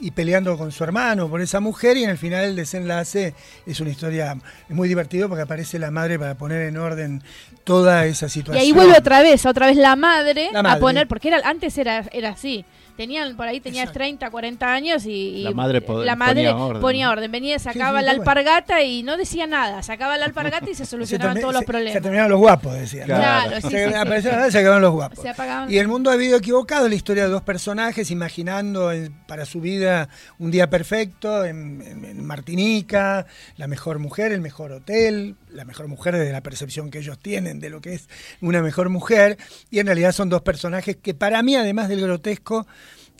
y 0.00 0.10
peleando 0.10 0.58
con 0.58 0.72
su 0.72 0.82
hermano 0.82 1.28
por 1.30 1.40
esa 1.40 1.60
mujer 1.60 1.96
y 1.98 2.02
en 2.02 2.10
el 2.10 2.18
final 2.18 2.46
el 2.46 2.56
desenlace 2.56 3.32
es 3.64 3.78
una 3.78 3.90
historia 3.90 4.36
muy 4.70 4.88
divertido 4.88 5.28
porque 5.28 5.42
aparece 5.42 5.78
la 5.78 5.92
madre 5.92 6.18
para 6.18 6.34
poner 6.34 6.62
en 6.62 6.78
orden 6.78 7.22
toda 7.62 8.06
esa 8.06 8.26
Y 8.26 8.30
situación. 8.30 8.64
ahí 8.64 8.72
vuelve 8.72 8.98
otra 8.98 9.22
vez, 9.22 9.46
otra 9.46 9.66
vez 9.68 9.76
la 9.76 9.94
madre, 9.94 10.50
La 10.52 10.64
madre. 10.64 10.78
a 10.78 10.80
poner, 10.80 11.06
porque 11.06 11.28
era 11.28 11.48
antes 11.48 11.78
era, 11.78 12.06
era 12.10 12.30
así. 12.30 12.64
Tenían, 12.96 13.36
por 13.36 13.46
ahí 13.46 13.60
tenías 13.60 13.84
Exacto. 13.84 13.98
30, 13.98 14.30
40 14.30 14.72
años 14.72 15.04
y, 15.04 15.10
y 15.10 15.42
La 15.42 15.50
madre 15.52 15.80
po- 15.82 16.02
la 16.02 16.16
madre 16.16 16.44
ponía 16.46 16.56
orden. 16.56 16.80
ponía 16.80 17.10
orden. 17.10 17.30
Venía, 17.30 17.58
sacaba 17.58 17.98
sí, 18.00 18.04
la 18.06 18.10
alpargata 18.12 18.82
y 18.82 19.02
no 19.02 19.16
decía 19.16 19.46
nada. 19.46 19.82
Sacaba 19.82 20.16
la 20.16 20.24
alpargata 20.24 20.70
y 20.70 20.74
se 20.74 20.86
solucionaban 20.86 21.38
todos 21.40 21.52
los 21.52 21.60
se- 21.60 21.66
Se 21.66 21.72
problemas. 21.72 22.02
terminaban 22.02 22.30
los 22.30 22.38
guapos, 22.40 22.72
decían. 22.74 23.08
¿no? 23.08 23.16
Claro, 23.16 23.48
Claro. 23.50 23.56
sí, 23.68 23.68
Se- 23.70 23.84
sí, 23.84 23.90
sí. 23.90 23.94
aparecían 23.94 24.32
la 24.32 24.36
nada 24.38 24.48
y 24.48 24.52
se 24.52 24.58
acababan 24.58 24.82
los 24.82 24.92
guapos. 24.92 25.18
Se 25.20 25.28
apagaban. 25.28 25.70
Y 25.72 25.78
el 25.78 25.88
mundo 25.88 26.10
ha 26.10 26.14
habido 26.14 26.38
equivocado, 26.38 26.88
la 26.88 26.94
historia 26.94 27.24
de 27.24 27.30
dos 27.30 27.42
personajes 27.42 28.10
imaginando 28.10 28.90
en- 28.92 29.12
para 29.26 29.44
su 29.44 29.60
vida 29.60 30.08
un 30.38 30.50
día 30.50 30.70
perfecto 30.70 31.44
en, 31.44 31.82
en- 31.82 32.04
en 32.04 32.24
Martinica, 32.24 33.26
la 33.56 33.66
mejor 33.66 33.98
mujer, 33.98 34.32
el 34.32 34.40
mejor 34.40 34.72
hotel, 34.72 35.36
la 35.56 35.64
mejor 35.64 35.88
mujer 35.88 36.16
desde 36.16 36.32
la 36.32 36.42
percepción 36.42 36.90
que 36.90 36.98
ellos 36.98 37.18
tienen 37.18 37.58
de 37.58 37.70
lo 37.70 37.80
que 37.80 37.94
es 37.94 38.08
una 38.40 38.62
mejor 38.62 38.88
mujer. 38.88 39.38
Y 39.70 39.80
en 39.80 39.86
realidad 39.86 40.12
son 40.12 40.28
dos 40.28 40.42
personajes 40.42 40.96
que 40.96 41.14
para 41.14 41.42
mí, 41.42 41.56
además 41.56 41.88
del 41.88 42.02
grotesco, 42.02 42.66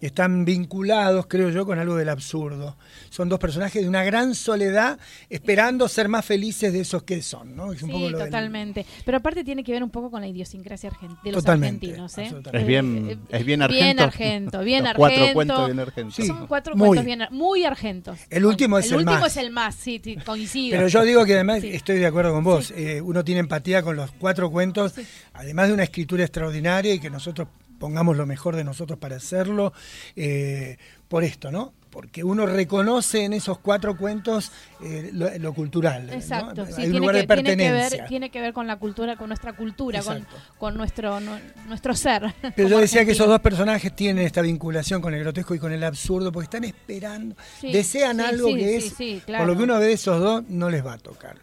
están 0.01 0.44
vinculados, 0.44 1.26
creo 1.26 1.51
yo, 1.51 1.64
con 1.64 1.78
algo 1.78 1.97
del 1.97 2.09
absurdo. 2.09 2.76
Son 3.11 3.28
dos 3.28 3.38
personajes 3.38 3.82
de 3.82 3.88
una 3.88 4.05
gran 4.05 4.34
soledad, 4.34 4.99
esperando 5.30 5.88
ser 5.88 6.09
más 6.09 6.24
felices 6.24 6.72
de 6.72 6.80
esos 6.80 7.03
que 7.03 7.22
son, 7.22 7.57
¿no? 7.57 7.72
Es 7.72 7.82
un 7.82 7.88
Sí, 7.88 7.92
poco 7.94 8.11
lo 8.11 8.18
del- 8.18 8.26
totalmente. 8.26 8.84
Pero 9.05 9.18
aparte 9.18 9.42
tiene 9.44 9.64
que 9.64 9.72
ver 9.72 9.82
un 9.82 9.90
poco 9.90 10.11
con 10.11 10.20
la 10.20 10.26
idiosincrasia 10.28 10.90
de 10.90 11.32
los 11.32 11.42
Totalmente, 11.42 11.86
argentinos. 11.86 12.18
¿eh? 12.18 12.22
absolutamente. 12.22 12.61
Es 12.61 12.66
bien, 12.66 13.09
Eh, 13.11 13.18
es 13.38 13.44
bien 13.47 13.62
argento. 13.62 13.84
Bien 13.84 14.01
argento, 14.01 14.61
bien 14.61 14.84
Los 14.84 14.90
argento. 14.90 14.99
Cuatro 15.01 15.34
cuentos 15.34 15.66
bien 15.66 15.80
argentos. 15.80 16.14
Sí. 16.14 16.26
Son 16.26 16.47
cuatro 16.47 16.76
muy. 16.76 16.88
cuentos 16.88 17.05
bien, 17.07 17.22
ar- 17.22 17.32
muy 17.32 17.64
argentos. 17.64 18.18
El 18.30 18.44
último 18.44 18.78
es 18.78 18.90
el 18.90 18.99
último 18.99 19.20
más. 19.20 19.32
es 19.32 19.36
el 19.42 19.51
más, 19.51 19.74
sí, 19.74 20.01
sí, 20.03 20.16
coincido. 20.16 20.76
Pero 20.76 20.88
yo 20.88 21.03
digo 21.05 21.24
que 21.24 21.34
además 21.34 21.61
Sí. 21.62 21.68
estoy 21.68 21.99
de 21.99 22.07
acuerdo 22.07 22.32
con 22.32 22.44
vos. 22.44 22.70
eh, 22.76 23.01
uno 23.01 23.24
tiene 23.24 23.40
empatía 23.40 23.82
con 23.82 23.97
los 23.97 24.11
cuatro 24.12 24.51
cuentos, 24.51 24.94
además 25.32 25.68
de 25.68 25.74
una 25.74 25.84
escritura 25.84 26.22
extraordinaria 26.24 26.92
y 26.94 26.99
que 27.01 27.09
nosotros 27.11 27.49
pongamos 27.79 28.16
lo 28.16 28.27
mejor 28.27 28.57
de 28.57 28.64
nosotros 28.64 28.99
para 28.99 29.16
hacerlo, 29.16 29.72
eh, 30.16 30.77
por 31.09 31.24
esto, 31.24 31.51
¿no? 31.53 31.72
Porque 31.91 32.24
uno 32.24 32.45
reconoce 32.45 33.24
en 33.24 33.33
esos 33.33 33.59
cuatro 33.59 33.97
cuentos 33.97 34.53
eh, 34.83 35.11
lo, 35.14 35.31
lo 35.39 35.55
cultural. 35.55 36.07
¿no? 36.09 36.12
Exacto, 36.12 36.66
sí, 36.66 36.72
Hay 36.83 36.85
un 36.87 36.91
tiene, 36.91 36.99
lugar 36.99 37.14
que, 37.14 37.20
de 37.20 37.27
tiene, 37.27 37.43
que 37.43 37.57
pertenencia. 37.57 37.99
ver, 38.01 38.09
tiene 38.09 38.31
que 38.31 38.41
ver 38.43 38.53
con 38.53 38.66
la 38.66 38.77
cultura, 38.77 39.16
con 39.16 39.29
nuestra 39.29 39.55
cultura, 39.55 40.03
con, 40.03 40.18
Exacto. 40.18 40.37
con 40.59 40.77
nuestro, 40.77 41.20
nu- 41.20 41.39
nuestro 41.68 41.95
ser. 41.95 42.35
Pero 42.55 42.68
yo 42.68 42.79
decía 42.81 43.05
que 43.07 43.12
esos 43.12 43.29
dos 43.29 43.41
personajes 43.41 43.95
tienen 43.97 44.27
esta 44.27 44.43
vinculación 44.43 45.01
con 45.01 45.14
el 45.14 45.20
grotesco 45.20 45.55
y 45.55 45.59
con 45.59 45.72
el 45.72 45.83
absurdo, 45.85 46.33
porque 46.33 46.45
están 46.45 46.64
esperando, 46.64 47.35
Sí, 47.61 47.72
desean 47.72 48.16
sí, 48.18 48.22
algo 48.24 48.49
que 48.49 48.77
es, 48.77 48.93
sí, 48.95 49.14
por 49.16 49.24
claro. 49.27 49.47
lo 49.47 49.57
que 49.57 49.62
uno 49.62 49.79
ve 49.79 49.87
de 49.87 49.93
esos 49.95 50.20
dos, 50.20 50.45
no 50.49 50.68
les 50.68 50.85
va 50.85 50.95
a 50.95 50.99
tocar. 50.99 51.39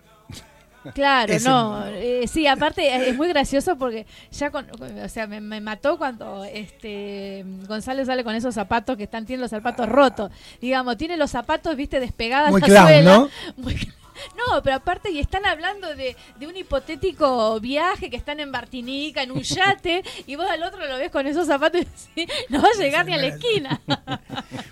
Claro, 0.93 1.33
Ese 1.33 1.47
no. 1.49 1.85
eh, 1.87 2.25
sí, 2.27 2.47
aparte 2.47 2.95
es, 2.95 3.09
es 3.09 3.15
muy 3.15 3.27
gracioso 3.27 3.77
porque 3.77 4.05
ya 4.31 4.51
con, 4.51 4.67
o 5.03 5.09
sea, 5.09 5.27
me, 5.27 5.39
me 5.39 5.61
mató 5.61 5.97
cuando 5.97 6.43
este 6.43 7.45
Gonzalo 7.67 8.03
sale 8.05 8.23
con 8.23 8.35
esos 8.35 8.53
zapatos 8.55 8.97
que 8.97 9.03
están, 9.03 9.25
tienen 9.25 9.41
los 9.41 9.51
zapatos 9.51 9.87
rotos. 9.87 10.31
Digamos, 10.61 10.97
tiene 10.97 11.17
los 11.17 11.31
zapatos, 11.31 11.75
viste, 11.75 11.99
despegadas 11.99 12.51
Muy 12.51 12.61
la 12.61 12.67
clown, 12.67 12.87
suela. 12.87 13.17
¿no? 13.17 13.29
Muy 13.57 13.75
no, 14.37 14.61
pero 14.61 14.75
aparte, 14.75 15.11
y 15.11 15.19
están 15.19 15.45
hablando 15.45 15.95
de, 15.95 16.15
de 16.39 16.47
un 16.47 16.55
hipotético 16.55 17.59
viaje 17.59 18.09
que 18.09 18.15
están 18.15 18.39
en 18.39 18.51
Martinica, 18.51 19.23
en 19.23 19.31
un 19.31 19.41
yate, 19.41 20.03
y 20.27 20.35
vos 20.35 20.47
al 20.49 20.63
otro 20.63 20.85
lo 20.85 20.97
ves 20.97 21.11
con 21.11 21.25
esos 21.27 21.47
zapatos 21.47 21.81
y 21.81 21.85
decís, 22.25 22.35
no 22.49 22.61
va 22.61 22.69
a 22.69 22.77
llegar 22.79 23.05
ni 23.05 23.13
a 23.13 23.17
la 23.17 23.27
esquina. 23.27 23.81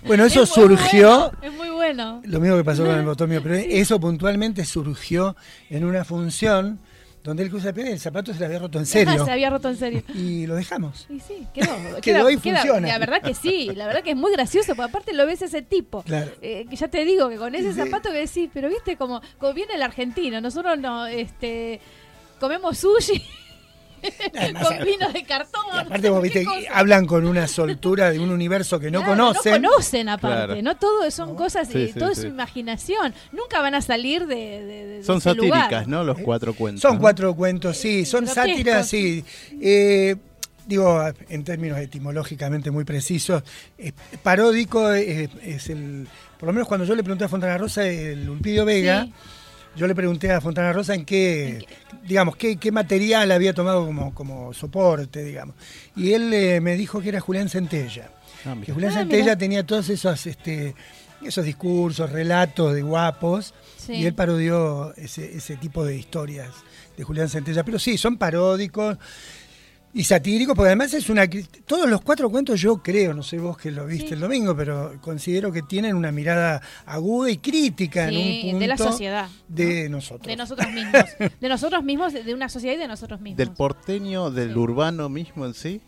Bueno, 0.04 0.24
eso 0.24 0.42
Es 0.42 0.48
surgió 0.50 1.30
bueno, 1.30 1.38
es 1.42 1.52
muy 1.52 1.61
bueno. 1.94 2.22
Lo 2.24 2.40
mismo 2.40 2.56
que 2.56 2.64
pasó 2.64 2.84
con 2.84 2.94
el 2.98 3.04
botomio, 3.04 3.42
pero 3.42 3.54
eso 3.56 4.00
puntualmente 4.00 4.64
surgió 4.64 5.36
en 5.70 5.84
una 5.84 6.04
función 6.04 6.78
donde 7.24 7.44
él 7.44 7.50
cruza 7.50 7.72
pierna 7.72 7.90
y 7.90 7.94
el 7.94 8.00
zapato 8.00 8.32
se 8.32 8.40
le 8.40 8.46
había 8.46 8.58
roto 8.58 8.78
en 8.80 8.86
serio. 8.86 9.24
Se 9.24 9.30
había 9.30 9.48
roto 9.48 9.68
en 9.68 9.76
serio. 9.76 10.02
Y 10.12 10.44
lo 10.46 10.56
dejamos. 10.56 11.06
Y 11.08 11.20
sí, 11.20 11.46
quedó. 11.54 11.70
Quedó 12.02 12.28
y 12.30 12.36
funciona. 12.36 12.88
La 12.88 12.98
verdad 12.98 13.22
que 13.22 13.32
sí, 13.34 13.70
la 13.76 13.86
verdad 13.86 14.02
que 14.02 14.10
es 14.10 14.16
muy 14.16 14.32
gracioso, 14.32 14.74
porque 14.74 14.90
aparte 14.90 15.12
lo 15.12 15.24
ves 15.24 15.40
ese 15.42 15.62
tipo. 15.62 16.02
Claro. 16.02 16.32
Eh, 16.40 16.66
que 16.68 16.74
ya 16.74 16.88
te 16.88 17.04
digo 17.04 17.28
que 17.28 17.36
con 17.36 17.54
ese 17.54 17.72
Sí. 17.72 17.78
zapato 17.78 18.10
que 18.10 18.18
decís, 18.26 18.50
pero 18.52 18.68
viste 18.68 18.96
como, 18.96 19.20
como 19.38 19.54
viene 19.54 19.74
el 19.74 19.82
argentino, 19.82 20.40
nosotros 20.40 20.76
no, 20.80 21.06
este, 21.06 21.80
comemos 22.40 22.78
sushi 22.78 23.22
Además, 24.38 24.66
con 24.68 24.84
vino 24.84 25.12
de 25.12 25.24
cartón. 25.24 25.62
Y 25.74 25.78
aparte 25.78 26.10
vos 26.10 26.22
¿qué 26.22 26.38
viste, 26.40 26.68
hablan 26.72 27.06
con 27.06 27.26
una 27.26 27.46
soltura 27.48 28.10
de 28.10 28.18
un 28.18 28.30
universo 28.30 28.78
que 28.80 28.90
no 28.90 29.00
Claro, 29.00 29.12
conocen. 29.12 29.62
No 29.62 29.70
conocen 29.70 30.08
aparte, 30.08 30.36
Claro. 30.46 30.62
no 30.62 30.76
todo 30.76 31.10
son 31.10 31.34
cosas, 31.36 31.68
Sí, 31.68 31.78
eh, 31.78 31.90
sí, 31.92 31.98
todo 31.98 32.10
es 32.10 32.18
su 32.18 32.26
imaginación. 32.26 33.14
Nunca 33.32 33.60
van 33.60 33.74
a 33.74 33.80
salir 33.82 34.26
de, 34.26 34.34
de- 34.36 34.86
de 34.86 35.04
Son 35.04 35.18
ese 35.18 35.34
lugar. 35.34 35.60
satíricas, 35.62 35.88
¿no? 35.88 36.04
Los 36.04 36.18
cuatro 36.18 36.54
cuentos. 36.54 36.82
Son 36.82 36.94
¿no? 36.94 37.00
cuatro 37.00 37.34
cuentos, 37.34 37.76
sí, 37.76 38.04
son 38.04 38.26
sátiras, 38.26 38.88
sí. 38.88 39.24
Eh, 39.60 40.16
digo, 40.66 41.02
en 41.28 41.44
términos 41.44 41.78
etimológicamente 41.78 42.70
muy 42.70 42.84
precisos, 42.84 43.42
eh, 43.78 43.92
paródico 44.22 44.92
es, 44.92 45.28
es 45.42 45.68
el, 45.70 46.06
por 46.38 46.48
lo 46.48 46.52
menos 46.52 46.68
cuando 46.68 46.84
yo 46.86 46.94
le 46.94 47.02
pregunté 47.02 47.24
a 47.24 47.28
Fontana 47.28 47.58
Rosa, 47.58 47.84
el 47.86 48.28
Ulpidio 48.28 48.64
Vega, 48.64 49.04
Sí. 49.04 49.12
Yo 49.76 49.86
le 49.86 49.94
pregunté 49.94 50.30
a 50.30 50.40
Fontana 50.40 50.72
Rosa 50.72 50.94
en 50.94 51.04
qué, 51.04 51.66
digamos, 52.06 52.36
qué, 52.36 52.56
qué 52.56 52.70
material 52.72 53.30
había 53.32 53.54
tomado 53.54 53.86
como, 53.86 54.14
como 54.14 54.52
soporte, 54.52 55.24
digamos. 55.24 55.54
Y 55.96 56.12
él 56.12 56.32
eh, 56.34 56.60
me 56.60 56.76
dijo 56.76 57.00
que 57.00 57.08
era 57.10 57.20
Julián 57.20 57.48
Centella. 57.48 58.10
Ah, 58.44 58.54
que 58.64 58.72
Julián 58.72 58.92
Ah, 58.92 58.98
Centella 59.00 59.22
mira. 59.24 59.38
tenía 59.38 59.64
todos 59.66 59.88
esos, 59.88 60.26
este, 60.26 60.74
esos 61.24 61.44
discursos, 61.44 62.10
relatos 62.10 62.74
de 62.74 62.82
guapos, 62.82 63.54
Sí. 63.76 63.94
y 63.94 64.06
él 64.06 64.14
parodió 64.14 64.94
ese, 64.96 65.36
ese 65.36 65.56
tipo 65.56 65.84
de 65.84 65.96
historias 65.96 66.50
de 66.96 67.04
Julián 67.04 67.28
Centella. 67.28 67.64
Pero 67.64 67.78
sí, 67.78 67.96
son 67.98 68.16
paródicos 68.18 68.98
y 69.94 70.04
satíricos, 70.04 70.54
porque 70.56 70.68
además 70.68 70.94
es 70.94 71.10
una... 71.10 71.28
Todos 71.66 71.88
los 71.88 72.00
cuatro 72.00 72.30
cuentos 72.30 72.60
yo 72.60 72.82
creo, 72.82 73.12
no 73.12 73.22
sé 73.22 73.38
vos 73.38 73.58
que 73.58 73.70
lo 73.70 73.84
viste 73.86 74.08
Sí. 74.08 74.14
el 74.14 74.20
domingo, 74.20 74.56
pero 74.56 74.94
considero 75.02 75.52
que 75.52 75.62
tienen 75.62 75.94
una 75.96 76.10
mirada 76.12 76.62
aguda 76.86 77.30
y 77.30 77.36
crítica 77.38 78.08
en 78.08 78.16
un 78.16 78.22
Sí, 78.22 78.40
punto 78.44 78.58
de 78.60 78.66
la 78.68 78.76
sociedad. 78.78 79.28
de 79.48 79.88
nosotros. 79.90 80.26
De 80.26 80.36
nosotros 80.36 80.72
mismos. 80.72 81.04
De 81.40 81.48
nosotros 81.48 81.84
mismos, 81.84 82.12
de 82.14 82.34
una 82.34 82.48
sociedad 82.48 82.74
y 82.74 82.78
de 82.78 82.88
nosotros 82.88 83.20
mismos. 83.20 83.36
Del 83.38 83.50
porteño, 83.50 84.30
del 84.30 84.52
Sí. 84.54 84.58
urbano 84.58 85.08
mismo 85.10 85.44
en 85.46 85.54
sí. 85.54 85.80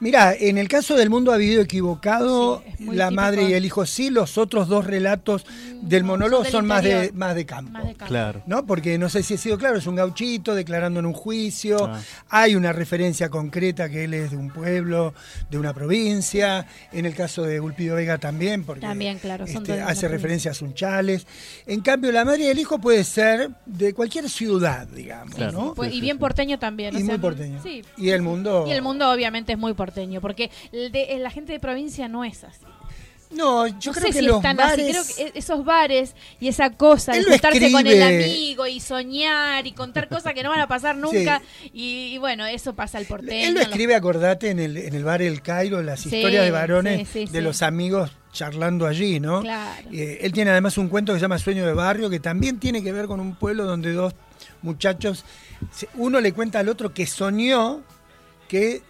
Mira, 0.00 0.34
en 0.34 0.58
el 0.58 0.68
caso 0.68 0.96
del 0.96 1.10
mundo 1.10 1.32
ha 1.32 1.34
habido 1.34 1.60
equivocado, 1.62 2.62
Sí, 2.78 2.84
la 2.86 3.06
típico. 3.08 3.10
madre 3.22 3.42
y 3.48 3.52
el 3.54 3.64
hijo 3.64 3.84
sí, 3.86 4.10
los 4.10 4.38
otros 4.38 4.68
dos 4.68 4.84
relatos 4.86 5.44
del 5.82 6.02
no, 6.02 6.08
monólogo 6.08 6.44
son 6.44 6.66
más 6.66 6.84
de 6.84 7.10
más 7.14 7.34
de 7.34 7.44
campo. 7.46 7.72
Más 7.72 7.84
de 7.86 7.94
campo. 7.94 8.06
Claro. 8.06 8.42
¿No? 8.46 8.64
Porque 8.66 8.96
no 8.98 9.08
sé 9.08 9.22
si 9.22 9.34
he 9.34 9.38
sido 9.38 9.58
claro, 9.58 9.78
es 9.78 9.86
un 9.86 9.96
gauchito 9.96 10.54
declarando 10.54 11.00
en 11.00 11.06
un 11.06 11.12
juicio, 11.12 11.86
Ah. 11.86 12.00
hay 12.28 12.54
una 12.54 12.72
referencia 12.72 13.28
concreta 13.28 13.88
que 13.88 14.04
él 14.04 14.14
es 14.14 14.30
de 14.30 14.36
un 14.36 14.50
pueblo, 14.50 15.14
de 15.50 15.58
una 15.58 15.74
provincia, 15.74 16.66
en 16.92 17.06
el 17.06 17.14
caso 17.14 17.42
de 17.42 17.58
Ulpido 17.60 17.96
Vega 17.96 18.18
también, 18.18 18.64
porque 18.64 18.82
También, 18.82 19.18
claro, 19.18 19.46
son 19.46 19.56
este, 19.62 19.80
hace 19.80 20.06
referencia 20.08 20.52
a 20.52 20.54
Sunchales. 20.54 21.26
En 21.66 21.80
cambio, 21.80 22.12
la 22.12 22.24
madre 22.24 22.44
y 22.44 22.46
el 22.48 22.58
hijo 22.58 22.78
puede 22.78 23.02
ser 23.04 23.50
de 23.66 23.92
cualquier 23.94 24.28
ciudad, 24.30 24.86
digamos, 24.86 25.34
Claro. 25.34 25.52
¿no? 25.52 25.74
Pues, 25.74 25.92
y 25.92 26.00
bien 26.00 26.18
porteño 26.18 26.58
también. 26.58 26.94
o 26.94 26.98
Y 26.98 27.02
sea, 27.02 27.10
muy 27.10 27.18
porteño. 27.18 27.60
Sí. 27.62 27.82
Y 27.96 28.10
el 28.10 28.22
mundo... 28.22 28.64
Y 28.66 28.70
el 28.72 28.82
mundo 28.82 29.10
obviamente 29.10 29.52
es 29.52 29.58
muy 29.58 29.74
porteño, 29.74 29.87
porque 30.20 30.50
el 30.72 30.92
de, 30.92 31.18
la 31.18 31.30
gente 31.30 31.52
de 31.52 31.60
provincia 31.60 32.08
no 32.08 32.24
es 32.24 32.44
así. 32.44 32.64
No, 33.30 33.66
yo 33.66 33.92
no 33.92 33.92
creo 33.92 34.06
sé 34.06 34.06
que 34.06 34.18
si 34.20 34.24
los 34.24 34.36
están 34.36 34.56
bares... 34.56 34.72
así, 34.96 35.16
creo 35.18 35.32
que 35.32 35.36
e- 35.36 35.38
esos 35.38 35.62
bares 35.62 36.14
y 36.40 36.48
esa 36.48 36.70
cosa 36.70 37.12
de 37.12 37.24
juntarse 37.24 37.70
con 37.70 37.86
el 37.86 38.02
amigo 38.02 38.66
y 38.66 38.80
soñar 38.80 39.66
y 39.66 39.72
contar 39.72 40.08
cosas 40.08 40.32
que 40.32 40.42
no 40.42 40.48
van 40.48 40.60
a 40.60 40.66
pasar 40.66 40.96
nunca 40.96 41.42
y, 41.74 42.06
y 42.14 42.16
bueno, 42.16 42.46
eso 42.46 42.74
pasa 42.74 42.96
al 42.96 43.04
porteño. 43.04 43.48
Él 43.48 43.52
lo 43.52 43.60
los- 43.60 43.68
escribe, 43.68 43.94
acordate, 43.94 44.48
en 44.48 44.58
el, 44.60 44.78
en 44.78 44.94
el 44.94 45.04
bar 45.04 45.20
El 45.20 45.42
Cairo, 45.42 45.82
las 45.82 46.00
Sí, 46.00 46.08
historias 46.16 46.42
de 46.46 46.50
varones 46.50 47.06
sí, 47.06 47.26
de 47.26 47.42
los 47.42 47.60
amigos 47.60 48.10
charlando 48.32 48.86
allí, 48.86 49.20
¿no? 49.20 49.42
Claro. 49.42 49.88
Eh, 49.92 50.20
él 50.22 50.32
tiene 50.32 50.50
además 50.50 50.78
un 50.78 50.88
cuento 50.88 51.12
que 51.12 51.18
se 51.18 51.22
llama 51.22 51.38
Sueño 51.38 51.66
de 51.66 51.74
Barrio, 51.74 52.08
que 52.08 52.20
también 52.20 52.58
tiene 52.58 52.82
que 52.82 52.92
ver 52.92 53.06
con 53.08 53.20
un 53.20 53.34
pueblo 53.36 53.64
donde 53.66 53.92
dos 53.92 54.14
muchachos, 54.62 55.26
uno 55.96 56.20
le 56.22 56.32
cuenta 56.32 56.60
al 56.60 56.70
otro 56.70 56.94
que 56.94 57.06
soñó 57.06 57.82
que 58.48 58.80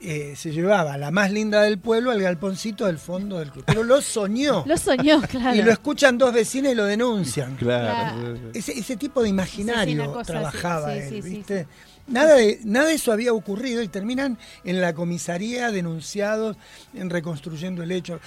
eh, 0.00 0.34
se 0.36 0.50
llevaba 0.52 0.96
la 0.98 1.10
más 1.10 1.30
linda 1.30 1.62
del 1.62 1.78
pueblo 1.78 2.10
al 2.10 2.20
galponcito 2.20 2.86
del 2.86 2.98
fondo 2.98 3.38
del 3.38 3.50
club. 3.50 3.64
Pero 3.66 3.82
lo 3.84 4.00
soñó. 4.02 4.64
Lo 4.66 4.76
soñó, 4.76 5.20
claro. 5.30 5.56
Y 5.56 5.62
lo 5.62 5.70
escuchan 5.72 6.18
dos 6.18 6.32
vecinos 6.34 6.72
y 6.72 6.74
lo 6.74 6.84
denuncian. 6.84 7.56
Claro. 7.56 8.18
Claro. 8.20 8.38
Ese, 8.54 8.78
ese 8.78 8.96
tipo 8.96 9.22
de 9.22 9.28
imaginario 9.28 9.84
Sí, 9.84 9.90
sí, 9.92 9.98
una 9.98 10.12
cosa 10.12 10.32
trabajaba 10.32 10.92
sí, 10.94 10.98
él, 11.16 11.22
¿viste? 11.22 11.62
sí. 11.62 11.68
Nada 12.08 12.34
de, 12.34 12.58
nada 12.64 12.86
de 12.88 12.94
eso 12.94 13.12
había 13.12 13.32
ocurrido 13.32 13.80
y 13.82 13.88
terminan 13.88 14.36
en 14.64 14.80
la 14.80 14.92
comisaría 14.92 15.70
denunciados 15.70 16.56
en 16.94 17.10
reconstruyendo 17.10 17.82
el 17.84 17.92
hecho. 17.92 18.18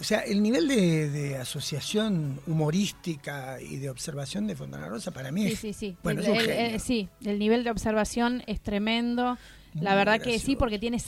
O 0.00 0.04
sea, 0.04 0.20
el 0.20 0.42
nivel 0.42 0.68
de, 0.68 1.10
de 1.10 1.36
asociación 1.36 2.40
humorística 2.46 3.58
y 3.60 3.76
de 3.76 3.90
observación 3.90 4.46
de 4.46 4.54
Fontana 4.54 4.86
Rosa 4.88 5.10
para 5.10 5.32
mí 5.32 5.46
Sí, 5.48 5.52
es, 5.52 5.58
sí, 5.58 5.72
sí. 5.72 5.96
bueno, 6.02 6.20
El- 6.20 6.26
es 6.26 6.30
un 6.32 6.36
el- 6.38 6.46
genio. 6.46 6.74
el- 6.74 6.80
sí, 6.80 7.08
el 7.24 7.38
nivel 7.38 7.64
de 7.64 7.70
observación 7.70 8.42
es 8.46 8.60
tremendo. 8.60 9.36
La 9.74 9.94
verdad 9.94 10.16
que 10.18 10.24
sí, 10.32 10.36
gracioso. 10.54 10.58
porque 10.58 10.78
tienes 10.78 11.04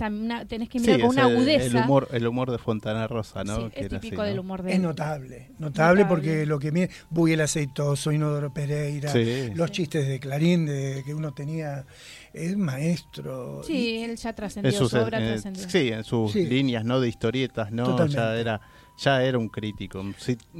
tenés 0.48 0.68
que 0.68 0.78
Sí, 0.78 0.86
mirar 0.86 1.00
con 1.00 1.10
es 1.10 1.16
una 1.16 1.26
el- 1.28 1.36
agudeza. 1.36 1.66
El, 1.66 1.76
humor, 1.84 2.08
el 2.12 2.26
humor 2.26 2.50
de 2.50 2.58
Fontana 2.58 3.06
Rosa, 3.08 3.42
¿no? 3.44 3.56
Sí, 3.66 3.70
Que 3.74 3.80
es 3.82 3.88
típico 3.88 4.20
así, 4.22 4.28
del 4.28 4.36
¿no? 4.36 4.42
humor 4.42 4.62
de 4.62 4.70
Es 4.70 4.76
él. 4.76 4.82
notable, 4.82 5.50
notable, 5.58 6.02
Notable. 6.02 6.04
porque 6.06 6.46
lo 6.46 6.58
que 6.58 6.70
mide 6.72 6.90
Buy 7.10 7.32
el 7.32 7.40
aceitoso, 7.40 8.12
Inodoro 8.12 8.52
Pereira, 8.52 9.10
Sí. 9.12 9.50
los 9.54 9.68
Sí. 9.70 9.76
chistes 9.76 10.06
de 10.06 10.20
Clarín 10.20 10.66
de, 10.66 11.02
que 11.04 11.14
uno 11.14 11.32
tenía, 11.32 11.84
es 12.32 12.56
maestro. 12.56 13.62
Sí, 13.64 13.98
él 14.02 14.16
ya 14.16 14.32
trascendió, 14.34 14.72
su 14.72 14.84
obra 14.96 15.18
en- 15.20 15.26
trascendió. 15.32 15.68
sí, 15.68 15.88
en 15.88 16.04
sus 16.04 16.32
Sí. 16.32 16.46
líneas, 16.46 16.84
¿no? 16.84 17.00
De 17.00 17.08
historietas, 17.08 17.72
¿no? 17.72 17.84
Totalmente. 17.84 18.16
Ya 18.16 18.36
era, 18.36 18.60
ya 19.00 19.22
era 19.22 19.38
un 19.38 19.48
crítico, 19.48 20.00
un 20.00 20.14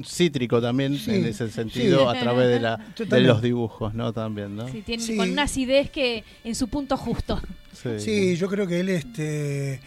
cítrico 0.05 0.61
también 0.61 0.97
Sí, 0.99 1.11
en 1.15 1.27
ese 1.27 1.51
sentido, 1.51 2.11
sí. 2.11 2.17
a 2.17 2.21
través 2.21 2.49
de, 2.49 2.61
la, 2.61 2.77
de 2.97 3.21
los 3.21 3.43
dibujos, 3.43 3.95
¿no? 3.95 4.13
También, 4.13 4.57
¿no? 4.57 4.69
Sí, 4.69 4.83
tiene 4.83 5.03
Sí. 5.03 5.17
con 5.17 5.31
una 5.31 5.43
acidez 5.43 5.91
que 5.91 6.25
en 6.45 6.55
su 6.55 6.69
punto 6.69 6.97
justo. 6.97 7.41
Sí, 7.99 8.37
yo 8.37 8.49
creo 8.49 8.67
que 8.67 8.81
él, 8.81 8.89
este, 8.89 9.81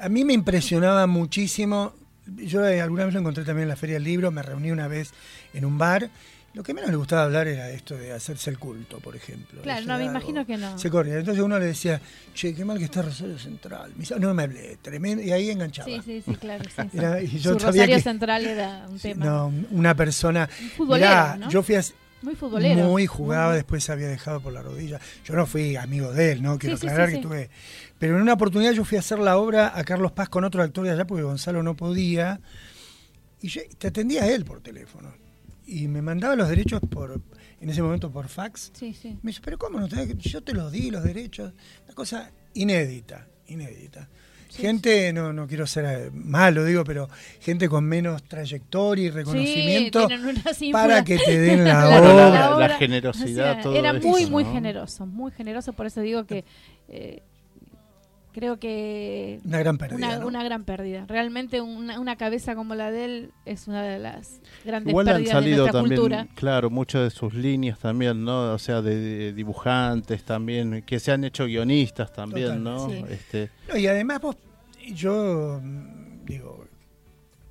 a 0.00 0.08
mí 0.08 0.24
me 0.24 0.32
impresionaba 0.32 1.06
muchísimo. 1.06 1.92
Yo 2.26 2.66
eh, 2.66 2.80
alguna 2.80 3.04
vez 3.04 3.14
lo 3.14 3.20
encontré 3.20 3.44
también 3.44 3.64
en 3.64 3.68
la 3.70 3.76
Feria 3.76 3.94
del 3.94 4.04
Libro, 4.04 4.30
me 4.30 4.42
reuní 4.42 4.70
una 4.70 4.88
vez 4.88 5.12
en 5.54 5.64
un 5.64 5.78
bar. 5.78 6.10
Lo 6.54 6.62
que 6.62 6.74
menos 6.74 6.90
le 6.90 6.96
gustaba 6.96 7.24
hablar 7.24 7.46
era 7.46 7.70
esto 7.70 7.94
de 7.96 8.10
hacerse 8.12 8.50
el 8.50 8.58
culto, 8.58 8.98
por 9.00 9.14
ejemplo. 9.14 9.60
Claro, 9.62 9.86
no, 9.86 9.98
me 9.98 10.04
imagino 10.06 10.44
que 10.46 10.56
no. 10.56 10.76
Se 10.78 10.90
corría. 10.90 11.18
Entonces 11.18 11.44
uno 11.44 11.58
le 11.58 11.66
decía, 11.66 12.00
che, 12.34 12.54
qué 12.54 12.64
mal 12.64 12.78
que 12.78 12.84
está 12.84 13.02
Rosario 13.02 13.38
Central. 13.38 13.92
Me 13.94 14.00
dice, 14.00 14.18
no 14.18 14.32
me 14.34 14.44
hablé, 14.44 14.78
tremendo. 14.82 15.22
Y 15.22 15.30
ahí 15.30 15.50
enganchaba. 15.50 15.86
Sí, 15.88 16.00
sí, 16.04 16.22
sí, 16.24 16.34
claro. 16.36 16.64
sí, 16.64 16.82
sí. 16.90 16.98
Era- 16.98 17.20
y 17.22 17.38
yo 17.38 17.52
su 17.52 17.60
sabía 17.60 17.82
Rosario 17.82 17.96
que- 17.96 18.02
Central 18.02 18.46
era 18.46 18.86
un 18.88 18.98
tema. 18.98 19.24
No, 19.24 19.52
una 19.70 19.94
persona. 19.94 20.48
Un 20.60 20.70
futbolero, 20.70 21.10
Mirá, 21.10 21.36
¿no? 21.36 21.50
yo 21.50 21.62
fui 21.62 21.74
a, 21.76 21.82
Muy 22.22 22.34
futbolero. 22.34 22.82
muy 22.88 23.06
jugaba, 23.06 23.54
después 23.54 23.84
se 23.84 23.92
había 23.92 24.08
dejado 24.08 24.40
por 24.40 24.52
la 24.52 24.62
rodilla. 24.62 24.98
Yo 25.24 25.34
no 25.34 25.46
fui 25.46 25.76
amigo 25.76 26.12
de 26.12 26.32
él, 26.32 26.42
¿no? 26.42 26.58
Quiero 26.58 26.76
Sí, 26.76 26.80
sí, 26.80 26.86
aclarar 26.88 27.10
sí, 27.10 27.16
que 27.16 27.22
tuve. 27.22 27.50
Pero 27.98 28.16
en 28.16 28.22
una 28.22 28.32
oportunidad 28.32 28.72
yo 28.72 28.84
fui 28.84 28.96
a 28.96 29.00
hacer 29.00 29.18
la 29.20 29.36
obra 29.36 29.72
a 29.78 29.84
Carlos 29.84 30.10
Paz 30.12 30.28
con 30.28 30.42
otro 30.44 30.62
actor 30.62 30.84
de 30.86 30.90
allá 30.92 31.06
porque 31.06 31.22
Gonzalo 31.22 31.62
no 31.62 31.76
podía. 31.76 32.40
Y 33.42 33.48
yo, 33.48 33.60
te 33.78 33.88
atendía 33.88 34.26
él 34.26 34.44
por 34.44 34.60
teléfono. 34.60 35.12
Y 35.70 35.86
me 35.86 36.00
mandaba 36.00 36.34
los 36.34 36.48
derechos 36.48 36.80
por, 36.90 37.20
en 37.60 37.68
ese 37.68 37.82
momento 37.82 38.10
por 38.10 38.28
fax. 38.28 38.70
Sí, 38.72 38.94
sí. 38.94 39.18
Me 39.22 39.30
dice, 39.32 39.42
pero 39.44 39.58
¿cómo 39.58 39.78
no 39.78 39.86
que-?" 39.88 40.14
Yo 40.16 40.40
te 40.42 40.54
los 40.54 40.72
di, 40.72 40.90
los 40.90 41.04
derechos. 41.04 41.52
Una 41.84 41.94
cosa 41.94 42.30
inédita, 42.54 43.26
inédita. 43.48 44.08
gente, 44.50 45.12
no, 45.12 45.32
no 45.34 45.46
quiero 45.46 45.66
ser 45.66 45.84
eh, 45.84 46.10
malo, 46.10 46.64
digo, 46.64 46.82
pero 46.84 47.08
gente 47.40 47.68
con 47.68 47.84
menos 47.84 48.22
trayectoria 48.22 49.04
y 49.04 49.10
reconocimiento 49.10 50.08
para 50.72 51.04
que 51.04 51.18
te 51.18 51.38
den 51.38 51.64
la 51.64 51.84
La- 51.84 52.54
obra. 52.56 52.68
la, 52.68 52.76
generosidad, 52.78 53.50
O 53.50 53.54
sea, 53.54 53.62
todo 53.62 53.76
era 53.76 53.90
eso, 53.90 54.08
muy, 54.08 54.24
muy 54.26 54.44
¿no? 54.44 54.52
generoso, 54.52 55.04
muy 55.06 55.30
generoso, 55.32 55.74
por 55.74 55.84
eso 55.86 56.00
digo 56.00 56.24
que 56.24 56.44
eh, 56.88 57.22
creo 58.38 58.58
que 58.60 59.40
Una 59.44 59.58
gran 59.58 59.76
pérdida. 59.78 59.96
una, 59.96 60.18
¿no? 60.18 60.26
una 60.26 60.44
gran 60.44 60.64
pérdida. 60.64 61.04
Realmente 61.08 61.60
una, 61.60 61.98
una 61.98 62.16
cabeza 62.16 62.54
como 62.54 62.74
la 62.74 62.90
de 62.90 63.04
él 63.04 63.32
es 63.44 63.66
una 63.68 63.82
de 63.82 63.98
las 63.98 64.40
grandes 64.64 64.90
Igual 64.90 65.08
han 65.08 65.14
pérdidas 65.16 65.34
de 65.34 65.40
salido 65.40 65.58
nuestra 65.64 65.80
también, 65.80 66.00
cultura. 66.00 66.26
claro, 66.34 66.70
muchas 66.70 67.02
de 67.02 67.10
sus 67.10 67.34
líneas 67.34 67.78
también, 67.78 68.24
¿no? 68.24 68.52
O 68.52 68.58
sea, 68.58 68.80
de, 68.82 68.96
de 68.96 69.32
dibujantes 69.32 70.22
también, 70.24 70.82
que 70.86 71.00
se 71.00 71.10
han 71.12 71.24
hecho 71.24 71.46
guionistas 71.46 72.12
también, 72.12 72.62
¿no? 72.62 72.76
Totalmente. 72.86 73.14
Este, 73.14 73.50
No, 73.68 73.76
y 73.76 73.86
además 73.88 74.20
vos, 74.20 74.36
yo 74.94 75.60
digo, 76.24 76.66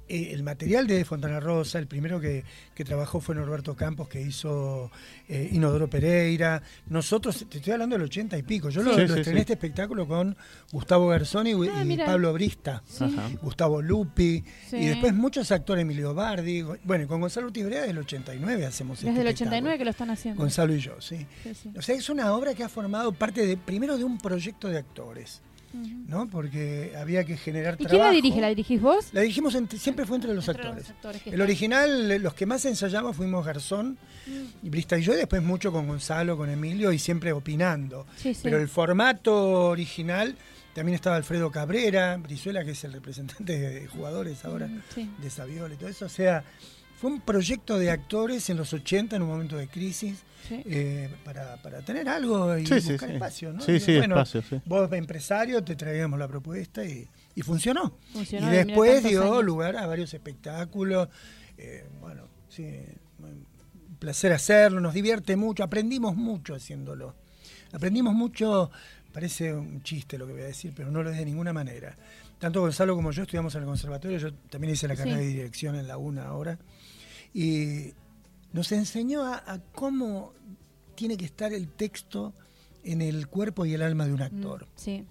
eh, 0.08 0.30
el 0.34 0.44
material 0.44 0.88
de 0.88 1.04
Fontana 1.06 1.40
Rosa, 1.40 1.80
el 1.80 1.88
primero 1.88 2.20
que, 2.20 2.44
que 2.74 2.84
trabajó 2.86 3.20
fue 3.20 3.36
Norberto 3.36 3.76
Campos, 3.76 4.08
que 4.08 4.22
hizo 4.22 4.92
eh, 5.28 5.50
Inodoro 5.52 5.90
Pereira. 5.90 6.62
Nosotros, 6.90 7.46
te 7.50 7.58
estoy 7.58 7.74
hablando 7.74 7.96
del 7.96 8.06
ochenta 8.06 8.38
y 8.38 8.44
pico, 8.44 8.70
yo 8.70 8.82
lo, 8.84 8.92
Sí, 8.96 9.08
lo 9.08 9.16
estrené 9.16 9.40
sí. 9.40 9.42
este 9.42 9.54
espectáculo 9.54 10.08
con 10.08 10.36
Gustavo 10.72 11.08
Garzoni 11.08 11.52
y, 11.52 11.68
Ah, 11.70 11.84
y. 11.86 11.98
Pablo 11.98 12.34
Brista. 12.34 12.82
Gustavo 13.42 13.82
Lupi, 13.82 14.44
Sí. 14.70 14.78
y 14.78 14.86
después 14.88 15.14
muchos 15.14 15.52
actores, 15.52 15.82
Emilio 15.84 16.14
Bardi, 16.14 16.62
bueno, 16.84 17.04
y 17.04 17.08
con 17.08 17.22
Gonzalo 17.22 17.52
Tibrea 17.52 17.84
del 17.84 17.98
89 17.98 18.66
hacemos 18.66 19.00
Desde 19.00 19.10
este 19.10 19.22
el 19.22 19.28
espectáculo. 19.28 19.50
89 19.58 19.78
que 19.78 19.84
lo 19.86 19.92
están 19.92 20.10
haciendo. 20.10 20.42
Gonzalo 20.42 20.74
y 20.76 20.80
yo, 20.80 21.00
sí. 21.02 21.26
Sí, 21.44 21.54
sí. 21.54 21.72
O 21.78 21.82
sea, 21.82 21.96
es 21.96 22.10
una 22.10 22.34
obra 22.34 22.54
que 22.54 22.64
ha 22.64 22.70
formado 22.70 23.12
parte 23.12 23.46
de, 23.46 23.58
primero 23.58 23.98
de 23.98 24.04
un 24.04 24.18
proyecto 24.18 24.68
de 24.70 24.78
actores, 24.78 25.42
¿no? 25.74 26.28
Porque 26.30 26.94
había 26.98 27.24
que 27.24 27.38
generar 27.38 27.74
¿Y 27.76 27.78
quién 27.78 27.90
trabajo. 27.90 28.10
la 28.10 28.16
dirige? 28.16 28.42
¿La 28.42 28.50
dirigís 28.50 28.82
vos? 28.82 29.08
La 29.12 29.22
dirigimos, 29.22 29.56
entre- 29.56 29.78
siempre 29.80 30.06
fue 30.06 30.16
entre 30.18 30.34
los 30.34 30.48
Entre 30.48 30.68
actores. 30.68 31.22
El 31.26 31.42
original, 31.42 32.22
los 32.22 32.34
que 32.34 32.46
más 32.46 32.64
ensayamos 32.66 33.16
fuimos 33.16 33.46
Garzón, 33.46 33.98
Mm. 34.26 34.66
y 34.66 34.70
Brista 34.70 34.98
y 34.98 35.04
yo, 35.04 35.14
y 35.14 35.18
después 35.18 35.42
mucho 35.42 35.72
con 35.72 35.88
Gonzalo, 35.88 36.36
con 36.38 36.50
Emilio, 36.50 36.92
y 36.92 37.00
siempre 37.00 37.32
opinando. 37.32 38.06
Sí, 38.18 38.34
sí. 38.34 38.42
Pero 38.44 38.58
el 38.58 38.68
formato 38.68 39.70
original, 39.70 40.36
también 40.74 40.96
estaba 40.96 41.16
Alfredo 41.16 41.50
Cabrera, 41.52 42.18
Brizuela, 42.18 42.64
que 42.66 42.72
es 42.72 42.84
el 42.84 42.94
representante 42.94 43.58
de 43.58 43.88
jugadores 43.88 44.44
ahora, 44.46 44.68
Mm, 44.68 44.82
sí. 44.94 45.10
de 45.22 45.30
Saviola 45.30 45.74
y 45.74 45.78
todo 45.78 45.90
eso. 45.90 46.06
O 46.06 46.10
sea, 46.10 46.44
fue 46.98 47.12
un 47.12 47.22
proyecto 47.22 47.78
de 47.80 47.90
actores 47.92 48.50
en 48.50 48.58
los 48.58 48.74
80, 48.74 49.16
en 49.16 49.22
un 49.22 49.28
momento 49.30 49.56
de 49.58 49.68
crisis, 49.68 50.24
Sí. 50.48 50.62
eh, 50.66 51.10
para, 51.26 51.58
para 51.62 51.82
tener 51.82 52.08
algo 52.08 52.58
y 52.58 52.66
Sí, 52.66 52.74
buscar 52.76 53.10
sí. 53.10 53.16
espacio, 53.16 53.52
¿no? 53.54 53.62
Sí, 53.62 53.74
Y 53.74 53.80
sí, 53.82 53.98
bueno, 53.98 54.16
espacio, 54.16 54.42
sí. 54.50 54.62
Vos, 54.66 54.90
empresario, 54.94 55.62
te 55.64 55.76
traíamos 55.76 56.18
la 56.18 56.28
propuesta 56.28 56.86
y, 56.86 57.06
y 57.36 57.42
funcionó. 57.42 57.98
Funcionó 58.14 58.48
y 58.48 58.56
después 58.56 59.04
dio 59.04 59.24
años. 59.24 59.44
lugar 59.44 59.76
a 59.76 59.86
varios 59.88 60.14
espectáculos. 60.14 61.10
eh, 61.58 61.86
bueno, 62.00 62.24
sí, 62.50 62.66
placer 64.00 64.32
hacerlo, 64.34 64.80
nos 64.80 64.94
divierte 64.94 65.36
mucho, 65.36 65.64
aprendimos 65.64 66.16
mucho 66.16 66.56
haciéndolo. 66.56 67.16
Aprendimos 67.74 68.14
mucho, 68.14 68.72
parece 69.12 69.54
un 69.54 69.82
chiste 69.84 70.18
lo 70.18 70.28
que 70.28 70.34
voy 70.34 70.42
a 70.44 70.46
decir, 70.46 70.72
pero 70.76 70.92
no 70.92 71.04
lo 71.04 71.10
es 71.12 71.18
de 71.18 71.26
ninguna 71.26 71.52
manera. 71.52 71.98
Tanto 72.40 72.62
Gonzalo 72.62 72.96
como 72.96 73.12
yo 73.12 73.24
estudiamos 73.24 73.54
en 73.56 73.62
el 73.62 73.68
conservatorio, 73.68 74.18
yo 74.20 74.34
también 74.50 74.74
hice 74.74 74.88
la 74.88 74.96
Sí. 74.96 75.00
carrera 75.00 75.18
de 75.18 75.26
dirección 75.28 75.76
en 75.76 75.88
la 75.88 75.98
UNA 75.98 76.26
ahora, 76.28 76.60
y 77.34 77.94
nos 78.54 78.72
enseñó 78.72 79.24
a, 79.24 79.36
a 79.46 79.60
cómo 79.74 80.34
tiene 80.96 81.18
que 81.18 81.26
estar 81.26 81.54
el 81.54 81.68
texto 81.68 82.34
en 82.84 83.02
el 83.02 83.28
cuerpo 83.28 83.66
y 83.66 83.74
el 83.74 83.82
alma 83.82 84.06
de 84.06 84.14
un 84.14 84.20
Mm, 84.20 84.24
actor. 84.24 84.68
Sí. 84.76 85.06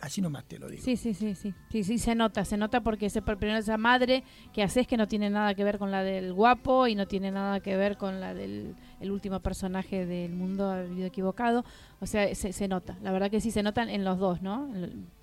Así 0.00 0.20
nomás 0.20 0.44
te 0.44 0.58
lo 0.58 0.68
digo. 0.68 0.82
Sí, 0.84 0.96
sí, 0.98 1.14
sí, 1.14 1.34
sí, 1.34 1.54
sí, 1.70 1.82
sí, 1.82 1.98
se 1.98 2.14
nota, 2.14 2.44
se 2.44 2.58
nota 2.58 2.82
porque 2.82 3.06
ese, 3.06 3.22
primero 3.22 3.58
esa 3.58 3.78
madre 3.78 4.22
que 4.52 4.62
haces 4.62 4.86
que 4.86 4.98
no 4.98 5.08
tiene 5.08 5.30
nada 5.30 5.54
que 5.54 5.64
ver 5.64 5.78
con 5.78 5.90
la 5.90 6.02
del 6.02 6.34
guapo 6.34 6.86
y 6.88 6.94
no 6.94 7.06
tiene 7.06 7.30
nada 7.30 7.60
que 7.60 7.74
ver 7.76 7.96
con 7.96 8.20
la 8.20 8.34
del 8.34 8.74
el 9.00 9.10
último 9.10 9.40
personaje 9.40 10.04
del 10.04 10.32
mundo 10.34 10.70
ha 10.70 10.82
vivido 10.82 11.06
equivocado, 11.06 11.64
o 12.00 12.06
sea, 12.06 12.34
se, 12.34 12.52
se 12.52 12.68
nota, 12.68 12.98
la 13.02 13.12
verdad 13.12 13.30
que 13.30 13.40
sí 13.40 13.50
se 13.50 13.62
notan 13.62 13.88
en 13.88 14.04
los 14.04 14.18
dos, 14.18 14.42
¿no? 14.42 14.68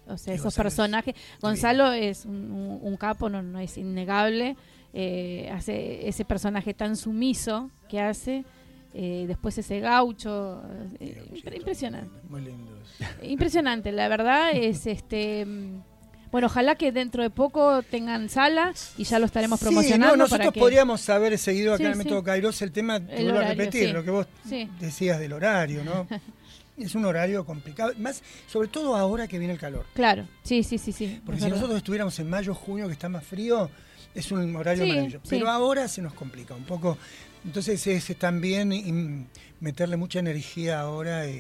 O 0.07 0.17
sea, 0.17 0.33
esos 0.33 0.45
Gonzalo 0.45 0.49
es 0.49 0.55
personajes, 0.75 1.15
Gonzalo 1.41 1.91
es 1.91 2.25
un, 2.25 2.51
un- 2.51 2.79
un 2.81 2.97
capo, 2.97 3.29
no, 3.29 3.43
no 3.43 3.59
es 3.59 3.77
innegable, 3.77 4.55
eh, 4.93 5.49
hace 5.53 6.07
ese 6.07 6.25
personaje 6.25 6.73
tan 6.73 6.95
sumiso 6.95 7.69
que 7.89 7.99
hace, 7.99 8.43
eh, 8.93 9.25
después 9.27 9.57
ese 9.57 9.79
gaucho, 9.79 10.61
eh, 10.99 11.23
Gauchito, 11.29 11.55
impresionante. 11.55 12.11
Muy 12.29 12.41
lindo. 12.41 12.71
Impresionante, 13.23 13.91
la 13.91 14.07
verdad 14.07 14.51
es 14.53 14.85
este 14.87 15.45
mm, 15.45 15.81
bueno, 16.31 16.47
ojalá 16.47 16.75
que 16.75 16.91
dentro 16.93 17.23
de 17.23 17.29
poco 17.29 17.83
tengan 17.83 18.29
sala 18.29 18.73
y 18.97 19.03
ya 19.03 19.19
lo 19.19 19.25
estaremos 19.25 19.59
Sí, 19.59 19.65
promocionando 19.65 20.15
no, 20.15 20.23
para 20.29 20.45
nosotros 20.45 20.53
que 20.53 20.59
podríamos 20.61 21.09
haber 21.09 21.37
seguido 21.37 21.73
acá 21.73 21.77
Sí, 21.79 21.83
en 21.83 21.89
el 21.91 21.97
sí. 21.97 22.03
método 22.05 22.23
Kairos 22.23 22.61
el 22.61 22.71
tema, 22.71 22.99
te 23.05 23.17
El 23.17 23.23
vuelvo 23.25 23.39
a 23.39 23.43
repetir, 23.49 23.87
sí. 23.87 23.91
lo 23.93 24.03
que 24.03 24.11
vos 24.11 24.27
Sí. 24.47 24.69
decías 24.79 25.19
del 25.19 25.33
horario, 25.33 25.83
¿no? 25.83 26.07
es 26.77 26.95
un 26.95 27.03
horario 27.05 27.45
complicado, 27.45 27.91
más 27.97 28.23
sobre 28.47 28.69
todo 28.69 28.95
ahora 28.95 29.27
que 29.27 29.37
viene 29.39 29.53
el 29.53 29.59
calor. 29.59 29.85
Claro, 29.93 30.25
sí, 30.43 30.63
sí, 30.63 30.77
sí, 30.77 30.93
sí. 30.93 31.21
Porque 31.25 31.39
si 31.39 31.45
verdad. 31.45 31.57
nosotros 31.57 31.77
estuviéramos 31.77 32.17
en 32.19 32.29
mayo, 32.29 32.55
junio, 32.55 32.87
que 32.87 32.93
está 32.93 33.09
más 33.09 33.25
frío, 33.25 33.69
es 34.15 34.31
un 34.31 34.55
horario 34.55 34.83
Sí, 34.83 34.89
maravilloso. 34.89 35.25
sí. 35.25 35.29
Pero 35.31 35.49
ahora 35.49 35.87
se 35.87 36.01
nos 36.01 36.13
complica 36.13 36.53
un 36.53 36.63
poco. 36.63 36.97
Entonces 37.45 37.85
es 37.87 38.17
también 38.17 39.27
meterle 39.59 39.97
mucha 39.97 40.19
energía 40.19 40.79
ahora 40.81 41.27
y, 41.27 41.35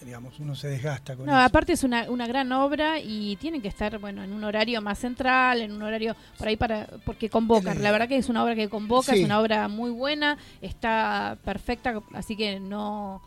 y, 0.00 0.04
digamos, 0.04 0.38
uno 0.38 0.54
se 0.54 0.68
desgasta 0.68 1.16
con 1.16 1.26
No, 1.26 1.32
eso. 1.32 1.40
aparte 1.42 1.72
es 1.72 1.82
una, 1.84 2.08
una 2.08 2.26
gran 2.26 2.50
obra 2.52 3.00
y 3.00 3.36
tienen 3.36 3.60
que 3.62 3.68
estar, 3.68 3.98
bueno, 3.98 4.22
en 4.22 4.32
un 4.32 4.44
horario 4.44 4.80
más 4.80 4.98
central, 4.98 5.60
en 5.62 5.72
un 5.72 5.82
horario 5.82 6.14
por 6.38 6.48
ahí 6.48 6.56
para, 6.56 6.86
porque 7.04 7.28
convocan. 7.28 7.78
El- 7.78 7.82
La 7.82 7.90
verdad 7.90 8.08
que 8.08 8.16
es 8.16 8.28
una 8.28 8.44
obra 8.44 8.54
que 8.54 8.68
convoca, 8.68 9.12
Sí. 9.12 9.20
es 9.20 9.24
una 9.24 9.40
obra 9.40 9.66
muy 9.68 9.90
buena, 9.90 10.38
está 10.62 11.36
perfecta, 11.44 12.00
así 12.14 12.36
que 12.36 12.60
no, 12.60 13.20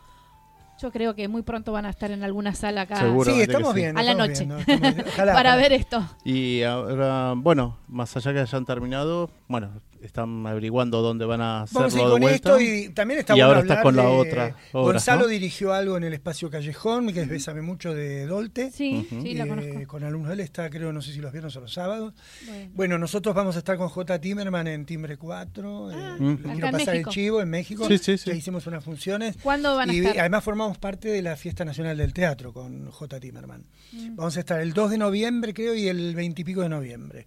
yo 0.84 0.92
creo 0.92 1.14
que 1.14 1.28
muy 1.28 1.40
pronto 1.40 1.72
van 1.72 1.86
a 1.86 1.90
estar 1.90 2.10
en 2.10 2.22
alguna 2.24 2.54
sala 2.54 2.82
acá 2.82 3.00
Seguro. 3.00 3.32
Sí, 3.32 3.40
estamos 3.40 3.72
sí. 3.72 3.76
bien. 3.80 3.96
a 3.96 4.02
la 4.02 4.14
noche 4.14 4.44
bien, 4.44 4.48
¿no? 4.50 4.58
Estamos 4.58 4.80
bien. 4.82 5.04
Ojalá, 5.14 5.32
para 5.32 5.50
ojalá. 5.50 5.56
ver 5.62 5.72
esto. 5.72 6.04
Y 6.24 6.62
ahora, 6.62 7.32
bueno, 7.36 7.78
más 7.88 8.14
allá 8.18 8.34
que 8.34 8.40
hayan 8.40 8.66
terminado, 8.66 9.30
bueno, 9.48 9.70
están 10.06 10.46
averiguando 10.46 11.02
dónde 11.02 11.24
van 11.24 11.40
a 11.40 11.62
hacerlo 11.62 11.80
Vamos 11.88 11.94
a 11.94 11.98
ir 11.98 12.04
de 12.04 12.10
vuelta. 12.20 12.34
esto 12.34 12.60
y 12.60 12.88
también 12.90 13.20
está 13.20 13.32
Y 13.32 13.36
bueno 13.36 13.46
ahora 13.48 13.60
está 13.60 13.72
hablar 13.74 13.82
con 13.84 13.96
la 13.96 14.08
otra 14.08 14.56
Gonzalo 14.72 15.22
¿no? 15.22 15.28
dirigió 15.28 15.72
algo 15.72 15.96
en 15.96 16.04
el 16.04 16.12
espacio 16.14 16.50
Callejón, 16.50 17.12
que 17.12 17.20
es 17.22 17.28
Bésame 17.28 17.62
Mucho 17.62 17.94
de 17.94 18.26
Dolte. 18.26 18.70
Sí, 18.70 19.06
sí, 19.22 19.34
la 19.34 19.44
Eh, 19.44 19.48
conozco. 19.48 19.86
Con 19.86 20.04
alumnos 20.04 20.28
de 20.28 20.34
él 20.34 20.40
está, 20.40 20.68
creo, 20.70 20.92
no 20.92 21.02
sé 21.02 21.12
si 21.12 21.20
los 21.20 21.32
viernes 21.32 21.54
o 21.56 21.60
los 21.60 21.72
sábados. 21.72 22.14
Bueno. 22.46 22.70
Bueno, 22.74 22.98
nosotros 22.98 23.34
vamos 23.34 23.56
a 23.56 23.58
estar 23.58 23.76
con 23.76 23.88
J. 23.88 24.20
Timerman 24.20 24.66
en 24.66 24.84
Timbre 24.86 25.16
4. 25.16 25.90
eh, 25.90 25.94
Ah, 25.96 26.16
Mm. 26.18 26.24
le 26.26 26.32
acá 26.32 26.52
quiero 26.52 26.66
en 26.66 26.72
pasar 26.72 26.94
México. 26.94 27.10
el 27.10 27.14
chivo 27.14 27.40
en 27.42 27.50
México. 27.50 27.88
Sí, 27.88 27.98
sí, 27.98 28.18
sí. 28.18 28.30
Ya 28.30 28.36
hicimos 28.36 28.66
unas 28.66 28.84
funciones. 28.84 29.36
¿Cuándo 29.42 29.74
van 29.76 29.90
a 29.90 29.94
y 29.94 29.98
estar? 29.98 30.18
además 30.20 30.44
formamos 30.44 30.78
parte 30.78 31.08
de 31.08 31.22
la 31.22 31.36
Fiesta 31.36 31.64
Nacional 31.64 31.96
del 31.96 32.12
Teatro 32.12 32.52
con 32.52 32.90
J. 32.90 33.20
Timerman. 33.20 33.64
Mm. 33.92 34.16
Vamos 34.16 34.36
a 34.36 34.40
estar 34.40 34.60
el 34.60 34.72
2 34.74 34.90
de 34.90 34.98
noviembre, 34.98 35.54
creo, 35.54 35.74
y 35.74 35.88
el 35.88 36.14
20 36.14 36.42
y 36.42 36.44
pico 36.44 36.60
de 36.62 36.68
noviembre. 36.68 37.26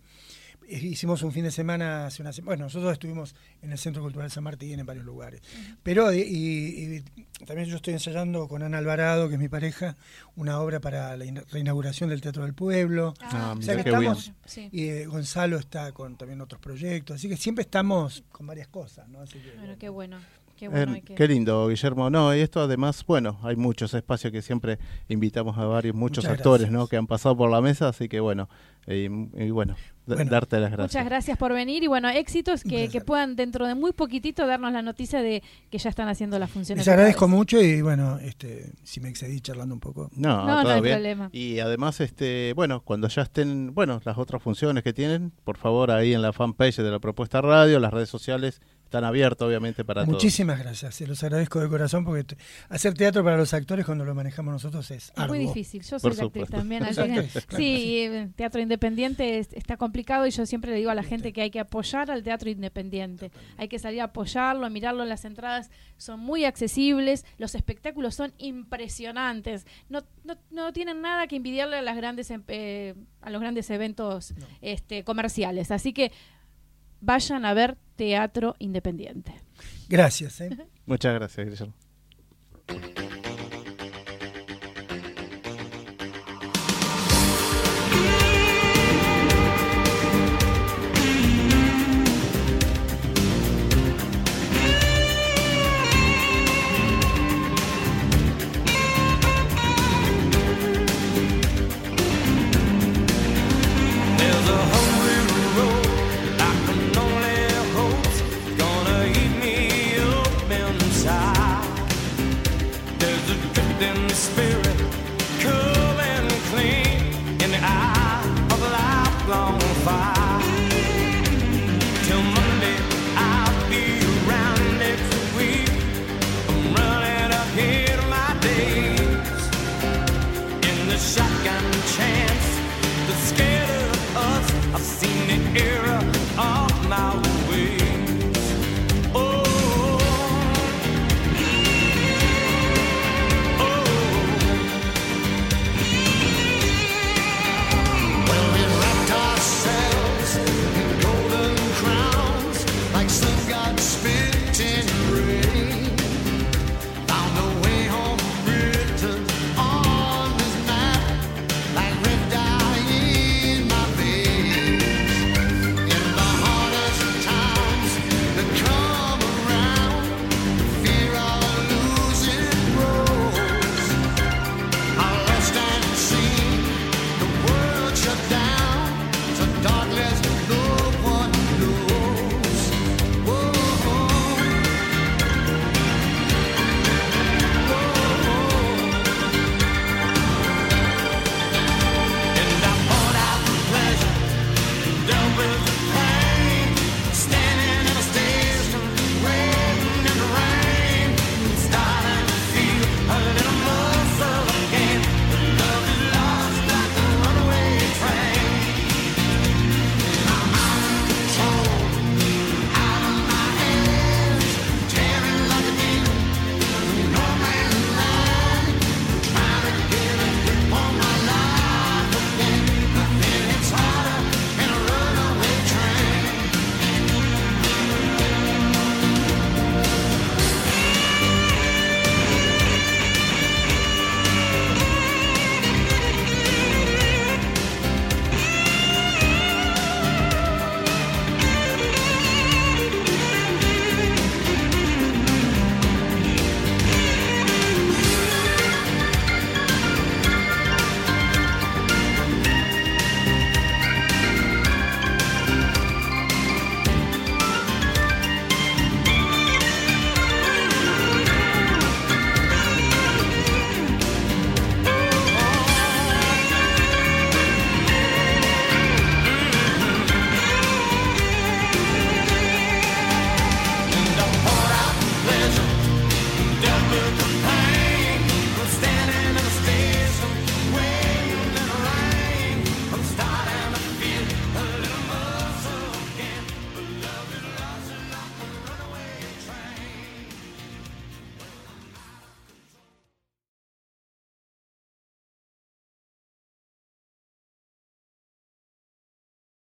Eh, 0.68 0.78
Hicimos 0.86 1.24
un 1.24 1.32
fin 1.32 1.43
de 1.43 1.51
semana 1.51 2.05
hace 2.07 2.22
una 2.22 2.34
semana. 2.34 2.51
Bueno, 2.51 2.63
nosotros 2.65 2.91
estuvimos 2.93 3.36
en 3.61 3.72
el 3.72 3.78
Centro 3.78 4.01
Cultural 4.01 4.30
San 4.32 4.43
Martín, 4.43 4.80
en 4.80 4.86
varios 4.86 5.05
lugares. 5.05 5.41
Pero 5.84 6.11
y, 6.13 6.20
y- 6.20 7.03
y 7.39 7.45
también 7.45 7.70
yo 7.70 7.78
estoy 7.78 7.93
ensayando 7.93 8.47
con 8.47 8.63
Ana 8.63 8.78
Alvarado, 8.80 9.30
que 9.30 9.36
es 9.36 9.39
mi 9.39 9.47
pareja, 9.49 9.95
una 10.36 10.59
obra 10.59 10.80
para 10.80 11.15
la 11.15 11.26
ina- 11.26 11.43
reinauguración 11.51 12.09
del 12.09 12.22
Teatro 12.22 12.43
del 12.43 12.53
Pueblo. 12.53 13.13
Ah, 13.22 13.55
O 13.57 13.61
sea 13.61 13.76
que 13.76 13.89
estamos, 13.89 14.34
Sí. 14.45 14.70
y 14.72 14.88
eh, 14.88 15.05
Gonzalo 15.05 15.57
está 15.57 15.91
con 15.93 16.18
también 16.18 16.41
otros 16.41 16.59
proyectos, 16.61 17.15
así 17.15 17.30
que 17.30 17.38
siempre 17.38 17.61
estamos 17.63 18.24
con 18.32 18.45
varias 18.47 18.68
cosas, 18.68 19.07
¿no? 19.09 19.22
Así 19.22 19.39
que, 19.39 19.51
Bueno, 19.57 19.76
qué 19.80 19.89
bueno. 19.89 20.18
Qué 20.57 20.65
Eh, 20.65 20.70
bueno. 20.70 20.93
hay 20.93 21.01
que- 21.03 21.13
Qué 21.13 21.28
lindo, 21.28 21.68
Guillermo. 21.68 22.09
No, 22.09 22.36
y 22.36 22.39
esto 22.39 22.59
además, 22.61 23.05
bueno, 23.05 23.39
hay 23.43 23.55
muchos 23.55 23.93
espacios 23.93 24.34
que 24.34 24.41
siempre 24.41 24.80
invitamos 25.07 25.55
a 25.59 25.65
varios, 25.65 25.95
muchos 25.95 26.24
Muchas 26.26 26.39
actores, 26.39 26.61
gracias. 26.63 26.72
¿no? 26.82 26.88
Que 26.88 26.97
han 26.97 27.05
pasado 27.05 27.38
por 27.38 27.51
la 27.51 27.61
mesa, 27.61 27.89
así 27.89 28.09
que 28.09 28.20
bueno, 28.20 28.49
y, 28.88 29.05
y 29.05 29.51
bueno, 29.51 29.76
Bueno. 30.16 30.32
darte 30.32 30.60
las 30.60 30.72
gracias. 30.72 30.93
Muchas 30.95 31.05
gracias 31.05 31.38
por 31.38 31.53
venir 31.53 31.84
y 31.84 31.88
bueno, 31.88 32.10
éxitos 32.10 32.64
que, 32.64 32.89
puedan 33.05 33.36
dentro 33.36 33.68
de 33.68 33.76
muy 33.76 33.91
poquitito 33.91 34.47
darnos 34.47 34.72
la 34.74 34.82
noticia 34.82 35.22
de 35.22 35.43
que 35.70 35.78
ya 35.78 35.89
están 35.89 36.08
haciendo 36.08 36.39
las 36.39 36.49
funciones. 36.49 36.86
Les 36.86 36.91
agradezco 36.91 37.28
mucho 37.28 37.62
y 37.62 37.82
bueno, 37.82 38.18
este, 38.20 38.72
si 38.84 38.99
me 38.99 39.10
excedí 39.10 39.39
charlando 39.41 39.74
un 39.76 39.80
poco. 39.80 40.10
No, 40.16 40.45
No, 40.45 40.64
no 40.64 40.70
hay 40.70 40.82
bien. 40.82 40.95
problema. 40.95 41.30
Y 41.32 41.60
además, 41.60 41.99
este, 42.01 42.53
bueno, 42.55 42.82
cuando 42.82 43.08
ya 43.08 43.22
estén, 43.22 43.74
bueno, 43.74 44.01
las 44.03 44.18
otras 44.18 44.41
funciones 44.41 44.84
que 44.84 44.93
tienen, 44.93 45.32
por 45.43 45.58
favor, 45.58 45.91
ahí 45.91 46.14
en 46.14 46.22
la 46.22 46.34
fanpage 46.34 46.78
de 46.78 46.91
la 46.91 46.99
propuesta 46.99 47.41
radio, 47.41 47.80
las 47.80 47.93
redes 47.93 48.10
sociales 48.10 48.62
están 48.88 49.03
abiertas, 49.03 49.45
obviamente, 49.47 49.83
para 49.83 50.01
todos. 50.03 50.13
Muchísimas 50.15 50.59
gracias, 50.59 50.95
se 50.95 51.05
los 51.07 51.21
agradezco 51.23 51.59
de 51.59 51.67
corazón 51.67 52.05
porque 52.05 52.38
hacer 52.69 52.93
teatro 52.93 53.23
para 53.23 53.35
los 53.38 53.53
actores 53.53 53.85
cuando 53.85 54.05
lo 54.05 54.15
manejamos 54.15 54.53
nosotros 54.53 54.89
es 54.91 55.11
Es 55.15 55.27
muy 55.27 55.39
difícil, 55.39 55.81
yo 55.83 55.99
soy 55.99 56.11
actriz 56.19 56.49
también. 56.49 56.83
Claro, 56.85 57.23
sí, 57.55 57.99
eh, 57.99 58.29
teatro 58.35 58.61
independiente 58.61 59.39
es- 59.39 59.51
está 59.53 59.75
complicado 59.77 60.25
y 60.25 60.31
yo 60.31 60.45
siempre 60.45 60.71
le 60.71 60.77
digo 60.77 60.89
a 60.89 60.95
la 60.95 61.03
gente 61.03 61.33
que 61.33 61.41
hay 61.41 61.49
que 61.51 61.59
apoyar 61.59 62.09
al 62.09 62.23
teatro 62.23 62.49
independiente. 62.49 63.29
Hay 63.57 63.67
que 63.67 63.77
salir 63.77 63.99
a 64.01 64.05
apoyarlo, 64.05 64.65
a 64.65 64.69
mirarlo. 64.69 65.03
Las 65.05 65.25
entradas 65.25 65.69
son 65.97 66.19
muy 66.21 66.45
accesibles, 66.45 67.25
los 67.38 67.55
espectáculos 67.55 68.15
son 68.15 68.33
impresionantes. 68.38 69.65
No, 69.89 70.03
no, 70.23 70.38
no 70.51 70.71
tienen 70.73 71.01
nada 71.01 71.27
que 71.27 71.35
envidiarle 71.35 71.77
a, 71.77 71.81
las 71.81 71.97
grandes, 71.97 72.31
em- 72.31 72.43
eh, 72.47 72.95
a 73.21 73.29
los 73.29 73.41
grandes 73.41 73.69
eventos 73.69 74.33
este, 74.61 75.03
comerciales. 75.03 75.71
Así 75.71 75.93
que 75.93 76.11
vayan 77.01 77.45
a 77.45 77.53
ver 77.53 77.77
teatro 77.95 78.55
independiente. 78.59 79.33
Gracias. 79.89 80.41
¿eh? 80.41 80.49
Muchas 80.85 81.13
gracias, 81.13 81.47
Guillermo. 81.47 81.73